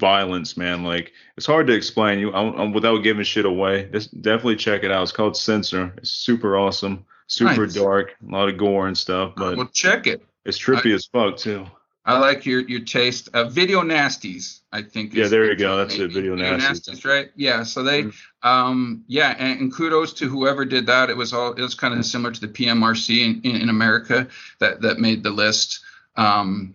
violence, 0.00 0.56
man. 0.56 0.82
Like 0.82 1.12
it's 1.36 1.46
hard 1.46 1.66
to 1.68 1.74
explain 1.74 2.18
you 2.18 2.32
I'm, 2.32 2.54
I'm, 2.58 2.72
without 2.72 2.98
giving 2.98 3.24
shit 3.24 3.44
away. 3.44 3.88
Just 3.92 4.20
definitely 4.22 4.56
check 4.56 4.82
it 4.82 4.90
out. 4.90 5.02
It's 5.02 5.12
called 5.12 5.36
Censor. 5.36 5.94
It's 5.98 6.10
super 6.10 6.58
awesome, 6.58 7.04
super 7.28 7.66
nice. 7.66 7.74
dark, 7.74 8.16
a 8.26 8.32
lot 8.32 8.48
of 8.48 8.56
gore 8.56 8.88
and 8.88 8.98
stuff. 8.98 9.34
But 9.36 9.56
well, 9.56 9.68
check 9.72 10.06
it. 10.06 10.22
It's 10.44 10.58
trippy 10.58 10.92
I, 10.92 10.94
as 10.94 11.06
fuck 11.06 11.36
too. 11.36 11.66
I 12.06 12.18
like 12.18 12.46
your 12.46 12.60
your 12.62 12.80
taste. 12.80 13.28
Uh, 13.34 13.44
video 13.44 13.82
nasties, 13.82 14.60
I 14.72 14.82
think. 14.82 15.12
Yeah, 15.12 15.28
there 15.28 15.44
you 15.44 15.54
go. 15.54 15.76
That's 15.76 15.94
it. 15.94 16.10
Video, 16.10 16.34
video 16.34 16.58
nasties. 16.58 16.88
nasties. 16.88 17.04
right? 17.04 17.30
Yeah. 17.36 17.62
So 17.62 17.82
they, 17.82 18.04
mm-hmm. 18.04 18.48
um, 18.48 19.04
yeah, 19.06 19.36
and, 19.38 19.60
and, 19.60 19.72
kudos 19.72 20.14
to 20.14 20.28
whoever 20.28 20.64
did 20.64 20.86
that. 20.86 21.10
It 21.10 21.16
was 21.16 21.34
all 21.34 21.52
it 21.52 21.60
was 21.60 21.74
kind 21.74 21.92
of 21.92 22.04
similar 22.06 22.32
to 22.32 22.40
the 22.40 22.48
PMRC 22.48 23.24
in, 23.24 23.40
in, 23.42 23.62
in 23.62 23.68
America 23.68 24.28
that 24.58 24.80
that 24.80 24.98
made 24.98 25.22
the 25.22 25.30
list. 25.30 25.80
Um, 26.16 26.74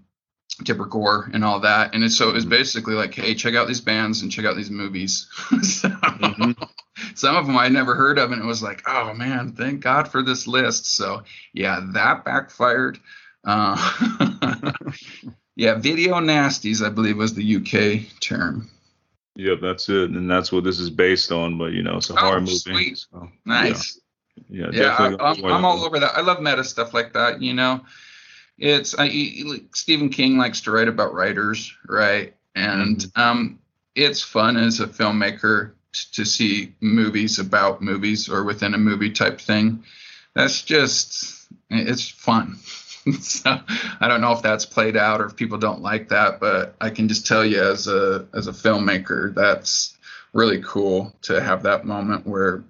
Tipper 0.64 0.86
Gore 0.86 1.30
and 1.34 1.44
all 1.44 1.60
that. 1.62 1.94
And 1.94 2.12
so 2.12 2.30
it 2.30 2.34
was 2.34 2.44
mm-hmm. 2.44 2.52
basically 2.52 2.96
like, 2.96 3.14
hey, 3.14 3.36
check 3.36 3.56
out 3.56 3.68
these 3.68 3.82
bands 3.82 4.22
and 4.22 4.32
check 4.32 4.46
out 4.46 4.56
these 4.56 4.72
movies. 4.72 5.28
so, 5.62 5.90
mm-hmm. 5.90 6.64
Some 7.14 7.36
of 7.36 7.46
them 7.46 7.58
I 7.58 7.68
never 7.68 7.94
heard 7.96 8.18
of, 8.18 8.32
and 8.32 8.42
it 8.42 8.46
was 8.46 8.64
like, 8.64 8.84
oh 8.88 9.14
man, 9.14 9.52
thank 9.52 9.82
God 9.82 10.08
for 10.08 10.24
this 10.24 10.48
list. 10.48 10.86
So 10.86 11.24
yeah, 11.54 11.82
that 11.94 12.24
backfired. 12.24 13.00
Uh, 13.44 13.76
yeah, 15.56 15.76
video 15.76 16.16
nasties, 16.16 16.86
I 16.86 16.90
believe, 16.90 17.18
was 17.18 17.34
the 17.34 17.56
UK 17.58 18.20
term. 18.22 18.70
Yep, 19.36 19.60
that's 19.62 19.90
it, 19.90 20.12
and 20.12 20.32
that's 20.32 20.52
what 20.52 20.64
this 20.64 20.80
is 20.80 20.90
based 20.90 21.32
on. 21.32 21.58
But 21.58 21.74
you 21.74 21.84
know, 21.84 21.98
it's 21.98 22.10
a 22.10 22.16
horror 22.16 22.38
oh, 22.38 22.42
movie. 22.42 22.56
Sweet. 22.56 22.98
So, 22.98 23.30
nice. 23.46 24.00
Yeah, 24.50 24.68
yeah, 24.72 24.82
yeah 25.00 25.16
I, 25.20 25.34
am 25.34 25.66
all 25.66 25.84
over 25.84 26.00
that. 26.00 26.16
I 26.16 26.22
love 26.22 26.42
meta 26.42 26.64
stuff 26.64 26.94
like 26.94 27.14
that. 27.14 27.42
You 27.42 27.54
know, 27.54 27.82
it's 28.58 28.96
I, 28.98 29.10
Stephen 29.74 30.10
King 30.10 30.38
likes 30.38 30.62
to 30.62 30.72
write 30.72 30.88
about 30.88 31.14
writers, 31.14 31.76
right? 31.88 32.34
And 32.56 32.98
mm-hmm. 32.98 33.22
um, 33.22 33.60
it's 33.96 34.22
fun 34.22 34.58
as 34.58 34.80
a 34.80 34.88
filmmaker 34.88 35.72
to 36.14 36.26
see 36.26 36.74
movies 36.82 37.40
about 37.40 37.82
movies 37.82 38.30
or 38.30 38.44
within 38.44 38.74
a 38.74 38.78
movie 38.78 39.12
type 39.12 39.40
thing. 39.40 39.84
That's 40.34 40.62
just 40.62 41.48
it's 41.70 42.10
fun. 42.10 42.58
so 43.20 43.60
I 44.00 44.08
don't 44.08 44.22
know 44.22 44.34
if 44.34 44.42
that's 44.42 44.66
played 44.66 44.98
out 44.98 45.22
or 45.22 45.26
if 45.26 45.36
people 45.36 45.58
don't 45.58 45.82
like 45.82 46.10
that, 46.10 46.40
but 46.40 46.76
I 46.82 46.90
can 46.90 47.08
just 47.08 47.26
tell 47.26 47.46
you 47.46 47.62
as 47.62 47.88
a 47.88 48.28
as 48.34 48.48
a 48.48 48.52
filmmaker, 48.52 49.34
that's 49.34 49.98
really 50.34 50.62
cool 50.62 51.16
to 51.24 51.42
have 51.42 51.64
that 51.64 51.86
moment 51.86 52.28
where 52.28 52.64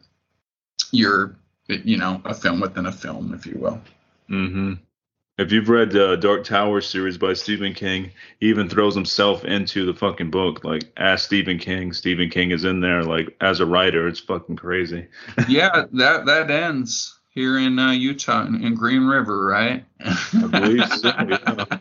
you're 0.91 1.35
you 1.67 1.97
know 1.97 2.21
a 2.25 2.33
film 2.33 2.59
within 2.59 2.85
a 2.85 2.91
film, 2.91 3.33
if 3.33 3.45
you 3.45 3.57
will. 3.57 3.81
Mm-hmm. 4.29 4.73
If 5.37 5.51
you've 5.51 5.67
read 5.67 5.91
the 5.91 6.13
uh, 6.13 6.15
Dark 6.15 6.45
Tower 6.45 6.79
series 6.79 7.17
by 7.17 7.33
Stephen 7.33 7.73
King, 7.73 8.11
he 8.39 8.47
even 8.47 8.69
throws 8.69 8.95
himself 8.95 9.43
into 9.43 9.85
the 9.85 9.93
fucking 9.93 10.31
book. 10.31 10.63
Like, 10.63 10.83
as 10.95 11.23
Stephen 11.23 11.59
King, 11.59 11.91
Stephen 11.91 12.29
King 12.29 12.51
is 12.51 12.63
in 12.63 12.79
there, 12.79 13.03
like, 13.03 13.35
as 13.41 13.59
a 13.59 13.65
writer. 13.65 14.07
It's 14.07 14.21
fucking 14.21 14.55
crazy. 14.55 15.07
yeah, 15.49 15.85
that 15.91 16.25
that 16.25 16.49
ends 16.49 17.19
here 17.31 17.57
in 17.57 17.77
uh, 17.77 17.91
Utah 17.91 18.45
in, 18.45 18.63
in, 18.63 18.75
Green 18.75 19.03
River, 19.03 19.45
right? 19.45 19.83
I 19.99 20.47
believe 20.47 20.87
so. 20.93 21.09
Yeah. 21.09 21.79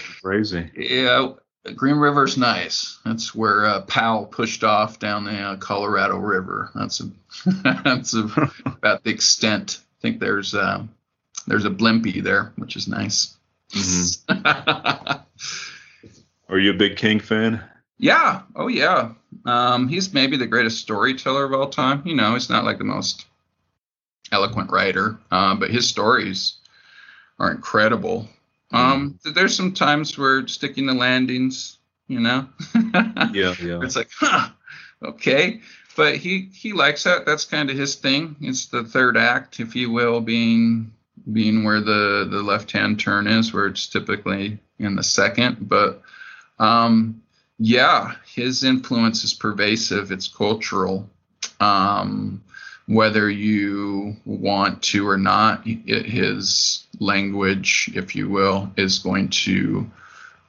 crazy. 0.20 0.70
Yeah, 0.76 1.34
Green 1.76 1.96
River's 1.96 2.36
nice. 2.36 2.98
That's 3.04 3.32
where 3.32 3.64
uh, 3.64 3.82
Powell 3.82 4.26
pushed 4.26 4.64
off 4.64 4.98
down 4.98 5.24
the 5.24 5.38
uh, 5.38 5.56
Colorado 5.56 6.16
River. 6.16 6.72
That's 6.74 7.00
a, 7.00 7.10
that's 7.84 8.14
a, 8.14 8.50
about 8.64 9.04
the 9.04 9.10
extent. 9.10 9.78
I 9.80 10.02
think 10.02 10.18
there's 10.18 10.52
um, 10.54 10.90
there's 11.50 11.64
a 11.64 11.70
Blimpie 11.70 12.22
there, 12.22 12.52
which 12.56 12.76
is 12.76 12.86
nice. 12.86 13.36
Mhm. 13.72 14.28
Are 16.48 16.58
you 16.58 16.70
a 16.70 16.74
big 16.74 16.96
King 16.96 17.20
fan? 17.20 17.62
yeah. 17.98 18.42
Oh 18.56 18.68
yeah. 18.68 19.12
Um, 19.44 19.88
he's 19.88 20.14
maybe 20.14 20.36
the 20.36 20.46
greatest 20.46 20.80
storyteller 20.80 21.44
of 21.44 21.52
all 21.52 21.68
time. 21.68 22.02
You 22.06 22.14
know, 22.14 22.34
he's 22.34 22.48
not 22.50 22.64
like 22.64 22.78
the 22.78 22.84
most 22.84 23.26
eloquent 24.32 24.70
writer, 24.70 25.18
uh, 25.30 25.54
but 25.56 25.70
his 25.70 25.88
stories 25.88 26.54
are 27.38 27.50
incredible. 27.50 28.28
Um, 28.72 29.18
there's 29.24 29.56
some 29.56 29.72
times 29.74 30.16
where 30.16 30.46
sticking 30.46 30.86
the 30.86 30.94
landings, 30.94 31.78
you 32.06 32.20
know. 32.20 32.48
Yeah, 33.32 33.54
yeah. 33.62 33.80
It's 33.82 33.96
like, 33.96 34.10
huh, 34.18 34.48
okay. 35.02 35.60
But 35.96 36.16
he 36.16 36.48
he 36.54 36.72
likes 36.72 37.04
that. 37.04 37.26
That's 37.26 37.44
kind 37.44 37.70
of 37.70 37.76
his 37.76 37.96
thing. 37.96 38.36
It's 38.40 38.66
the 38.66 38.84
third 38.84 39.16
act, 39.16 39.60
if 39.60 39.74
you 39.76 39.90
will, 39.90 40.20
being 40.20 40.92
being 41.32 41.64
where 41.64 41.80
the 41.80 42.26
the 42.30 42.42
left 42.42 42.72
hand 42.72 43.00
turn 43.00 43.26
is, 43.26 43.52
where 43.52 43.66
it's 43.66 43.86
typically 43.86 44.58
in 44.78 44.96
the 44.96 45.02
second. 45.02 45.68
But 45.68 46.02
um, 46.58 47.22
yeah, 47.58 48.14
his 48.26 48.64
influence 48.64 49.24
is 49.24 49.34
pervasive. 49.34 50.12
It's 50.12 50.28
cultural. 50.28 51.08
Um, 51.60 52.42
whether 52.86 53.30
you 53.30 54.16
want 54.24 54.82
to 54.82 55.06
or 55.06 55.16
not, 55.16 55.62
it, 55.64 56.06
his 56.06 56.86
language, 56.98 57.90
if 57.94 58.16
you 58.16 58.28
will, 58.28 58.72
is 58.76 58.98
going 58.98 59.28
to 59.28 59.88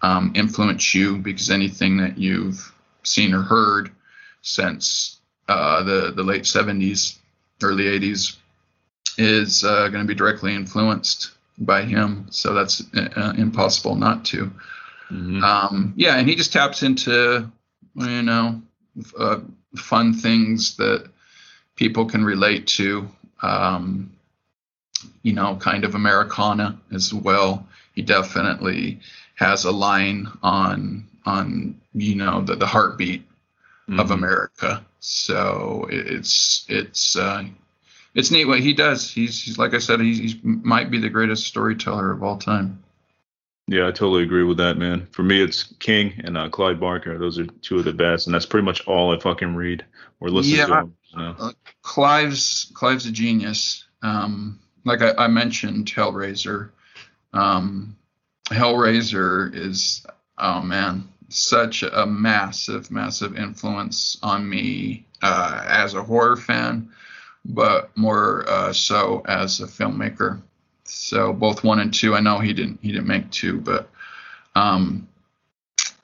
um, 0.01 0.31
influence 0.35 0.95
you 0.95 1.17
because 1.17 1.51
anything 1.51 1.97
that 1.97 2.17
you've 2.17 2.73
seen 3.03 3.33
or 3.33 3.41
heard 3.41 3.91
since 4.41 5.19
uh, 5.47 5.83
the 5.83 6.13
the 6.15 6.23
late 6.23 6.43
70s, 6.43 7.17
early 7.61 7.83
80s 7.83 8.37
is 9.17 9.63
uh, 9.63 9.87
going 9.89 10.03
to 10.03 10.07
be 10.07 10.15
directly 10.15 10.55
influenced 10.55 11.31
by 11.57 11.83
him. 11.83 12.27
So 12.31 12.53
that's 12.53 12.83
uh, 12.95 13.33
impossible 13.37 13.95
not 13.95 14.25
to. 14.25 14.51
Mhm. 15.11 15.43
Um, 15.43 15.93
yeah, 15.97 16.15
and 16.17 16.27
he 16.27 16.35
just 16.35 16.53
taps 16.53 16.83
into 16.83 17.49
you 17.95 18.21
know 18.21 18.61
uh, 19.19 19.39
fun 19.75 20.13
things 20.13 20.77
that 20.77 21.09
people 21.75 22.05
can 22.05 22.23
relate 22.23 22.67
to. 22.67 23.07
Um, 23.41 24.11
you 25.23 25.33
know, 25.33 25.55
kind 25.55 25.83
of 25.83 25.95
Americana 25.95 26.79
as 26.91 27.13
well. 27.13 27.65
He 27.93 28.01
definitely 28.01 28.99
has 29.35 29.65
a 29.65 29.71
line 29.71 30.27
on 30.43 31.07
on 31.25 31.75
you 31.93 32.15
know 32.15 32.41
the, 32.41 32.55
the 32.55 32.67
heartbeat 32.67 33.23
of 33.89 34.07
Mhm. 34.07 34.11
America. 34.13 34.85
So 34.99 35.87
it- 35.89 36.07
it's 36.07 36.65
it's 36.69 37.15
uh, 37.15 37.43
it's 38.13 38.31
neat 38.31 38.45
what 38.45 38.59
he 38.59 38.73
does. 38.73 39.09
He's, 39.09 39.41
he's 39.41 39.57
like 39.57 39.73
I 39.73 39.79
said, 39.79 40.01
he's, 40.01 40.19
he's 40.19 40.35
might 40.43 40.91
be 40.91 40.99
the 40.99 41.09
greatest 41.09 41.47
storyteller 41.47 42.11
of 42.11 42.23
all 42.23 42.37
time. 42.37 42.83
Yeah, 43.67 43.87
I 43.87 43.91
totally 43.91 44.23
agree 44.23 44.43
with 44.43 44.57
that, 44.57 44.77
man. 44.77 45.07
For 45.11 45.23
me, 45.23 45.41
it's 45.41 45.63
King 45.79 46.19
and 46.25 46.37
uh, 46.37 46.49
Clive 46.49 46.79
Barker. 46.79 47.17
Those 47.17 47.39
are 47.39 47.45
two 47.45 47.79
of 47.79 47.85
the 47.85 47.93
best, 47.93 48.27
and 48.27 48.33
that's 48.33 48.45
pretty 48.45 48.65
much 48.65 48.85
all 48.85 49.15
I 49.15 49.19
fucking 49.19 49.55
read 49.55 49.85
or 50.19 50.29
listen 50.29 50.51
to. 50.51 50.57
Yeah. 50.57 50.65
to. 50.65 50.89
you 51.11 51.17
know? 51.17 51.51
Clive's 51.81 52.71
Clive's 52.73 53.05
a 53.05 53.11
genius. 53.11 53.85
Um, 54.01 54.59
like 54.83 55.01
I, 55.01 55.13
I 55.17 55.27
mentioned, 55.27 55.87
Hellraiser. 55.87 56.71
Um, 57.33 57.95
Hellraiser 58.49 59.55
is 59.55 60.05
oh 60.37 60.61
man, 60.61 61.07
such 61.29 61.83
a 61.83 62.05
massive, 62.05 62.91
massive 62.91 63.37
influence 63.37 64.17
on 64.21 64.49
me 64.49 65.05
uh, 65.21 65.63
as 65.65 65.93
a 65.93 66.03
horror 66.03 66.35
fan, 66.35 66.89
but 67.45 67.95
more 67.97 68.45
uh, 68.47 68.73
so 68.73 69.21
as 69.27 69.59
a 69.59 69.65
filmmaker. 69.65 70.41
So 70.85 71.31
both 71.33 71.63
one 71.63 71.79
and 71.79 71.93
two. 71.93 72.15
I 72.15 72.19
know 72.19 72.39
he 72.39 72.53
didn't 72.53 72.79
he 72.81 72.91
didn't 72.91 73.07
make 73.07 73.29
two, 73.31 73.59
but 73.61 73.89
um, 74.55 75.07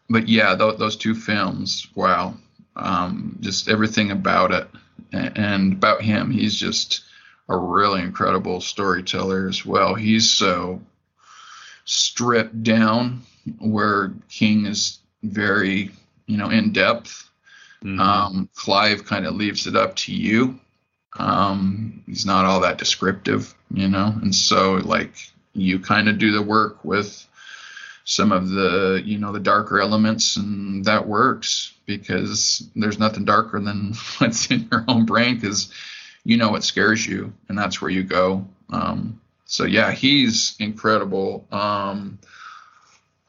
but 0.10 0.28
yeah, 0.30 0.56
th- 0.56 0.78
those 0.78 0.96
two 0.96 1.14
films. 1.14 1.88
Wow, 1.96 2.36
um, 2.76 3.38
just 3.42 3.70
everything 3.70 4.12
about 4.12 4.52
it 4.52 4.68
and 5.12 5.74
about 5.74 6.02
him. 6.02 6.32
He's 6.32 6.56
just 6.56 7.04
a 7.50 7.58
really 7.58 8.02
incredible 8.02 8.62
storyteller 8.62 9.48
as 9.48 9.66
well. 9.66 9.96
He's 9.96 10.30
so 10.30 10.82
stripped 11.86 12.64
down, 12.64 13.22
where 13.60 14.14
King 14.30 14.66
is 14.66 15.00
very, 15.24 15.92
you 16.28 16.38
know, 16.38 16.50
in 16.50 16.72
depth. 16.72 17.30
Mhm. 17.84 18.00
Um, 18.00 18.50
Clive 18.56 19.06
kind 19.06 19.26
of 19.26 19.36
leaves 19.36 19.68
it 19.68 19.76
up 19.76 19.96
to 19.98 20.14
you. 20.14 20.60
Um, 21.18 22.03
he's 22.05 22.26
not 22.26 22.45
all 22.45 22.61
that 22.61 22.78
descriptive, 22.78 23.53
you 23.72 23.88
know, 23.88 24.13
and 24.22 24.34
so 24.34 24.76
like 24.76 25.13
you 25.53 25.80
kind 25.80 26.07
of 26.07 26.20
do 26.20 26.32
the 26.32 26.41
work 26.41 26.84
with 26.86 27.26
some 28.05 28.32
of 28.32 28.49
the, 28.49 29.01
you 29.03 29.18
know, 29.18 29.32
the 29.32 29.39
darker 29.39 29.82
elements, 29.82 30.38
and 30.38 30.86
that 30.86 31.07
works 31.07 31.74
because 31.86 32.68
there's 32.76 32.99
nothing 32.99 33.26
darker 33.26 33.59
than 33.59 33.93
what's 34.20 34.49
in 34.51 34.68
your 34.72 34.86
own 34.88 35.05
brain 35.05 35.36
because 35.36 35.74
you 36.24 36.38
know 36.38 36.49
what 36.49 36.63
scares 36.63 37.05
you, 37.05 37.34
and 37.49 37.57
that's 37.57 37.82
where 37.82 37.91
you 37.91 38.03
go. 38.03 38.45
Um, 38.70 39.20
so 39.45 39.63
yeah, 39.63 39.91
he's 39.91 40.55
incredible. 40.59 41.45
Um, 41.51 42.20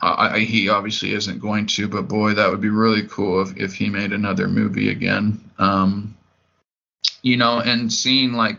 I, 0.00 0.34
I, 0.34 0.38
he 0.40 0.68
obviously 0.68 1.12
isn't 1.12 1.40
going 1.40 1.66
to, 1.66 1.88
but 1.88 2.02
boy, 2.02 2.34
that 2.34 2.50
would 2.50 2.60
be 2.60 2.68
really 2.68 3.06
cool 3.06 3.42
if, 3.42 3.56
if 3.56 3.74
he 3.74 3.88
made 3.88 4.12
another 4.12 4.48
movie 4.48 4.90
again. 4.90 5.40
Um, 5.58 6.16
you 7.22 7.36
know, 7.36 7.60
and 7.60 7.92
seeing 7.92 8.32
like 8.32 8.58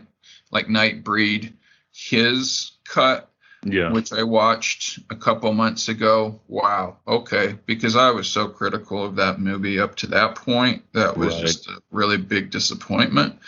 like 0.50 0.66
Nightbreed, 0.66 1.52
his 1.92 2.72
cut, 2.84 3.30
yeah. 3.64 3.92
which 3.92 4.12
I 4.12 4.22
watched 4.24 4.98
a 5.10 5.16
couple 5.16 5.52
months 5.52 5.88
ago. 5.88 6.40
Wow, 6.48 6.96
okay, 7.06 7.56
because 7.66 7.94
I 7.96 8.10
was 8.10 8.28
so 8.28 8.48
critical 8.48 9.04
of 9.04 9.16
that 9.16 9.38
movie 9.40 9.78
up 9.78 9.94
to 9.96 10.06
that 10.08 10.34
point. 10.34 10.82
That 10.92 11.16
was 11.16 11.34
Right. 11.34 11.42
just 11.46 11.68
a 11.68 11.80
really 11.90 12.16
big 12.16 12.50
disappointment. 12.50 13.38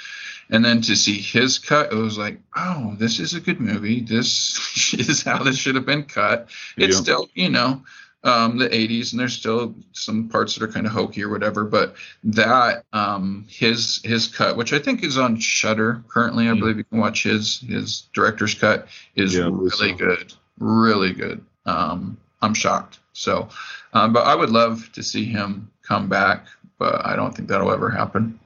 And 0.50 0.62
then 0.64 0.82
to 0.82 0.96
see 0.96 1.14
his 1.18 1.58
cut, 1.58 1.92
it 1.92 1.96
was 1.96 2.18
like, 2.18 2.38
oh, 2.54 2.94
this 2.98 3.20
is 3.20 3.32
a 3.32 3.40
good 3.40 3.58
movie. 3.60 4.00
This 4.00 4.92
is 4.94 5.22
how 5.22 5.42
this 5.42 5.56
should 5.56 5.76
have 5.76 5.86
been 5.86 6.02
cut. 6.04 6.48
It's 6.76 6.96
Yeah. 6.96 7.02
still, 7.02 7.28
you 7.34 7.48
know, 7.48 7.82
um, 8.24 8.56
the 8.58 8.68
80s, 8.68 9.12
and 9.12 9.20
there's 9.20 9.34
still 9.34 9.74
some 9.92 10.28
parts 10.28 10.54
that 10.54 10.62
are 10.62 10.70
kind 10.72 10.86
of 10.86 10.92
hokey 10.92 11.22
or 11.24 11.28
whatever. 11.28 11.64
But 11.64 11.96
that, 12.24 12.84
um, 12.92 13.44
his 13.48 14.00
his 14.04 14.28
cut, 14.28 14.56
which 14.56 14.72
I 14.72 14.78
think 14.78 15.02
is 15.02 15.18
on 15.18 15.38
Shudder 15.38 16.02
currently, 16.08 16.48
I 16.48 16.52
Mm. 16.52 16.58
believe 16.60 16.76
you 16.78 16.84
can 16.84 16.98
watch 16.98 17.24
his 17.24 17.60
his 17.60 18.02
director's 18.14 18.54
cut, 18.54 18.86
is 19.16 19.34
Yeah, 19.34 19.48
really 19.50 19.70
so. 19.70 19.94
good, 19.94 20.32
really 20.60 21.12
good. 21.12 21.44
Um, 21.66 22.16
I'm 22.42 22.54
shocked. 22.54 22.98
So, 23.12 23.48
um, 23.92 24.12
but 24.12 24.26
I 24.26 24.34
would 24.34 24.50
love 24.50 24.90
to 24.92 25.02
see 25.02 25.24
him 25.24 25.70
come 25.82 26.08
back, 26.08 26.46
but 26.78 27.04
I 27.06 27.14
don't 27.16 27.34
think 27.36 27.48
that'll 27.48 27.70
ever 27.72 27.90
happen. 27.90 28.38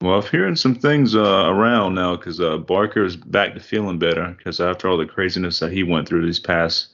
Well, 0.00 0.18
I'm 0.18 0.26
hearing 0.26 0.56
some 0.56 0.74
things 0.74 1.14
uh, 1.14 1.44
around 1.48 1.94
now 1.94 2.16
because 2.16 2.40
uh, 2.40 2.58
Barker's 2.58 3.14
back 3.14 3.54
to 3.54 3.60
feeling 3.60 3.98
better 4.00 4.34
because 4.36 4.60
after 4.60 4.88
all 4.88 4.96
the 4.96 5.06
craziness 5.06 5.60
that 5.60 5.70
he 5.72 5.84
went 5.84 6.08
through 6.08 6.26
these 6.26 6.40
past 6.40 6.88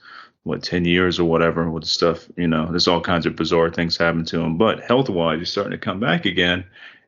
what 0.49 0.63
ten 0.63 0.85
years 0.85 1.21
or 1.21 1.25
whatever 1.25 1.71
with 1.71 1.85
stuff, 1.85 2.27
you 2.37 2.49
know, 2.49 2.67
there's 2.67 2.89
all 2.89 3.01
kinds 3.01 3.27
of 3.27 3.37
bizarre 3.37 3.71
things 3.71 3.97
happen 3.97 4.25
to 4.25 4.41
him. 4.41 4.57
But 4.57 4.81
health 4.81 5.09
wise, 5.09 5.39
he's 5.39 5.51
starting 5.51 5.73
to 5.73 5.79
come 5.79 6.01
back 6.01 6.25
again. 6.25 6.65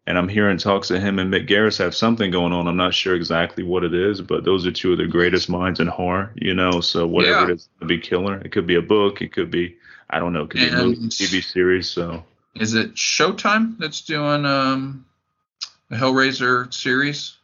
And 0.07 0.19
I'm 0.19 0.29
hearing 0.29 0.59
talks 0.59 0.91
of 0.91 1.01
him 1.01 1.19
and 1.19 1.33
Mick 1.33 1.49
Garris 1.49 1.79
have 1.79 1.95
something 1.95 2.31
going 2.31 2.53
on. 2.53 2.67
I'm 2.67 2.77
not 2.77 2.95
sure 2.95 3.15
exactly 3.15 3.63
what 3.63 3.85
it 3.85 3.95
is, 3.95 4.21
but 4.21 4.45
those 4.45 4.67
are 4.67 4.73
two 4.73 4.93
of 4.93 4.99
the 4.99 5.07
greatest 5.07 5.49
minds 5.49 5.79
in 5.79 5.87
horror, 5.87 6.33
you 6.37 6.55
know. 6.55 6.81
So 6.81 7.07
whatever 7.07 7.41
Yeah. 7.41 7.45
it 7.45 7.51
is, 7.51 7.65
it 7.65 7.79
could 7.79 7.89
be 7.89 7.99
killer. 7.99 8.37
It 8.45 8.51
could 8.53 8.67
be 8.67 8.75
a 8.77 8.83
book. 8.83 9.23
It 9.23 9.33
could 9.33 9.51
be 9.51 9.77
I 10.09 10.19
don't 10.19 10.33
know. 10.33 10.43
It 10.43 10.51
could 10.51 10.61
be 10.61 10.69
a 10.69 10.77
movie, 10.77 11.09
TV 11.09 11.43
series. 11.43 11.89
So 11.89 12.25
Is 12.57 12.75
it 12.75 12.95
Showtime 12.95 13.79
that's 13.79 14.01
doing 14.03 14.45
um, 14.45 15.07
the 15.89 15.97
Hellraiser 15.97 16.73
series? 16.75 17.37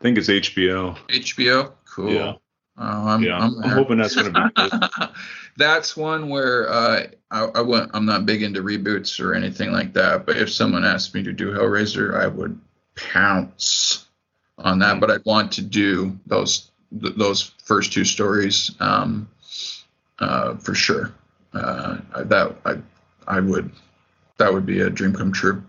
I 0.00 0.02
think 0.02 0.18
it's 0.18 0.28
HBO. 0.28 0.96
HBO. 1.08 1.72
Cool. 1.94 2.12
Yeah. 2.12 2.34
Oh, 2.82 3.08
I'm, 3.08 3.22
yeah, 3.22 3.36
I'm, 3.36 3.62
I'm, 3.62 3.70
hoping 3.70 3.98
that's 3.98 4.16
gonna 4.16 4.50
be. 4.56 5.06
That's 5.58 5.94
one 5.98 6.30
where 6.30 6.70
uh, 6.70 7.06
I, 7.30 7.44
I 7.56 7.60
went, 7.60 7.90
I'm 7.92 8.06
not 8.06 8.24
big 8.24 8.42
into 8.42 8.62
reboots 8.62 9.22
or 9.22 9.34
anything 9.34 9.70
like 9.70 9.92
that. 9.92 10.24
But 10.24 10.38
if 10.38 10.50
someone 10.50 10.84
asked 10.84 11.14
me 11.14 11.22
to 11.24 11.32
do 11.32 11.52
Hellraiser, 11.52 12.18
I 12.18 12.26
would 12.26 12.58
pounce 12.96 14.06
on 14.56 14.78
that. 14.78 14.98
But 14.98 15.10
I'd 15.10 15.24
want 15.26 15.52
to 15.52 15.62
do 15.62 16.18
those 16.24 16.70
th- 16.98 17.16
those 17.16 17.52
first 17.62 17.92
two 17.92 18.06
stories 18.06 18.74
um, 18.80 19.28
uh, 20.18 20.56
for 20.56 20.74
sure. 20.74 21.12
Uh, 21.52 21.98
that 22.14 22.56
I 22.64 22.78
I 23.26 23.40
would 23.40 23.70
that 24.38 24.54
would 24.54 24.64
be 24.64 24.80
a 24.80 24.88
dream 24.88 25.12
come 25.12 25.32
true. 25.32 25.62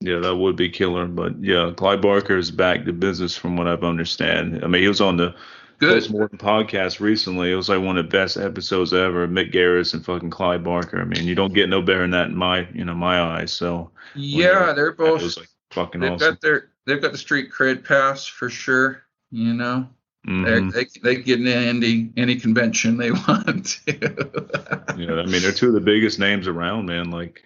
Yeah, 0.00 0.20
that 0.20 0.36
would 0.36 0.56
be 0.56 0.70
killer. 0.70 1.06
But 1.06 1.38
yeah, 1.44 1.72
Clive 1.76 2.00
Barker 2.00 2.38
is 2.38 2.50
back 2.50 2.86
to 2.86 2.92
business 2.94 3.36
from 3.36 3.58
what 3.58 3.68
I've 3.68 3.84
understand. 3.84 4.64
I 4.64 4.68
mean, 4.68 4.80
he 4.80 4.88
was 4.88 5.02
on 5.02 5.18
the 5.18 5.34
Good. 5.82 5.94
Postmortem 5.94 6.38
podcast 6.38 7.00
recently. 7.00 7.50
It 7.50 7.56
was 7.56 7.68
like 7.68 7.82
one 7.82 7.98
of 7.98 8.04
the 8.04 8.10
best 8.10 8.36
episodes 8.36 8.92
ever. 8.94 9.26
Mick 9.26 9.52
Garris 9.52 9.94
and 9.94 10.04
fucking 10.04 10.30
Clive 10.30 10.62
Barker. 10.62 11.00
I 11.00 11.04
mean, 11.04 11.24
you 11.24 11.34
don't 11.34 11.52
get 11.52 11.68
no 11.68 11.82
better 11.82 12.02
than 12.02 12.10
that 12.12 12.28
in 12.28 12.36
my 12.36 12.68
you 12.72 12.84
know 12.84 12.94
my 12.94 13.20
eyes. 13.20 13.52
So 13.52 13.90
Yeah, 14.14 14.72
they're 14.74 14.92
both. 14.92 15.22
was 15.22 15.36
like 15.38 15.48
fucking 15.72 16.00
they've 16.00 16.12
awesome. 16.12 16.34
got 16.34 16.40
their 16.40 16.70
they've 16.86 17.02
got 17.02 17.10
the 17.12 17.18
street 17.18 17.50
cred 17.50 17.84
pass 17.84 18.26
for 18.26 18.48
sure. 18.48 19.02
You 19.32 19.54
know, 19.54 19.88
Mm-hmm. 20.28 20.70
They 20.70 20.86
they 21.02 21.20
get 21.20 21.40
in 21.40 21.48
any 21.48 22.10
any 22.16 22.36
convention 22.36 22.96
they 22.96 23.10
want 23.26 23.66
to. 23.86 23.92
yeah, 24.96 25.14
I 25.14 25.26
mean 25.26 25.42
they're 25.42 25.50
two 25.50 25.66
of 25.66 25.74
the 25.74 25.80
biggest 25.80 26.20
names 26.20 26.46
around, 26.46 26.86
man. 26.86 27.10
Like 27.10 27.42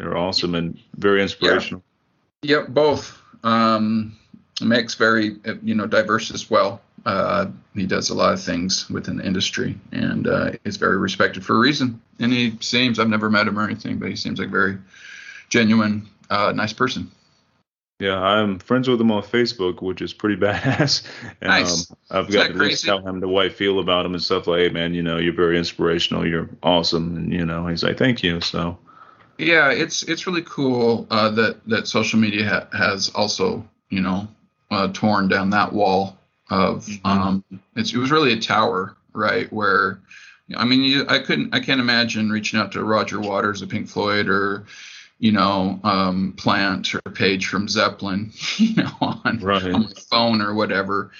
they're 0.00 0.16
awesome 0.16 0.56
and 0.56 0.76
very 0.96 1.22
inspirational. 1.22 1.82
Yeah. 2.42 2.56
Yep, 2.58 2.68
both. 2.70 3.22
Um, 3.44 4.16
Mick's 4.60 4.94
very 4.94 5.36
you 5.62 5.76
know 5.76 5.86
diverse 5.86 6.32
as 6.32 6.50
well. 6.50 6.80
Uh, 7.06 7.46
he 7.74 7.86
does 7.86 8.10
a 8.10 8.14
lot 8.14 8.32
of 8.32 8.42
things 8.42 8.88
within 8.90 9.16
the 9.16 9.26
industry 9.26 9.78
and 9.92 10.26
uh, 10.26 10.52
is 10.64 10.76
very 10.76 10.98
respected 10.98 11.44
for 11.44 11.56
a 11.56 11.58
reason. 11.58 12.00
And 12.18 12.32
he 12.32 12.56
seems 12.60 12.98
I've 12.98 13.08
never 13.08 13.30
met 13.30 13.46
him 13.46 13.58
or 13.58 13.64
anything, 13.64 13.98
but 13.98 14.08
he 14.08 14.16
seems 14.16 14.38
like 14.38 14.48
a 14.48 14.50
very 14.50 14.78
genuine, 15.48 16.08
uh, 16.28 16.52
nice 16.54 16.72
person. 16.72 17.10
Yeah, 18.00 18.18
I'm 18.18 18.58
friends 18.58 18.88
with 18.88 19.00
him 19.00 19.10
on 19.10 19.22
Facebook, 19.22 19.82
which 19.82 20.00
is 20.00 20.14
pretty 20.14 20.36
badass. 20.40 21.04
And, 21.40 21.50
nice. 21.50 21.90
Um, 21.90 21.96
I've 22.10 22.32
got 22.32 22.48
to 22.48 22.76
tell 22.76 23.06
him 23.06 23.20
the 23.20 23.28
way 23.28 23.46
I 23.46 23.48
feel 23.50 23.78
about 23.78 24.06
him 24.06 24.14
and 24.14 24.22
stuff 24.22 24.46
like, 24.46 24.60
hey, 24.60 24.68
man, 24.70 24.94
you 24.94 25.02
know, 25.02 25.18
you're 25.18 25.34
very 25.34 25.58
inspirational. 25.58 26.26
You're 26.26 26.48
awesome. 26.62 27.16
And, 27.16 27.32
you 27.32 27.44
know, 27.44 27.66
he's 27.66 27.82
like, 27.82 27.98
thank 27.98 28.22
you. 28.22 28.40
So, 28.40 28.78
yeah, 29.38 29.70
it's 29.70 30.02
it's 30.02 30.26
really 30.26 30.42
cool 30.42 31.06
uh, 31.10 31.30
that 31.30 31.66
that 31.66 31.88
social 31.88 32.18
media 32.18 32.48
ha- 32.48 32.76
has 32.76 33.10
also, 33.10 33.66
you 33.90 34.00
know, 34.00 34.28
uh, 34.70 34.88
torn 34.92 35.28
down 35.28 35.50
that 35.50 35.72
wall 35.72 36.18
of 36.50 36.86
mm-hmm. 36.86 37.06
um, 37.06 37.44
it 37.76 37.96
was 37.96 38.10
really 38.10 38.32
a 38.32 38.40
tower, 38.40 38.96
right? 39.12 39.50
Where, 39.52 40.00
I 40.56 40.64
mean, 40.64 40.82
you, 40.82 41.06
I 41.08 41.20
couldn't, 41.20 41.54
I 41.54 41.60
can't 41.60 41.80
imagine 41.80 42.30
reaching 42.30 42.58
out 42.58 42.72
to 42.72 42.84
Roger 42.84 43.20
Waters 43.20 43.62
of 43.62 43.68
Pink 43.68 43.88
Floyd 43.88 44.28
or 44.28 44.66
you 45.20 45.32
know, 45.32 45.78
um, 45.84 46.32
Plant 46.36 46.94
or 46.94 47.00
Page 47.12 47.46
from 47.46 47.68
Zeppelin, 47.68 48.32
you 48.56 48.74
know, 48.74 48.90
on, 49.00 49.38
right. 49.40 49.62
on 49.62 49.82
my 49.82 49.92
phone 50.10 50.40
or 50.40 50.54
whatever. 50.54 51.12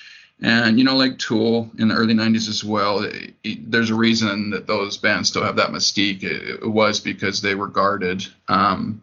And, 0.42 0.78
you 0.78 0.86
know, 0.86 0.96
like 0.96 1.18
Tool 1.18 1.70
in 1.78 1.88
the 1.88 1.94
early 1.94 2.14
90s 2.14 2.48
as 2.48 2.64
well, 2.64 3.00
it, 3.00 3.34
it, 3.44 3.70
there's 3.70 3.90
a 3.90 3.94
reason 3.94 4.50
that 4.50 4.66
those 4.66 4.96
bands 4.96 5.28
still 5.28 5.44
have 5.44 5.56
that 5.56 5.68
mystique. 5.68 6.22
It, 6.22 6.62
it 6.62 6.66
was 6.66 6.98
because 6.98 7.42
they 7.42 7.54
were 7.54 7.66
guarded. 7.66 8.26
Um, 8.48 9.02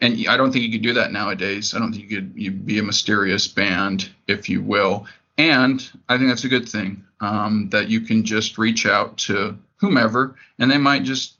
and 0.00 0.24
I 0.28 0.36
don't 0.36 0.52
think 0.52 0.64
you 0.64 0.70
could 0.70 0.82
do 0.82 0.94
that 0.94 1.10
nowadays. 1.10 1.74
I 1.74 1.80
don't 1.80 1.92
think 1.92 2.08
you 2.08 2.20
could 2.20 2.32
you 2.36 2.52
be 2.52 2.78
a 2.78 2.84
mysterious 2.84 3.48
band, 3.48 4.08
if 4.28 4.48
you 4.48 4.62
will. 4.62 5.06
And 5.38 5.88
I 6.08 6.18
think 6.18 6.28
that's 6.28 6.44
a 6.44 6.48
good 6.48 6.68
thing 6.68 7.04
um, 7.20 7.68
that 7.70 7.88
you 7.88 8.00
can 8.00 8.24
just 8.24 8.58
reach 8.58 8.86
out 8.86 9.16
to 9.18 9.56
whomever, 9.76 10.34
and 10.58 10.70
they 10.70 10.78
might 10.78 11.04
just 11.04 11.34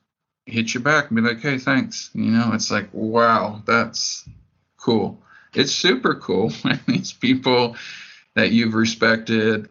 hit 0.47 0.73
you 0.73 0.81
back 0.81 1.11
and 1.11 1.17
be 1.17 1.23
like, 1.23 1.41
hey, 1.41 1.59
thanks. 1.59 2.11
You 2.15 2.31
know, 2.31 2.53
it's 2.55 2.71
like, 2.71 2.89
wow, 2.93 3.61
that's 3.67 4.27
cool. 4.79 5.21
It's 5.53 5.73
super 5.73 6.15
cool 6.15 6.51
when 6.63 6.81
these 6.87 7.13
people 7.13 7.77
that 8.35 8.53
you've 8.53 8.75
respected 8.75 9.69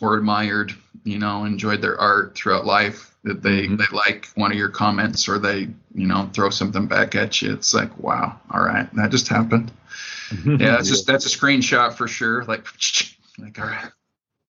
or 0.00 0.16
admired, 0.16 0.72
you 1.04 1.18
know, 1.18 1.44
enjoyed 1.44 1.82
their 1.82 1.98
art 2.00 2.34
throughout 2.36 2.64
life, 2.64 3.14
that 3.24 3.42
they, 3.42 3.64
mm-hmm. 3.64 3.76
they 3.76 3.84
like 3.92 4.28
one 4.34 4.50
of 4.50 4.58
your 4.58 4.68
comments 4.68 5.28
or 5.28 5.38
they, 5.38 5.68
you 5.94 6.06
know, 6.06 6.28
throw 6.32 6.50
something 6.50 6.86
back 6.86 7.14
at 7.14 7.42
you. 7.42 7.52
It's 7.52 7.74
like, 7.74 7.96
wow, 7.98 8.40
all 8.50 8.62
right, 8.62 8.92
that 8.94 9.10
just 9.10 9.28
happened. 9.28 9.70
Yeah, 10.46 10.70
that's 10.70 10.88
just 10.88 11.06
that's 11.06 11.26
a 11.26 11.38
screenshot 11.38 11.92
for 11.92 12.08
sure. 12.08 12.42
Like, 12.46 12.66
like 13.38 13.58
all 13.58 13.66
right. 13.66 13.90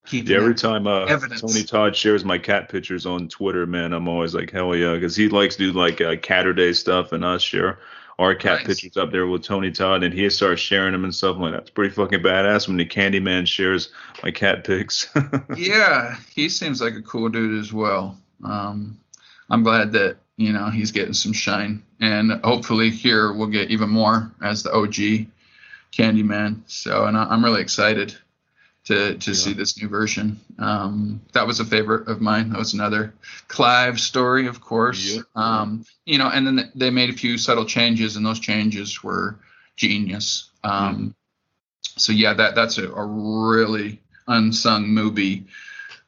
Keep 0.06 0.28
yeah, 0.28 0.36
every 0.36 0.54
time 0.54 0.86
uh, 0.86 1.06
Tony 1.06 1.62
Todd 1.62 1.96
shares 1.96 2.26
my 2.26 2.36
cat 2.36 2.68
pictures 2.68 3.06
on 3.06 3.26
Twitter, 3.26 3.66
man, 3.66 3.94
I'm 3.94 4.06
always 4.06 4.34
like, 4.34 4.50
hell 4.50 4.76
yeah, 4.76 4.94
because 4.94 5.16
he 5.16 5.30
likes 5.30 5.56
to 5.56 5.72
do 5.72 5.78
like 5.78 6.02
uh, 6.02 6.16
Caturday 6.16 6.74
stuff, 6.74 7.12
and 7.12 7.24
us 7.24 7.40
share 7.40 7.78
our 8.18 8.34
cat 8.34 8.58
nice. 8.58 8.66
pictures 8.66 8.98
up 8.98 9.10
there 9.10 9.26
with 9.26 9.42
Tony 9.42 9.70
Todd, 9.70 10.02
and 10.02 10.12
he 10.12 10.28
starts 10.28 10.60
sharing 10.60 10.92
them 10.92 11.04
and 11.04 11.14
stuff 11.14 11.38
like 11.38 11.52
that. 11.52 11.62
It's 11.62 11.70
pretty 11.70 11.94
fucking 11.94 12.20
badass 12.20 12.68
when 12.68 12.76
the 12.76 12.84
Candyman 12.84 13.46
shares 13.46 13.92
my 14.22 14.30
cat 14.30 14.64
pics. 14.64 15.08
yeah, 15.56 16.16
he 16.34 16.50
seems 16.50 16.82
like 16.82 16.96
a 16.96 17.02
cool 17.02 17.30
dude 17.30 17.58
as 17.58 17.72
well. 17.72 18.18
Um, 18.44 19.00
I'm 19.48 19.62
glad 19.62 19.92
that 19.92 20.18
you 20.36 20.52
know 20.52 20.68
he's 20.68 20.92
getting 20.92 21.14
some 21.14 21.32
shine, 21.32 21.82
and 22.00 22.44
hopefully 22.44 22.90
here 22.90 23.32
we'll 23.32 23.46
get 23.46 23.70
even 23.70 23.88
more 23.88 24.30
as 24.42 24.62
the 24.62 24.72
OG 24.74 25.28
Candyman. 25.92 26.60
So, 26.66 27.06
and 27.06 27.16
I, 27.16 27.24
I'm 27.24 27.42
really 27.42 27.62
excited 27.62 28.14
to 28.84 29.14
to 29.16 29.30
yeah. 29.30 29.36
see 29.36 29.52
this 29.52 29.80
new 29.80 29.88
version. 29.88 30.40
Um, 30.58 31.20
that 31.32 31.46
was 31.46 31.60
a 31.60 31.64
favorite 31.64 32.08
of 32.08 32.20
mine. 32.20 32.50
That 32.50 32.58
was 32.58 32.74
another 32.74 33.14
Clive 33.48 34.00
story, 34.00 34.46
of 34.46 34.60
course. 34.60 35.18
Um, 35.34 35.84
you 36.04 36.18
know, 36.18 36.28
and 36.28 36.46
then 36.46 36.70
they 36.74 36.90
made 36.90 37.10
a 37.10 37.14
few 37.14 37.38
subtle 37.38 37.64
changes, 37.64 38.16
and 38.16 38.24
those 38.24 38.40
changes 38.40 39.02
were 39.02 39.38
genius. 39.76 40.50
Um, 40.62 40.96
mm 40.96 41.14
So 41.96 42.12
yeah, 42.12 42.34
that 42.34 42.54
that's 42.54 42.78
a, 42.78 42.90
a 42.92 43.04
really 43.04 44.00
unsung 44.26 44.88
movie 44.88 45.44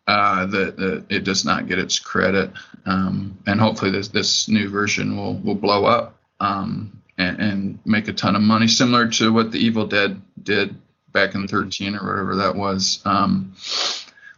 uh, 0.06 0.46
that, 0.46 0.76
that, 0.76 1.04
it 1.08 1.24
does 1.24 1.44
not 1.44 1.68
get 1.68 1.78
its 1.78 1.98
credit. 1.98 2.50
Um, 2.86 3.38
and 3.46 3.60
hopefully 3.60 3.90
this 3.90 4.08
this 4.08 4.48
new 4.48 4.68
version 4.68 5.16
will 5.16 5.34
will 5.38 5.54
blow 5.54 5.84
up 5.86 6.18
um, 6.40 7.02
and, 7.18 7.40
and 7.40 7.78
make 7.84 8.08
a 8.08 8.12
ton 8.12 8.36
of 8.36 8.42
money, 8.42 8.68
similar 8.68 9.08
to 9.08 9.32
what 9.32 9.50
the 9.50 9.58
Evil 9.58 9.86
Dead 9.86 10.20
did 10.42 10.74
back 11.16 11.34
in 11.34 11.48
13 11.48 11.96
or 11.96 12.06
whatever 12.06 12.36
that 12.36 12.54
was, 12.54 13.00
um, 13.06 13.56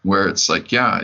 where 0.05 0.29
it's 0.29 0.49
like, 0.49 0.71
yeah, 0.71 1.03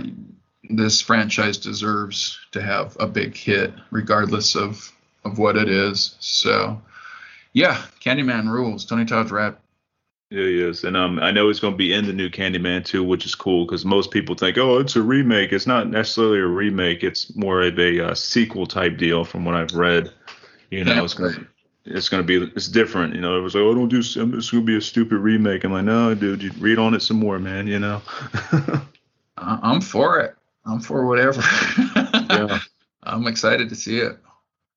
this 0.70 1.01
franchise 1.01 1.59
deserves 1.59 2.39
to 2.53 2.62
have 2.62 2.97
a 3.01 3.09
big 3.09 3.37
hit 3.37 3.75
regardless 3.91 4.55
of 4.55 4.93
of 5.25 5.39
what 5.39 5.57
it 5.57 5.68
is. 5.68 6.14
So, 6.20 6.81
yeah, 7.55 7.83
Candyman 8.01 8.49
rules. 8.49 8.85
Tony 8.85 9.05
Todd's 9.05 9.33
rap. 9.33 9.59
Yeah, 10.31 10.45
he 10.45 10.62
is, 10.62 10.85
and 10.85 10.97
um, 10.97 11.18
I 11.18 11.33
know 11.33 11.49
he's 11.49 11.61
going 11.61 11.75
to 11.75 11.79
be 11.79 11.93
in 11.93 12.07
the 12.07 12.12
new 12.12 12.31
Candyman 12.31 12.85
too, 12.85 13.03
which 13.03 13.27
is 13.27 13.35
cool 13.35 13.66
because 13.66 13.85
most 13.85 14.11
people 14.11 14.37
think, 14.37 14.59
oh, 14.59 14.79
it's 14.79 14.97
a 14.97 15.03
remake. 15.03 15.53
It's 15.53 15.66
not 15.66 15.89
necessarily 15.91 16.39
a 16.39 16.47
remake. 16.47 17.03
It's 17.03 17.35
more 17.35 17.62
of 17.62 17.79
a 17.79 18.11
uh, 18.11 18.14
sequel 18.14 18.66
type 18.66 18.97
deal, 18.97 19.25
from 19.25 19.45
what 19.45 19.55
I've 19.55 19.75
read. 19.75 20.12
You 20.70 20.85
know, 20.85 20.95
yeah, 20.95 21.05
it's 21.05 21.14
going 21.14 21.35
to 21.35 21.47
it's 21.85 22.09
gonna 22.09 22.22
be 22.22 22.37
it's 22.37 22.68
different. 22.68 23.14
You 23.14 23.20
know, 23.20 23.39
it 23.39 23.43
was 23.43 23.55
like, 23.55 23.62
oh, 23.62 23.74
don't 23.74 23.89
do. 23.89 23.99
It's 23.99 24.51
gonna 24.51 24.62
be 24.62 24.76
a 24.76 24.80
stupid 24.80 25.18
remake. 25.18 25.64
I'm 25.64 25.72
like, 25.72 25.85
no, 25.85 26.14
dude, 26.14 26.43
you 26.43 26.51
read 26.59 26.78
on 26.78 26.95
it 26.95 27.01
some 27.01 27.18
more, 27.18 27.39
man. 27.39 27.66
You 27.66 27.78
know. 27.78 28.03
I'm 29.37 29.80
for 29.80 30.20
it. 30.20 30.37
I'm 30.64 30.80
for 30.80 31.07
whatever. 31.07 31.43
yeah. 31.95 32.59
I'm 33.03 33.26
excited 33.26 33.68
to 33.68 33.74
see 33.74 33.99
it. 33.99 34.18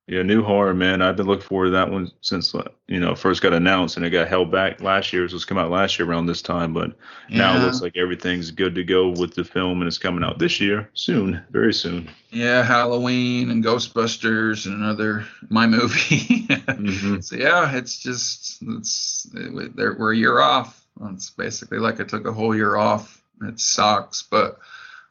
Yeah, 0.07 0.21
new 0.21 0.41
horror, 0.41 0.73
man. 0.73 1.01
I've 1.01 1.17
been 1.17 1.25
looking 1.25 1.45
forward 1.45 1.65
to 1.65 1.71
that 1.71 1.91
one 1.91 2.09
since 2.21 2.55
uh, 2.55 2.69
you 2.87 2.97
know 2.97 3.13
first 3.13 3.41
got 3.41 3.51
announced, 3.51 3.97
and 3.97 4.05
it 4.05 4.11
got 4.11 4.29
held 4.29 4.49
back 4.49 4.81
last 4.81 5.11
year. 5.11 5.25
It 5.25 5.33
was 5.33 5.43
come 5.43 5.57
out 5.57 5.69
last 5.69 5.99
year 5.99 6.07
around 6.09 6.27
this 6.27 6.41
time, 6.41 6.73
but 6.73 6.93
yeah. 7.27 7.39
now 7.39 7.57
it 7.57 7.65
looks 7.65 7.81
like 7.81 7.97
everything's 7.97 8.49
good 8.49 8.73
to 8.75 8.85
go 8.85 9.09
with 9.09 9.35
the 9.35 9.43
film, 9.43 9.81
and 9.81 9.87
it's 9.87 9.97
coming 9.97 10.23
out 10.23 10.39
this 10.39 10.61
year, 10.61 10.89
soon, 10.93 11.43
very 11.49 11.73
soon. 11.73 12.09
Yeah, 12.31 12.63
Halloween 12.63 13.51
and 13.51 13.61
Ghostbusters 13.61 14.65
and 14.65 14.75
another 14.75 15.25
my 15.49 15.67
movie. 15.67 16.47
mm-hmm. 16.47 17.19
So 17.21 17.35
yeah, 17.35 17.75
it's 17.75 17.99
just 17.99 18.59
it's 18.61 19.27
it, 19.33 19.75
we're 19.75 20.13
a 20.13 20.17
year 20.17 20.39
off. 20.39 20.85
It's 21.11 21.31
basically 21.31 21.79
like 21.79 21.99
I 21.99 22.05
took 22.05 22.25
a 22.25 22.31
whole 22.31 22.55
year 22.55 22.77
off. 22.77 23.21
It 23.41 23.59
sucks, 23.59 24.23
but 24.23 24.59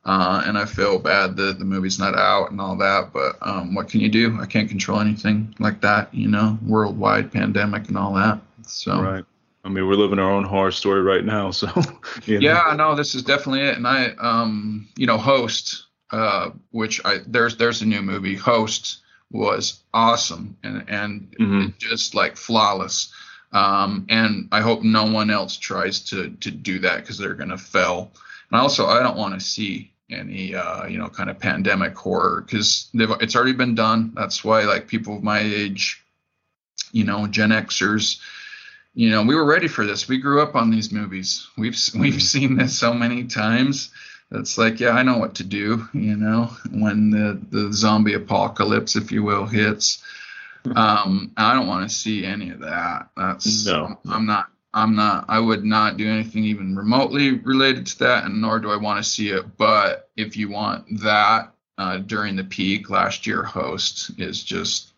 uh, 0.07 0.45
and 0.47 0.57
I 0.57 0.67
feel 0.67 1.01
bad 1.01 1.37
that 1.37 1.59
the 1.59 1.65
movie's 1.65 1.99
not 1.99 2.15
out 2.15 2.53
and 2.53 2.61
all 2.61 2.77
that. 2.77 3.13
But 3.13 3.37
um, 3.43 3.75
what 3.75 3.89
can 3.89 4.01
you 4.01 4.09
do? 4.09 4.39
I 4.41 4.47
can't 4.47 4.69
control 4.69 5.01
anything 5.01 5.53
like 5.59 5.81
that, 5.81 6.15
you 6.15 6.29
know, 6.29 6.57
worldwide 6.65 7.33
pandemic 7.33 7.89
and 7.89 7.99
all 7.99 8.15
that. 8.15 8.41
So. 8.63 9.01
Right. 9.01 9.25
I 9.65 9.69
mean, 9.69 9.89
we're 9.89 9.95
living 9.95 10.21
our 10.21 10.31
own 10.31 10.45
horror 10.45 10.71
story 10.71 11.03
right 11.03 11.25
now. 11.25 11.51
So. 11.53 11.67
You 12.25 12.39
know. 12.39 12.49
Yeah, 12.49 12.75
no, 12.77 12.95
this 12.95 13.17
is 13.17 13.25
definitely 13.25 13.63
it. 13.63 13.77
And 13.77 13.87
I, 13.87 14.11
um, 14.21 14.89
you 14.97 15.09
know, 15.09 15.19
Host, 15.19 15.87
uh, 16.13 16.51
which 16.71 17.05
I 17.05 17.19
there's 17.27 17.57
there's 17.57 17.83
a 17.83 17.87
new 17.87 18.01
movie. 18.01 18.37
Host 18.37 19.03
was 19.33 19.83
awesome 19.93 20.57
and 20.63 20.85
and 20.89 21.35
mm-hmm. 21.41 21.67
just 21.79 22.15
like 22.15 22.37
flawless. 22.37 23.13
Um, 23.51 24.07
and 24.09 24.49
I 24.53 24.61
hope 24.61 24.85
no 24.85 25.11
one 25.11 25.31
else 25.31 25.57
tries 25.57 25.99
to 26.11 26.31
to 26.31 26.53
do 26.53 26.79
that 26.81 26.99
because 26.99 27.19
they're 27.19 27.35
gonna 27.35 27.59
fail. 27.59 28.13
And 28.53 28.61
also, 28.61 28.87
I 28.87 29.03
don't 29.03 29.17
want 29.17 29.35
to 29.35 29.41
see 29.41 29.93
any 30.11 30.55
uh, 30.55 30.87
you 30.87 30.99
know 30.99 31.09
kind 31.09 31.31
of 31.31 31.39
pandemic 31.39 31.97
horror 31.97 32.43
because 32.43 32.89
it's 32.95 33.37
already 33.37 33.53
been 33.53 33.75
done. 33.75 34.13
That's 34.15 34.45
why 34.45 34.63
like 34.63 34.89
people 34.89 35.17
of 35.17 35.23
my 35.23 35.41
age, 35.41 36.03
you 36.93 37.05
know, 37.05 37.27
Gen 37.27 37.51
Xers, 37.51 38.21
you 38.95 39.11
know, 39.11 39.23
we 39.23 39.35
were 39.35 39.45
ready 39.45 39.69
for 39.69 39.85
this. 39.85 40.09
We 40.09 40.19
grew 40.19 40.43
up 40.43 40.55
on 40.55 40.71
these 40.71 40.93
movies. 40.93 41.49
We've 41.57 41.79
we've 41.99 42.23
seen 42.23 42.57
this 42.57 42.79
so 42.79 42.95
many 42.95 43.25
times. 43.25 43.91
It's 44.33 44.59
like, 44.59 44.81
yeah, 44.81 44.91
I 44.91 45.05
know 45.05 45.19
what 45.19 45.37
to 45.37 45.45
do. 45.45 45.89
You 45.93 46.17
know, 46.17 46.51
when 46.71 47.11
the 47.11 47.41
the 47.51 47.73
zombie 47.73 48.15
apocalypse, 48.15 48.97
if 48.97 49.13
you 49.13 49.23
will, 49.23 49.47
hits. 49.47 50.03
Um, 50.75 51.31
I 51.37 51.55
don't 51.55 51.69
want 51.69 51.89
to 51.89 51.95
see 51.95 52.25
any 52.25 52.51
of 52.51 52.59
that. 52.59 53.11
That's 53.17 53.67
no. 53.67 54.01
I'm 54.05 54.27
not 54.27 54.51
I'm 54.77 54.95
not, 54.95 55.25
I 55.29 55.39
would 55.39 55.65
not 55.65 55.97
do 55.97 56.07
anything 56.07 56.45
even 56.45 56.77
remotely 56.77 57.39
related 57.39 57.87
to 57.87 57.99
that, 58.01 58.25
and 58.25 58.43
nor 58.43 58.59
do 58.59 58.71
I 58.71 58.77
want 58.77 59.03
to 59.03 59.11
see 59.11 59.31
it. 59.31 59.57
But 59.57 60.11
if 60.17 60.37
you 60.37 60.51
want 60.51 61.01
that 61.01 61.51
uh, 61.79 61.99
during 61.99 62.37
the 62.37 62.45
peak, 62.45 62.91
last 62.91 63.27
year 63.27 63.43
host 63.43 64.11
is 64.19 64.45
just 64.45 64.93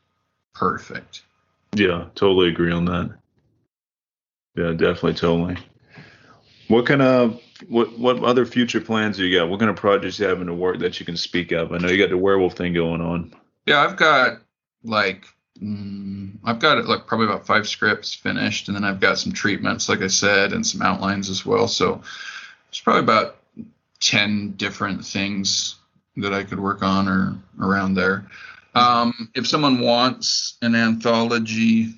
perfect. 0.52 1.22
Yeah, 1.76 2.06
totally 2.16 2.48
agree 2.48 2.72
on 2.72 2.86
that. 2.86 3.14
Yeah, 4.56 4.72
definitely, 4.72 5.14
totally. 5.14 5.56
What 6.66 6.84
kind 6.84 7.00
of 7.00 7.40
what 7.68 7.96
what 7.96 8.18
other 8.24 8.44
future 8.46 8.80
plans 8.80 9.16
do 9.16 9.24
you 9.24 9.38
got? 9.38 9.48
What 9.48 9.60
kind 9.60 9.70
of 9.70 9.76
projects 9.76 10.18
you 10.18 10.26
have 10.26 10.40
in 10.40 10.48
the 10.48 10.54
work 10.54 10.80
that 10.80 10.98
you 10.98 11.06
can 11.06 11.16
speak 11.16 11.52
of? 11.52 11.72
I 11.72 11.78
know 11.78 11.88
you 11.88 11.98
got 11.98 12.10
the 12.10 12.18
werewolf 12.18 12.54
thing 12.54 12.74
going 12.74 13.00
on. 13.00 13.32
Yeah, 13.64 13.82
I've 13.82 13.96
got 13.96 14.40
like 14.82 15.24
mm, 15.62 16.32
I've 16.44 16.58
got 16.58 16.84
like 16.86 17.06
probably 17.06 17.26
about 17.26 17.46
five 17.46 17.68
scripts 17.68 18.14
finished, 18.14 18.68
and 18.68 18.76
then 18.76 18.84
I've 18.84 19.00
got 19.00 19.18
some 19.18 19.32
treatments, 19.32 19.88
like 19.88 20.02
I 20.02 20.08
said, 20.08 20.52
and 20.52 20.66
some 20.66 20.82
outlines 20.82 21.30
as 21.30 21.44
well. 21.44 21.68
So 21.68 22.02
it's 22.68 22.80
probably 22.80 23.02
about 23.02 23.36
ten 24.00 24.52
different 24.52 25.04
things 25.04 25.76
that 26.16 26.32
I 26.32 26.44
could 26.44 26.60
work 26.60 26.82
on 26.82 27.08
or 27.08 27.38
around 27.60 27.94
there. 27.94 28.26
Um, 28.74 29.30
if 29.34 29.46
someone 29.46 29.80
wants 29.80 30.56
an 30.62 30.74
anthology 30.74 31.94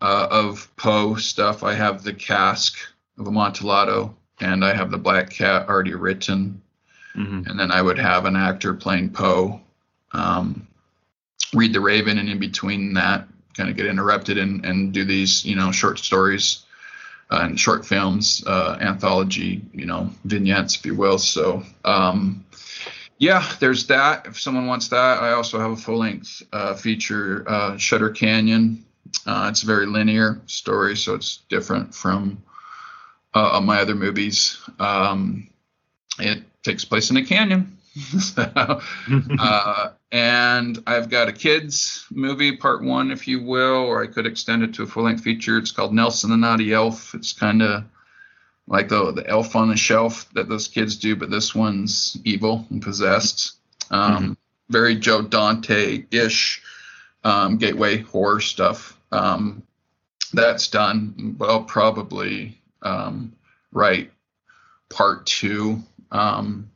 uh, 0.00 0.28
of 0.30 0.74
Poe 0.76 1.14
stuff, 1.14 1.62
I 1.62 1.74
have 1.74 2.02
the 2.02 2.12
cask 2.12 2.76
of 3.18 3.26
Amontillado, 3.26 4.14
and 4.40 4.64
I 4.64 4.74
have 4.74 4.90
the 4.90 4.98
Black 4.98 5.30
Cat 5.30 5.68
already 5.68 5.94
written, 5.94 6.60
mm-hmm. 7.14 7.48
and 7.48 7.58
then 7.58 7.70
I 7.70 7.80
would 7.80 7.98
have 7.98 8.24
an 8.24 8.36
actor 8.36 8.74
playing 8.74 9.10
Poe. 9.10 9.60
Um, 10.12 10.66
read 11.54 11.72
the 11.72 11.80
Raven, 11.80 12.18
and 12.18 12.28
in 12.28 12.38
between 12.38 12.94
that, 12.94 13.28
kind 13.54 13.68
of 13.68 13.76
get 13.76 13.86
interrupted 13.86 14.38
and, 14.38 14.64
and 14.64 14.92
do 14.92 15.04
these, 15.04 15.44
you 15.44 15.56
know, 15.56 15.70
short 15.70 15.98
stories 15.98 16.64
uh, 17.30 17.40
and 17.42 17.58
short 17.58 17.84
films, 17.84 18.42
uh, 18.46 18.78
anthology, 18.80 19.62
you 19.72 19.86
know, 19.86 20.10
vignettes, 20.24 20.76
if 20.76 20.86
you 20.86 20.94
will. 20.94 21.18
So, 21.18 21.62
um, 21.84 22.44
yeah, 23.18 23.46
there's 23.60 23.86
that. 23.86 24.26
If 24.26 24.40
someone 24.40 24.66
wants 24.66 24.88
that, 24.88 25.22
I 25.22 25.32
also 25.32 25.58
have 25.60 25.70
a 25.70 25.76
full 25.76 25.98
length 25.98 26.42
uh, 26.52 26.74
feature, 26.74 27.44
uh, 27.48 27.76
Shutter 27.76 28.10
Canyon. 28.10 28.84
Uh, 29.26 29.48
it's 29.50 29.62
a 29.62 29.66
very 29.66 29.86
linear 29.86 30.40
story, 30.46 30.96
so 30.96 31.14
it's 31.14 31.38
different 31.48 31.94
from 31.94 32.42
uh, 33.34 33.60
my 33.62 33.80
other 33.80 33.94
movies. 33.94 34.58
Um, 34.78 35.48
it 36.18 36.42
takes 36.62 36.84
place 36.84 37.10
in 37.10 37.16
a 37.16 37.24
canyon. 37.24 37.78
so, 38.18 38.80
uh, 39.38 39.90
and 40.10 40.82
I've 40.86 41.10
got 41.10 41.28
a 41.28 41.32
kids 41.32 42.06
movie, 42.10 42.56
part 42.56 42.82
one, 42.82 43.10
if 43.10 43.28
you 43.28 43.42
will, 43.42 43.84
or 43.84 44.02
I 44.02 44.06
could 44.06 44.26
extend 44.26 44.62
it 44.62 44.74
to 44.74 44.84
a 44.84 44.86
full 44.86 45.04
length 45.04 45.22
feature. 45.22 45.58
It's 45.58 45.72
called 45.72 45.92
Nelson 45.92 46.30
the 46.30 46.36
Naughty 46.36 46.72
Elf. 46.72 47.14
It's 47.14 47.32
kind 47.32 47.60
of 47.62 47.84
like 48.66 48.88
the 48.88 49.12
the 49.12 49.28
elf 49.28 49.56
on 49.56 49.68
the 49.68 49.76
shelf 49.76 50.32
that 50.32 50.48
those 50.48 50.68
kids 50.68 50.96
do, 50.96 51.16
but 51.16 51.30
this 51.30 51.54
one's 51.54 52.16
evil 52.24 52.66
and 52.70 52.80
possessed. 52.80 53.56
Um, 53.90 54.16
mm-hmm. 54.16 54.32
Very 54.70 54.96
Joe 54.96 55.20
Dante 55.20 56.04
ish 56.10 56.62
um, 57.24 57.58
gateway 57.58 57.98
horror 57.98 58.40
stuff. 58.40 58.98
Um, 59.10 59.62
that's 60.32 60.68
done. 60.68 61.36
Well, 61.38 61.64
probably 61.64 62.58
um, 62.80 63.34
write 63.70 64.10
part 64.88 65.26
two 65.26 65.82
um, 66.10 66.70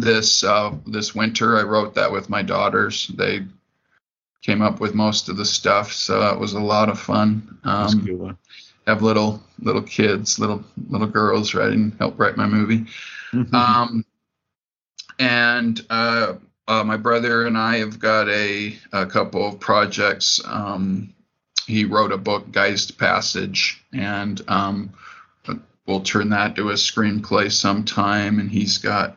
this 0.00 0.44
uh, 0.44 0.74
this 0.86 1.14
winter. 1.14 1.58
I 1.58 1.62
wrote 1.62 1.94
that 1.94 2.12
with 2.12 2.28
my 2.28 2.42
daughters. 2.42 3.08
They 3.08 3.46
came 4.42 4.62
up 4.62 4.80
with 4.80 4.94
most 4.94 5.28
of 5.28 5.36
the 5.36 5.44
stuff, 5.44 5.92
so 5.92 6.32
it 6.32 6.38
was 6.38 6.52
a 6.52 6.60
lot 6.60 6.88
of 6.88 7.00
fun. 7.00 7.58
Um, 7.64 8.38
have 8.86 9.02
little 9.02 9.42
little 9.60 9.82
kids, 9.82 10.38
little 10.38 10.64
little 10.88 11.06
girls 11.06 11.54
writing, 11.54 11.94
help 11.98 12.18
write 12.18 12.36
my 12.36 12.46
movie. 12.46 12.86
Mm-hmm. 13.32 13.54
Um, 13.54 14.04
and 15.18 15.84
uh, 15.90 16.34
uh, 16.66 16.84
my 16.84 16.96
brother 16.96 17.46
and 17.46 17.56
I 17.56 17.78
have 17.78 17.98
got 17.98 18.28
a, 18.28 18.76
a 18.92 19.06
couple 19.06 19.46
of 19.46 19.60
projects. 19.60 20.40
Um, 20.44 21.14
he 21.66 21.84
wrote 21.84 22.12
a 22.12 22.18
book, 22.18 22.50
Geist 22.52 22.98
Passage, 22.98 23.82
and 23.92 24.40
um, 24.48 24.92
we'll 25.86 26.00
turn 26.00 26.30
that 26.30 26.56
to 26.56 26.70
a 26.70 26.74
screenplay 26.74 27.50
sometime. 27.50 28.38
And 28.38 28.50
he's 28.50 28.78
got 28.78 29.16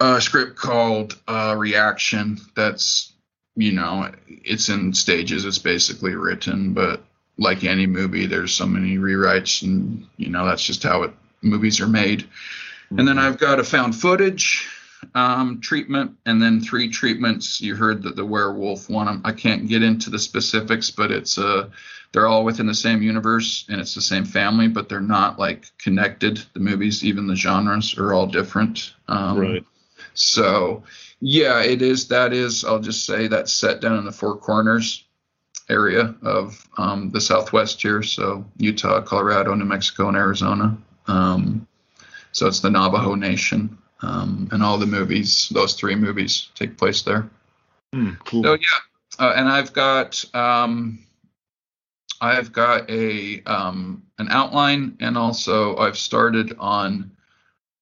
a 0.00 0.20
script 0.20 0.56
called 0.56 1.18
uh, 1.26 1.54
Reaction. 1.56 2.38
That's 2.54 3.12
you 3.56 3.72
know, 3.72 4.12
it's 4.26 4.68
in 4.68 4.92
stages. 4.92 5.44
It's 5.44 5.58
basically 5.58 6.14
written, 6.14 6.74
but 6.74 7.02
like 7.38 7.64
any 7.64 7.86
movie, 7.86 8.26
there's 8.26 8.52
so 8.52 8.66
many 8.66 8.98
rewrites, 8.98 9.62
and 9.62 10.06
you 10.16 10.28
know 10.28 10.44
that's 10.44 10.64
just 10.64 10.82
how 10.82 11.02
it 11.02 11.12
movies 11.42 11.80
are 11.80 11.88
made. 11.88 12.20
Mm-hmm. 12.20 12.98
And 12.98 13.08
then. 13.08 13.18
I've 13.18 13.38
got 13.38 13.58
a 13.58 13.64
found 13.64 13.96
footage 13.96 14.68
um, 15.14 15.60
treatment, 15.60 16.16
and 16.26 16.40
then 16.40 16.60
three 16.60 16.88
treatments. 16.88 17.60
You 17.60 17.74
heard 17.74 18.02
that 18.02 18.16
the 18.16 18.24
werewolf 18.24 18.90
one. 18.90 19.22
I 19.24 19.32
can't 19.32 19.68
get 19.68 19.82
into 19.82 20.10
the 20.10 20.18
specifics, 20.18 20.90
but 20.90 21.10
it's 21.10 21.38
uh, 21.38 21.70
they're 22.12 22.26
all 22.26 22.44
within 22.44 22.66
the 22.66 22.74
same 22.74 23.02
universe 23.02 23.66
and 23.68 23.80
it's 23.80 23.94
the 23.94 24.00
same 24.00 24.24
family, 24.24 24.68
but 24.68 24.88
they're 24.88 25.00
not 25.00 25.38
like 25.38 25.66
connected. 25.78 26.42
The 26.54 26.60
movies, 26.60 27.04
even 27.04 27.26
the 27.26 27.36
genres, 27.36 27.98
are 27.98 28.12
all 28.12 28.26
different. 28.26 28.94
Um, 29.08 29.38
right. 29.38 29.64
So 30.18 30.82
yeah, 31.20 31.62
it 31.62 31.82
is. 31.82 32.08
That 32.08 32.32
is. 32.32 32.64
I'll 32.64 32.80
just 32.80 33.04
say 33.04 33.28
that's 33.28 33.52
set 33.52 33.80
down 33.80 33.98
in 33.98 34.04
the 34.04 34.12
Four 34.12 34.36
Corners 34.36 35.04
area 35.68 36.14
of 36.22 36.68
um, 36.78 37.10
the 37.10 37.20
Southwest 37.20 37.80
here. 37.82 38.02
So 38.02 38.44
Utah, 38.58 39.00
Colorado, 39.02 39.54
New 39.54 39.64
Mexico, 39.64 40.08
and 40.08 40.16
Arizona. 40.16 40.76
Um, 41.06 41.66
so 42.32 42.46
it's 42.46 42.60
the 42.60 42.70
Navajo 42.70 43.14
Nation, 43.14 43.78
um, 44.02 44.48
and 44.52 44.62
all 44.62 44.78
the 44.78 44.86
movies, 44.86 45.48
those 45.52 45.74
three 45.74 45.94
movies, 45.94 46.48
take 46.54 46.76
place 46.76 47.02
there. 47.02 47.30
Mm, 47.94 48.18
cool. 48.24 48.42
So 48.42 48.52
yeah, 48.54 49.26
uh, 49.26 49.32
and 49.36 49.48
I've 49.48 49.72
got 49.72 50.22
um, 50.34 50.98
I've 52.20 52.52
got 52.52 52.90
a 52.90 53.42
um, 53.44 54.02
an 54.18 54.28
outline, 54.30 54.96
and 55.00 55.16
also 55.16 55.76
I've 55.76 55.96
started 55.96 56.54
on 56.58 57.10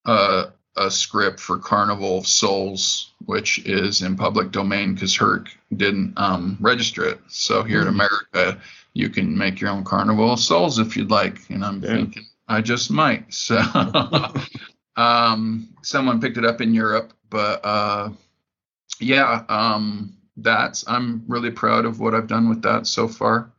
uh, 0.05 0.47
a 0.77 0.91
script 0.91 1.41
for 1.41 1.59
Carnival 1.59 2.19
of 2.19 2.27
Souls, 2.27 3.13
which 3.27 3.59
is 3.67 4.03
in 4.03 4.17
public 4.17 4.51
domain 4.51 4.95
because 4.95 5.17
Herk 5.17 5.49
didn't 5.77 6.15
um, 6.17 6.59
register 6.61 7.05
it. 7.07 7.21
So 7.29 7.63
here 7.63 7.81
mm-hmm. 7.81 7.89
in 7.89 7.95
America, 7.95 8.61
you 8.93 9.09
can 9.09 9.37
make 9.37 9.61
your 9.61 9.71
own 9.71 9.85
Carnival 9.85 10.33
of 10.33 10.41
Souls 10.41 10.79
if 10.79 10.97
you'd 10.97 11.11
like. 11.11 11.49
And 11.51 11.65
I'm 11.65 11.83
yeah. 11.83 11.95
thinking 11.95 12.25
I 12.49 12.61
just 12.61 12.91
might. 12.91 13.33
So 13.33 13.57
um, 14.97 15.69
someone 15.83 16.21
picked 16.21 16.37
it 16.37 16.45
up 16.45 16.61
in 16.61 16.75
Europe, 16.75 17.13
but 17.31 17.65
uh, 17.65 18.11
yeah, 19.01 19.45
um, 19.49 20.17
that's 20.37 20.85
I'm 20.89 21.25
really 21.29 21.51
proud 21.51 21.85
of 21.85 22.01
what 22.01 22.15
I've 22.15 22.27
done 22.27 22.49
with 22.49 22.63
that 22.63 22.87
so 22.87 23.09
far. 23.09 23.51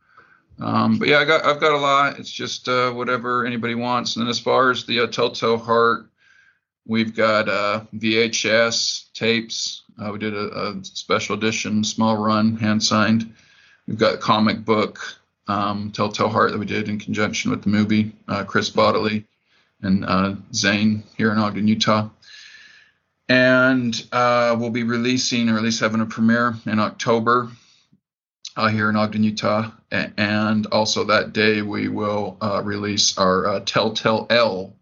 Um, 0.58 0.98
but 0.98 1.08
yeah, 1.08 1.18
I 1.18 1.24
got 1.24 1.44
I've 1.44 1.60
got 1.60 1.72
a 1.72 1.78
lot. 1.78 2.18
It's 2.18 2.30
just 2.30 2.68
uh, 2.68 2.90
whatever 2.92 3.44
anybody 3.44 3.74
wants. 3.74 4.16
And 4.16 4.24
then 4.24 4.30
as 4.30 4.38
far 4.38 4.70
as 4.70 4.84
the 4.84 5.00
uh, 5.00 5.06
Telltale 5.06 5.58
Heart 5.58 6.10
We've 6.88 7.14
got 7.14 7.48
uh, 7.48 7.82
VHS 7.96 9.12
tapes. 9.12 9.82
Uh, 9.98 10.10
we 10.12 10.20
did 10.20 10.34
a, 10.34 10.68
a, 10.68 10.84
special 10.84 11.36
edition, 11.36 11.82
small 11.82 12.16
run, 12.16 12.56
hand 12.56 12.82
signed. 12.82 13.34
We've 13.88 13.98
got 13.98 14.20
comic 14.20 14.64
book, 14.64 15.00
um, 15.48 15.90
Telltale 15.90 16.28
Heart, 16.28 16.52
that 16.52 16.58
we 16.58 16.66
did 16.66 16.88
in 16.88 17.00
conjunction 17.00 17.50
with 17.50 17.62
the 17.62 17.70
movie. 17.70 18.12
Uh, 18.28 18.44
Chris 18.44 18.70
Bodley 18.70 19.24
and 19.82 20.04
uh, 20.04 20.36
Zane 20.54 21.02
here 21.16 21.32
in 21.32 21.38
Ogden, 21.38 21.66
Utah. 21.66 22.08
And 23.28 24.00
uh, 24.12 24.54
we'll 24.56 24.70
be 24.70 24.84
releasing, 24.84 25.48
or 25.48 25.56
at 25.56 25.64
least 25.64 25.80
having 25.80 26.00
a 26.00 26.06
premiere 26.06 26.54
in 26.66 26.78
October 26.78 27.50
uh, 28.56 28.68
here 28.68 28.88
in 28.90 28.96
Ogden, 28.96 29.24
Utah. 29.24 29.72
And 29.90 30.66
also 30.66 31.04
that 31.04 31.32
day, 31.32 31.62
we 31.62 31.88
will 31.88 32.36
release 32.62 33.18
our 33.18 33.60
Telltale 33.60 34.28
Ale 34.30 34.76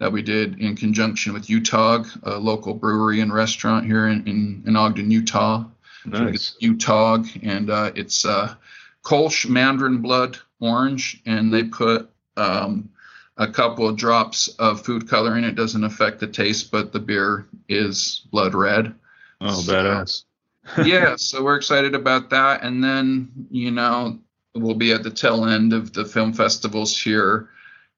that 0.00 0.12
we 0.12 0.22
did 0.22 0.60
in 0.60 0.76
conjunction 0.76 1.32
with 1.32 1.48
Utah, 1.48 2.04
a 2.24 2.36
local 2.38 2.74
brewery 2.74 3.20
and 3.20 3.32
restaurant 3.32 3.86
here 3.86 4.08
in, 4.08 4.26
in, 4.26 4.62
in 4.66 4.76
Ogden, 4.76 5.10
Utah. 5.10 5.64
Nice. 6.06 6.56
Utah, 6.60 7.22
and 7.42 7.70
uh, 7.70 7.90
it's 7.94 8.26
uh, 8.26 8.54
Kolsch 9.02 9.48
Mandarin 9.48 10.02
Blood 10.02 10.38
Orange, 10.60 11.22
and 11.24 11.52
they 11.52 11.64
put 11.64 12.10
um, 12.36 12.90
a 13.36 13.50
couple 13.50 13.88
of 13.88 13.96
drops 13.96 14.48
of 14.58 14.84
food 14.84 15.08
coloring. 15.08 15.44
It 15.44 15.54
doesn't 15.54 15.84
affect 15.84 16.20
the 16.20 16.26
taste, 16.26 16.70
but 16.70 16.92
the 16.92 17.00
beer 17.00 17.46
is 17.68 18.22
blood 18.30 18.54
red. 18.54 18.94
Oh, 19.40 19.60
so, 19.60 19.72
badass. 19.72 20.24
yeah, 20.84 21.16
so 21.16 21.42
we're 21.42 21.56
excited 21.56 21.94
about 21.94 22.30
that. 22.30 22.62
And 22.62 22.82
then, 22.82 23.30
you 23.50 23.70
know, 23.70 24.18
we'll 24.54 24.74
be 24.74 24.92
at 24.92 25.02
the 25.02 25.10
tail 25.10 25.44
end 25.44 25.72
of 25.72 25.92
the 25.92 26.04
film 26.04 26.32
festivals 26.32 26.98
here. 26.98 27.50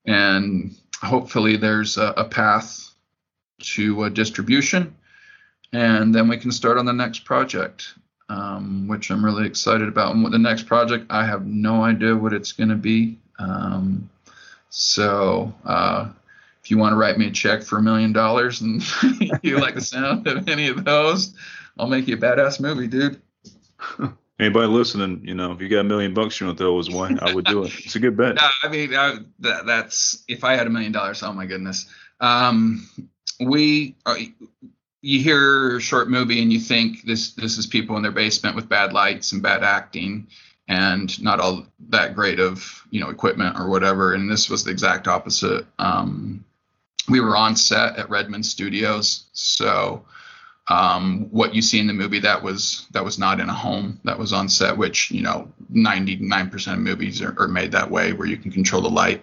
And 0.05 0.77
hopefully 1.03 1.57
there's 1.57 1.99
a, 1.99 2.15
a 2.17 2.25
path 2.25 2.91
to 3.59 4.05
a 4.05 4.11
distribution, 4.11 4.95
and 5.73 6.15
then 6.15 6.29
we 6.29 6.37
can 6.37 6.51
start 6.51 6.79
on 6.79 6.87
the 6.87 6.93
next 6.93 7.25
project, 7.25 7.95
um, 8.29 8.87
which 8.89 9.11
I'm 9.11 9.25
really 9.25 9.47
excited 9.47 9.89
about. 9.89 10.15
And 10.15 10.33
the 10.33 10.39
next 10.39 10.65
project, 10.65 11.07
I 11.11 11.25
have 11.27 11.47
no 11.47 11.83
idea 11.83 12.15
what 12.15 12.33
it's 12.33 12.53
going 12.53 12.71
to 12.71 12.77
be. 12.77 13.19
Um, 13.39 14.09
so 14.71 15.55
uh, 15.65 16.09
if 16.63 16.71
you 16.71 16.79
want 16.79 16.93
to 16.93 16.97
write 16.97 17.19
me 17.19 17.29
a 17.29 17.31
check 17.31 17.63
for 17.63 17.79
a 17.79 17.83
million 17.83 18.13
dollars 18.13 18.61
and 18.61 18.83
you 19.43 19.59
like 19.59 19.75
the 19.75 19.81
sound 19.81 20.27
of 20.27 20.49
any 20.49 20.69
of 20.69 20.85
those, 20.85 21.35
I'll 21.79 21.89
make 21.89 22.09
you 22.09 22.17
a 22.17 22.19
badass 22.19 22.61
movie, 22.61 22.87
dude. 22.87 23.21
Anybody 24.39 24.67
listening, 24.67 25.23
you 25.25 25.35
know, 25.35 25.53
if 25.53 25.63
you 25.63 25.69
got 25.69 25.81
a 25.81 25.85
million 25.85 26.13
bucks 26.13 26.39
you 26.39 26.47
want 26.47 26.59
to 26.59 26.65
throw 26.65 26.77
his 26.77 26.91
way, 26.91 27.17
I 27.23 27.35
would 27.35 27.47
do 27.47 27.65
it. 27.65 27.73
It's 27.85 27.97
a 27.97 28.01
good 28.01 28.17
bet. 28.17 28.35
No, 28.41 28.49
I 28.63 28.69
mean, 28.69 28.95
I, 28.95 29.17
that, 29.41 29.65
that's 29.65 30.25
if 30.29 30.45
I 30.45 30.55
had 30.57 30.67
a 30.67 30.71
million 30.71 30.93
dollars. 30.93 31.23
Oh 31.23 31.33
my 31.33 31.47
goodness. 31.47 31.87
Um, 32.21 32.87
we, 33.41 33.95
uh, 34.05 34.17
you 35.01 35.21
hear 35.21 35.77
a 35.77 35.81
short 35.81 36.11
movie 36.11 36.43
and 36.43 36.53
you 36.53 36.61
think 36.61 37.03
this 37.05 37.33
this 37.33 37.59
is 37.59 37.67
people 37.67 37.97
in 37.97 38.03
their 38.03 38.13
basement 38.13 38.57
with 38.57 38.69
bad 38.69 38.93
lights 38.93 39.33
and 39.33 39.43
bad 39.43 39.63
acting 39.63 40.27
and 40.69 41.23
not 41.23 41.39
all 41.39 41.67
that 41.89 42.15
great 42.15 42.41
of 42.41 42.85
you 42.91 43.01
know 43.01 43.09
equipment 43.09 43.59
or 43.59 43.69
whatever. 43.69 44.15
And 44.15 44.31
this 44.31 44.51
was 44.51 44.65
the 44.65 44.71
exact 44.71 45.09
opposite. 45.09 45.67
Um, 45.79 46.45
we 47.09 47.21
were 47.21 47.37
on 47.37 47.57
set 47.57 47.97
at 47.97 48.11
Redmond 48.11 48.45
Studios, 48.45 49.27
so 49.33 50.05
um, 50.69 51.29
what 51.31 51.55
you 51.55 51.63
see 51.63 51.79
in 51.79 51.87
the 51.87 51.93
movie 51.93 52.19
that 52.21 52.43
was 52.43 52.87
that 52.91 53.05
was 53.05 53.19
not 53.19 53.39
in 53.39 53.49
a 53.49 53.55
home 53.55 54.01
that 54.05 54.19
was 54.19 54.33
on 54.33 54.49
set 54.49 54.77
which 54.77 55.11
you 55.11 55.23
know 55.23 55.49
99% 55.73 56.73
of 56.73 56.79
movies 56.79 57.23
are, 57.23 57.35
are, 57.39 57.49
made 57.49 57.73
that 57.73 57.91
way 57.91 58.13
where 58.13 58.27
you 58.27 58.37
can 58.37 58.51
control 58.51 58.83
the 58.83 58.89
light. 58.89 59.23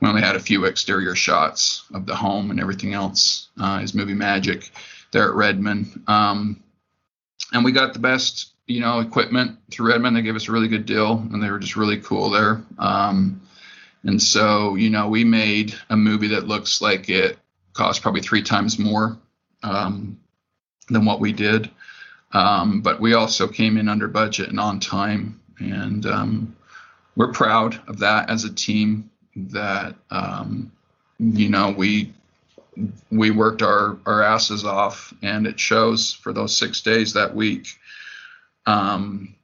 We 0.00 0.08
only 0.08 0.22
had 0.22 0.36
a 0.36 0.40
few 0.40 0.64
exterior 0.64 1.16
shots 1.16 1.84
of 1.92 2.06
the 2.06 2.14
home 2.14 2.50
and 2.52 2.60
everything 2.60 2.94
else 2.94 3.48
uh, 3.60 3.80
is 3.82 3.94
movie 3.94 4.14
magic 4.14 4.70
there 5.10 5.28
at 5.28 5.34
redmond. 5.34 6.00
Um, 6.06 6.62
and 7.52 7.64
we 7.64 7.72
got 7.72 7.92
the 7.92 7.98
best 7.98 8.52
you 8.66 8.80
know 8.80 9.00
equipment 9.00 9.58
through 9.70 9.88
redmond. 9.88 10.16
They 10.16 10.22
gave 10.22 10.36
us 10.36 10.48
a 10.48 10.52
really 10.52 10.68
good 10.68 10.86
deal 10.86 11.18
and 11.32 11.42
they 11.42 11.50
were 11.50 11.58
just 11.58 11.76
really 11.76 11.98
cool 11.98 12.30
there. 12.30 12.62
Um, 12.78 13.40
and 14.04 14.22
so 14.22 14.76
you 14.76 14.90
know 14.90 15.08
we 15.08 15.24
made 15.24 15.74
a 15.90 15.96
movie 15.96 16.28
that 16.28 16.46
looks 16.46 16.80
like 16.80 17.08
it 17.08 17.36
cost 17.72 18.02
probably 18.02 18.20
three 18.20 18.42
times 18.42 18.78
more 18.78 19.18
um, 19.62 20.18
than 20.90 21.04
what 21.04 21.20
we 21.20 21.32
did. 21.32 21.70
Um, 22.32 22.80
but 22.80 23.00
we 23.00 23.14
also 23.14 23.48
came 23.48 23.78
in 23.78 23.88
under 23.88 24.08
budget 24.08 24.50
and 24.50 24.60
on 24.60 24.80
time, 24.80 25.40
and 25.58 26.04
um, 26.06 26.56
we're 27.16 27.32
proud 27.32 27.80
of 27.88 27.98
that 28.00 28.30
as 28.30 28.44
a 28.44 28.52
team. 28.52 29.10
That 29.36 29.94
um, 30.10 30.72
you 31.18 31.48
know 31.48 31.70
we 31.70 32.12
we 33.10 33.30
worked 33.30 33.62
our 33.62 33.98
our 34.04 34.22
asses 34.22 34.64
off, 34.64 35.14
and 35.22 35.46
it 35.46 35.58
shows 35.58 36.12
for 36.12 36.32
those 36.32 36.56
six 36.56 36.80
days 36.80 37.14
that 37.14 37.34
week. 37.34 37.68
Um, 38.66 39.34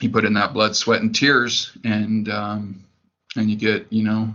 you 0.00 0.10
put 0.10 0.24
in 0.24 0.34
that 0.34 0.52
blood, 0.52 0.76
sweat, 0.76 1.02
and 1.02 1.14
tears, 1.14 1.76
and 1.82 2.28
um, 2.28 2.84
and 3.36 3.50
you 3.50 3.56
get 3.56 3.86
you 3.90 4.04
know 4.04 4.32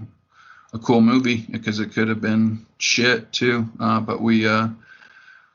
a 0.73 0.79
cool 0.79 1.01
movie 1.01 1.45
because 1.49 1.79
it 1.79 1.93
could 1.93 2.09
have 2.09 2.21
been 2.21 2.65
shit 2.77 3.31
too. 3.31 3.67
Uh, 3.79 3.99
but 3.99 4.21
we 4.21 4.47
uh, 4.47 4.67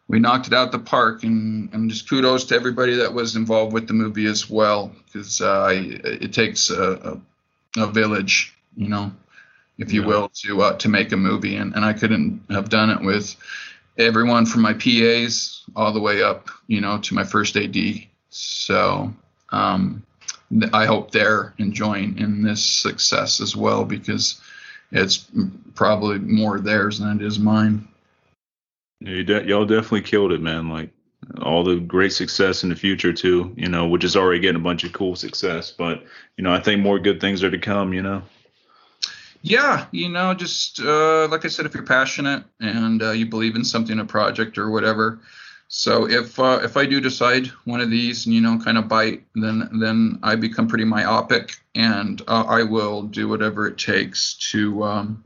we 0.09 0.19
knocked 0.19 0.47
it 0.47 0.53
out 0.53 0.73
the 0.73 0.79
park 0.79 1.25
and, 1.25 1.73
and 1.73 1.91
just 1.91 2.09
kudos 2.09 2.45
to 2.45 2.55
everybody 2.55 2.95
that 2.95 3.13
was 3.13 3.37
involved 3.37 3.73
with 3.73 3.87
the 3.87 3.95
movie 3.95 4.27
as 4.27 4.51
well 4.51 4.93
because 5.07 5.41
uh, 5.41 5.71
it 5.73 6.33
takes 6.33 6.71
a, 6.71 7.21
a, 7.77 7.83
a, 7.83 7.87
village 7.87 8.55
you 8.77 8.89
know 8.89 9.11
if 9.79 9.93
you 9.93 10.03
yeah. 10.03 10.07
will 10.07 10.29
to 10.29 10.63
uh, 10.63 10.77
to 10.77 10.89
make 10.89 11.13
a 11.13 11.17
movie 11.17 11.57
and, 11.57 11.75
and 11.75 11.85
I 11.85 11.93
couldn't 11.93 12.43
have 12.51 12.69
done 12.69 12.91
it 12.91 13.01
with 13.01 13.35
everyone 13.99 14.47
from 14.47 14.63
my 14.63 14.75
PAs 14.75 15.65
all 15.75 15.93
the 15.93 16.01
way 16.01 16.23
up 16.23 16.51
you 16.67 16.81
know 16.81 16.99
to 16.99 17.15
my 17.15 17.25
first 17.25 17.57
AD 17.57 17.77
so 18.31 19.13
um, 19.51 20.05
I 20.73 20.87
hope 20.87 21.11
they're 21.11 21.55
enjoying 21.59 22.19
in 22.19 22.43
this 22.43 22.65
success 22.65 23.41
as 23.41 23.57
well 23.57 23.85
because 23.85 24.41
it's 24.93 25.27
probably 25.75 26.19
more 26.19 26.61
theirs 26.61 26.99
than 26.99 27.21
it 27.21 27.25
is 27.25 27.39
mine. 27.39 27.89
You 29.01 29.25
de- 29.25 29.47
y'all 29.47 29.67
definitely 29.67 30.03
killed 30.03 30.33
it, 30.33 30.41
man. 30.41 30.69
Like 30.69 30.91
all 31.43 31.65
the 31.65 31.77
great 31.77 32.13
success 32.13 32.63
in 32.63 32.69
the 32.69 32.77
future 32.77 33.13
too. 33.13 33.53
You 33.57 33.69
know, 33.69 33.87
which 33.87 34.05
is 34.05 34.17
already 34.17 34.41
getting 34.41 34.61
a 34.61 34.65
bunch 34.65 34.85
of 34.85 34.93
cool 34.93 35.17
success, 35.17 35.71
but 35.71 36.05
you 36.37 36.45
know, 36.45 36.53
I 36.53 36.61
think 36.61 36.83
more 36.83 36.99
good 36.99 37.21
things 37.21 37.43
are 37.43 37.51
to 37.51 37.59
come. 37.59 37.93
You 37.93 38.03
know. 38.03 38.23
Yeah, 39.43 39.87
you 39.91 40.09
know, 40.09 40.33
just 40.33 40.81
uh, 40.81 41.29
like 41.29 41.45
I 41.45 41.49
said, 41.49 41.67
if 41.67 41.75
you're 41.75 41.85
passionate 41.85 42.45
and 42.61 43.03
uh, 43.03 43.11
you 43.11 43.27
believe 43.27 43.57
in 43.57 43.65
something, 43.65 43.99
a 43.99 44.05
project 44.05 44.57
or 44.57 44.71
whatever. 44.71 45.21
So 45.69 46.09
if 46.09 46.39
uh, 46.39 46.61
if 46.63 46.77
I 46.77 46.87
do 46.87 47.01
decide 47.01 47.49
one 47.65 47.81
of 47.81 47.91
these 47.91 48.27
and 48.27 48.35
you 48.35 48.41
know 48.41 48.59
kind 48.59 48.79
of 48.79 48.89
bite, 48.89 49.25
then 49.35 49.69
then 49.81 50.19
I 50.23 50.37
become 50.37 50.69
pretty 50.69 50.85
myopic 50.85 51.57
and 51.75 52.23
uh, 52.29 52.45
I 52.49 52.63
will 52.63 53.03
do 53.03 53.29
whatever 53.29 53.67
it 53.67 53.77
takes 53.77 54.35
to 54.53 54.83
um, 54.83 55.25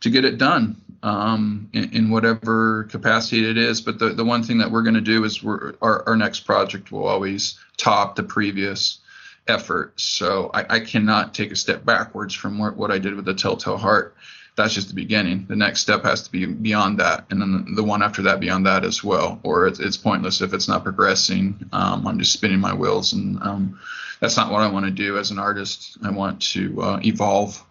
to 0.00 0.10
get 0.10 0.24
it 0.24 0.38
done 0.38 0.80
um, 1.04 1.68
in, 1.74 1.92
in, 1.92 2.10
whatever 2.10 2.84
capacity 2.84 3.48
it 3.48 3.58
is. 3.58 3.82
But 3.82 3.98
the, 3.98 4.08
the 4.08 4.24
one 4.24 4.42
thing 4.42 4.58
that 4.58 4.70
we're 4.70 4.82
going 4.82 4.94
to 4.94 5.02
do 5.02 5.22
is 5.24 5.42
we're, 5.42 5.74
our, 5.82 6.02
our 6.08 6.16
next 6.16 6.40
project 6.40 6.90
will 6.90 7.06
always 7.06 7.58
top 7.76 8.16
the 8.16 8.22
previous 8.22 9.00
effort. 9.46 10.00
So 10.00 10.50
I, 10.54 10.76
I 10.76 10.80
cannot 10.80 11.34
take 11.34 11.52
a 11.52 11.56
step 11.56 11.84
backwards 11.84 12.34
from 12.34 12.58
what, 12.58 12.78
what 12.78 12.90
I 12.90 12.98
did 12.98 13.14
with 13.14 13.26
the 13.26 13.34
Telltale 13.34 13.76
Heart. 13.76 14.16
That's 14.56 14.72
just 14.72 14.88
the 14.88 14.94
beginning. 14.94 15.44
The 15.46 15.56
next 15.56 15.80
step 15.80 16.04
has 16.04 16.22
to 16.22 16.32
be 16.32 16.46
beyond 16.46 17.00
that, 17.00 17.26
and 17.28 17.42
then 17.42 17.74
the 17.74 17.82
one 17.82 18.04
after 18.04 18.22
that 18.22 18.38
beyond 18.38 18.64
that 18.66 18.84
as 18.84 19.02
well. 19.02 19.40
Or 19.42 19.66
it's, 19.66 19.80
it's 19.80 19.96
pointless 19.96 20.40
if 20.40 20.54
it's 20.54 20.68
not 20.68 20.84
progressing. 20.84 21.68
Um, 21.72 22.06
I'm 22.06 22.20
just 22.20 22.32
spinning 22.32 22.60
my 22.60 22.72
wheels, 22.72 23.12
and 23.12 23.42
um, 23.42 23.80
that's 24.20 24.36
not 24.36 24.52
what 24.52 24.62
I 24.62 24.68
want 24.68 24.86
to 24.86 24.92
do 24.92 25.18
as 25.18 25.32
an 25.32 25.40
artist. 25.40 25.98
I 26.04 26.10
want 26.10 26.40
to 26.52 26.80
uh, 26.80 27.00
evolve 27.04 27.62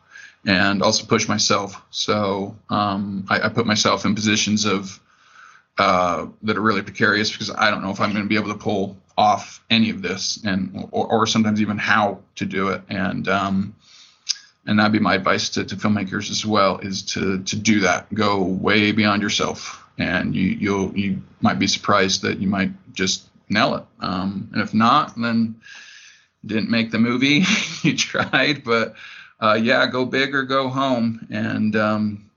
and 0.45 0.81
also 0.81 1.05
push 1.05 1.27
myself. 1.27 1.81
So 1.89 2.55
um, 2.69 3.25
I, 3.29 3.41
I, 3.41 3.49
put 3.49 3.65
myself 3.65 4.05
in 4.05 4.13
positions 4.15 4.65
of 4.65 4.99
uh, 5.77 6.27
that 6.43 6.57
are 6.57 6.61
really 6.61 6.81
precarious 6.81 7.31
because 7.31 7.49
I 7.49 7.71
don't 7.71 7.81
know 7.81 7.91
if 7.91 8.01
I'm 8.01 8.11
going 8.11 8.23
to 8.23 8.29
be 8.29 8.35
able 8.35 8.51
to 8.51 8.59
pull 8.59 8.97
off 9.17 9.63
any 9.69 9.89
of 9.89 10.01
this, 10.01 10.43
and 10.43 10.87
or, 10.91 11.07
or 11.07 11.27
sometimes 11.27 11.61
even 11.61 11.77
how 11.77 12.19
to 12.35 12.45
do 12.45 12.69
it. 12.69 12.81
And 12.89 13.27
um, 13.27 13.75
and 14.65 14.79
that'd 14.79 14.91
be 14.91 14.99
my 14.99 15.15
advice 15.15 15.49
to, 15.49 15.65
to 15.65 15.75
filmmakers 15.75 16.29
as 16.29 16.45
well 16.45 16.77
is 16.79 17.01
to 17.13 17.41
to 17.43 17.55
do 17.55 17.81
that. 17.81 18.13
Go 18.13 18.43
way 18.43 18.91
beyond 18.91 19.21
yourself, 19.21 19.83
and 19.97 20.35
you 20.35 20.49
you'll 20.49 20.97
you 20.97 21.21
might 21.41 21.59
be 21.59 21.67
surprised 21.67 22.21
that 22.23 22.39
you 22.39 22.47
might 22.47 22.71
just 22.93 23.27
nail 23.49 23.75
it. 23.75 23.85
Um, 23.99 24.49
and 24.53 24.61
if 24.61 24.73
not, 24.73 25.13
then 25.19 25.55
didn't 26.45 26.69
make 26.69 26.91
the 26.91 26.99
movie. 26.99 27.45
you 27.83 27.97
tried, 27.97 28.63
but 28.63 28.95
uh, 29.43 29.55
yeah, 29.55 29.85
go 29.87 30.05
big 30.05 30.33
or 30.33 30.43
go 30.43 30.69
home. 30.69 31.27
And 31.29 31.75
um, 31.75 32.31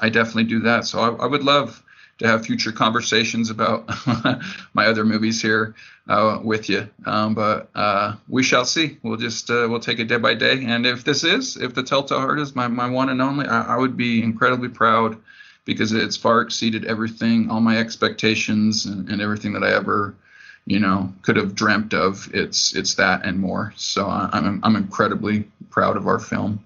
I 0.00 0.08
definitely 0.08 0.44
do 0.44 0.60
that. 0.60 0.84
So 0.86 0.98
I, 0.98 1.24
I, 1.24 1.26
would 1.26 1.44
love 1.44 1.80
to 2.18 2.26
have 2.26 2.44
future 2.44 2.72
conversations 2.72 3.48
about 3.48 3.88
my 4.74 4.86
other 4.86 5.04
movies 5.04 5.40
here 5.40 5.76
uh, 6.08 6.40
with 6.42 6.68
you. 6.68 6.90
Um, 7.06 7.34
but 7.34 7.70
uh, 7.76 8.16
we 8.28 8.42
shall 8.42 8.64
see. 8.64 8.98
We'll 9.04 9.18
just 9.18 9.50
uh, 9.50 9.68
we'll 9.70 9.78
take 9.78 10.00
it 10.00 10.08
day 10.08 10.16
by 10.16 10.34
day. 10.34 10.64
And 10.64 10.84
if 10.84 11.04
this 11.04 11.22
is, 11.22 11.56
if 11.56 11.74
the 11.74 11.82
Telltale 11.84 12.18
Heart 12.18 12.40
is 12.40 12.56
my, 12.56 12.66
my 12.66 12.90
one 12.90 13.08
and 13.08 13.22
only, 13.22 13.46
I, 13.46 13.74
I 13.74 13.76
would 13.76 13.96
be 13.96 14.20
incredibly 14.20 14.68
proud 14.68 15.16
because 15.64 15.92
it's 15.92 16.16
far 16.16 16.40
exceeded 16.40 16.86
everything, 16.86 17.50
all 17.50 17.60
my 17.60 17.78
expectations 17.78 18.84
and, 18.84 19.08
and 19.08 19.22
everything 19.22 19.52
that 19.52 19.62
I 19.62 19.72
ever 19.74 20.16
you 20.64 20.78
know 20.78 21.12
could 21.22 21.36
have 21.36 21.54
dreamt 21.54 21.92
of 21.92 22.30
it's 22.32 22.74
it's 22.76 22.94
that 22.94 23.24
and 23.24 23.38
more 23.38 23.72
so 23.76 24.06
i'm 24.06 24.60
i'm 24.62 24.76
incredibly 24.76 25.44
proud 25.72 25.96
of 25.96 26.06
our 26.06 26.20
film. 26.20 26.64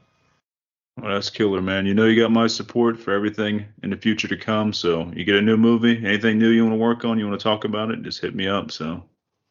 Well, 0.99 1.15
that's 1.15 1.31
killer 1.31 1.63
man. 1.63 1.87
You 1.87 1.95
know 1.95 2.07
you 2.07 2.21
got 2.21 2.31
my 2.31 2.47
support 2.47 2.99
for 2.99 3.13
everything 3.13 3.65
in 3.83 3.91
the 3.91 3.97
future 3.97 4.29
to 4.29 4.37
come 4.37 4.73
so 4.73 5.11
you 5.15 5.25
get 5.25 5.37
a 5.37 5.43
new 5.43 5.57
movie 5.57 5.99
anything 5.99 6.39
new 6.39 6.49
you 6.49 6.63
want 6.65 6.75
to 6.75 6.79
work 6.79 7.05
on 7.05 7.19
you 7.19 7.27
want 7.27 7.39
to 7.39 7.43
talk 7.43 7.65
about 7.65 7.91
it 7.91 8.03
just 8.03 8.21
hit 8.21 8.35
me 8.35 8.49
up 8.49 8.71
so. 8.71 9.03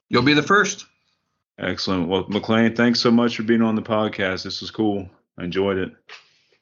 You'll 0.09 0.21
be 0.21 0.33
the 0.35 0.43
first. 0.43 0.85
Excellent. 1.57 2.07
Well 2.07 2.25
McClain, 2.25 2.75
thanks 2.75 2.99
so 2.99 3.09
much 3.09 3.37
for 3.37 3.43
being 3.43 3.61
on 3.61 3.75
the 3.75 3.81
podcast. 3.81 4.43
This 4.43 4.61
was 4.61 4.71
cool. 4.71 5.09
I 5.37 5.43
enjoyed 5.43 5.77
it. 5.77 5.91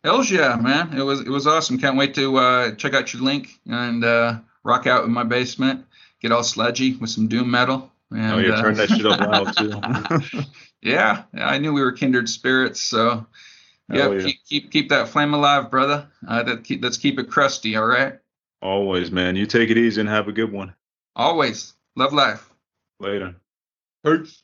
Hells 0.03 0.29
yeah, 0.29 0.57
man! 0.57 0.97
It 0.97 1.03
was 1.03 1.21
it 1.21 1.29
was 1.29 1.47
awesome. 1.47 1.77
Can't 1.77 1.97
wait 1.97 2.13
to 2.15 2.35
uh, 2.35 2.75
check 2.75 2.93
out 2.93 3.13
your 3.13 3.21
link 3.21 3.57
and 3.65 4.03
uh, 4.03 4.39
rock 4.65 4.85
out 4.85 5.05
in 5.05 5.11
my 5.11 5.23
basement 5.23 5.85
get 6.23 6.31
all 6.31 6.43
sludgy 6.43 6.95
with 6.95 7.11
some 7.11 7.27
doom 7.27 7.51
metal. 7.51 7.91
And, 8.13 8.31
oh, 8.33 8.37
yeah, 8.37 8.53
uh, 8.53 8.61
turn 8.61 8.75
that 8.75 8.89
shit 8.89 9.05
up 9.05 9.19
loud 9.19 10.37
too. 10.37 10.43
yeah, 10.81 11.23
I 11.33 11.57
knew 11.57 11.73
we 11.73 11.81
were 11.81 11.91
kindred 11.91 12.29
spirits, 12.29 12.79
so 12.79 13.25
yeah, 13.91 14.09
yeah. 14.09 14.23
Keep, 14.23 14.45
keep 14.45 14.71
keep 14.71 14.89
that 14.89 15.09
flame 15.09 15.33
alive, 15.33 15.71
brother. 15.71 16.07
Uh, 16.27 16.43
that 16.43 16.63
keep, 16.63 16.83
let's 16.83 16.97
keep 16.97 17.19
it 17.19 17.29
crusty, 17.29 17.75
all 17.75 17.85
right? 17.85 18.19
Always, 18.61 19.11
man. 19.11 19.35
You 19.35 19.45
take 19.45 19.69
it 19.69 19.77
easy 19.77 19.99
and 19.99 20.09
have 20.09 20.27
a 20.27 20.31
good 20.31 20.51
one. 20.51 20.73
Always. 21.15 21.73
Love 21.95 22.13
life. 22.13 22.49
Later. 22.99 23.35
Peace. 24.05 24.41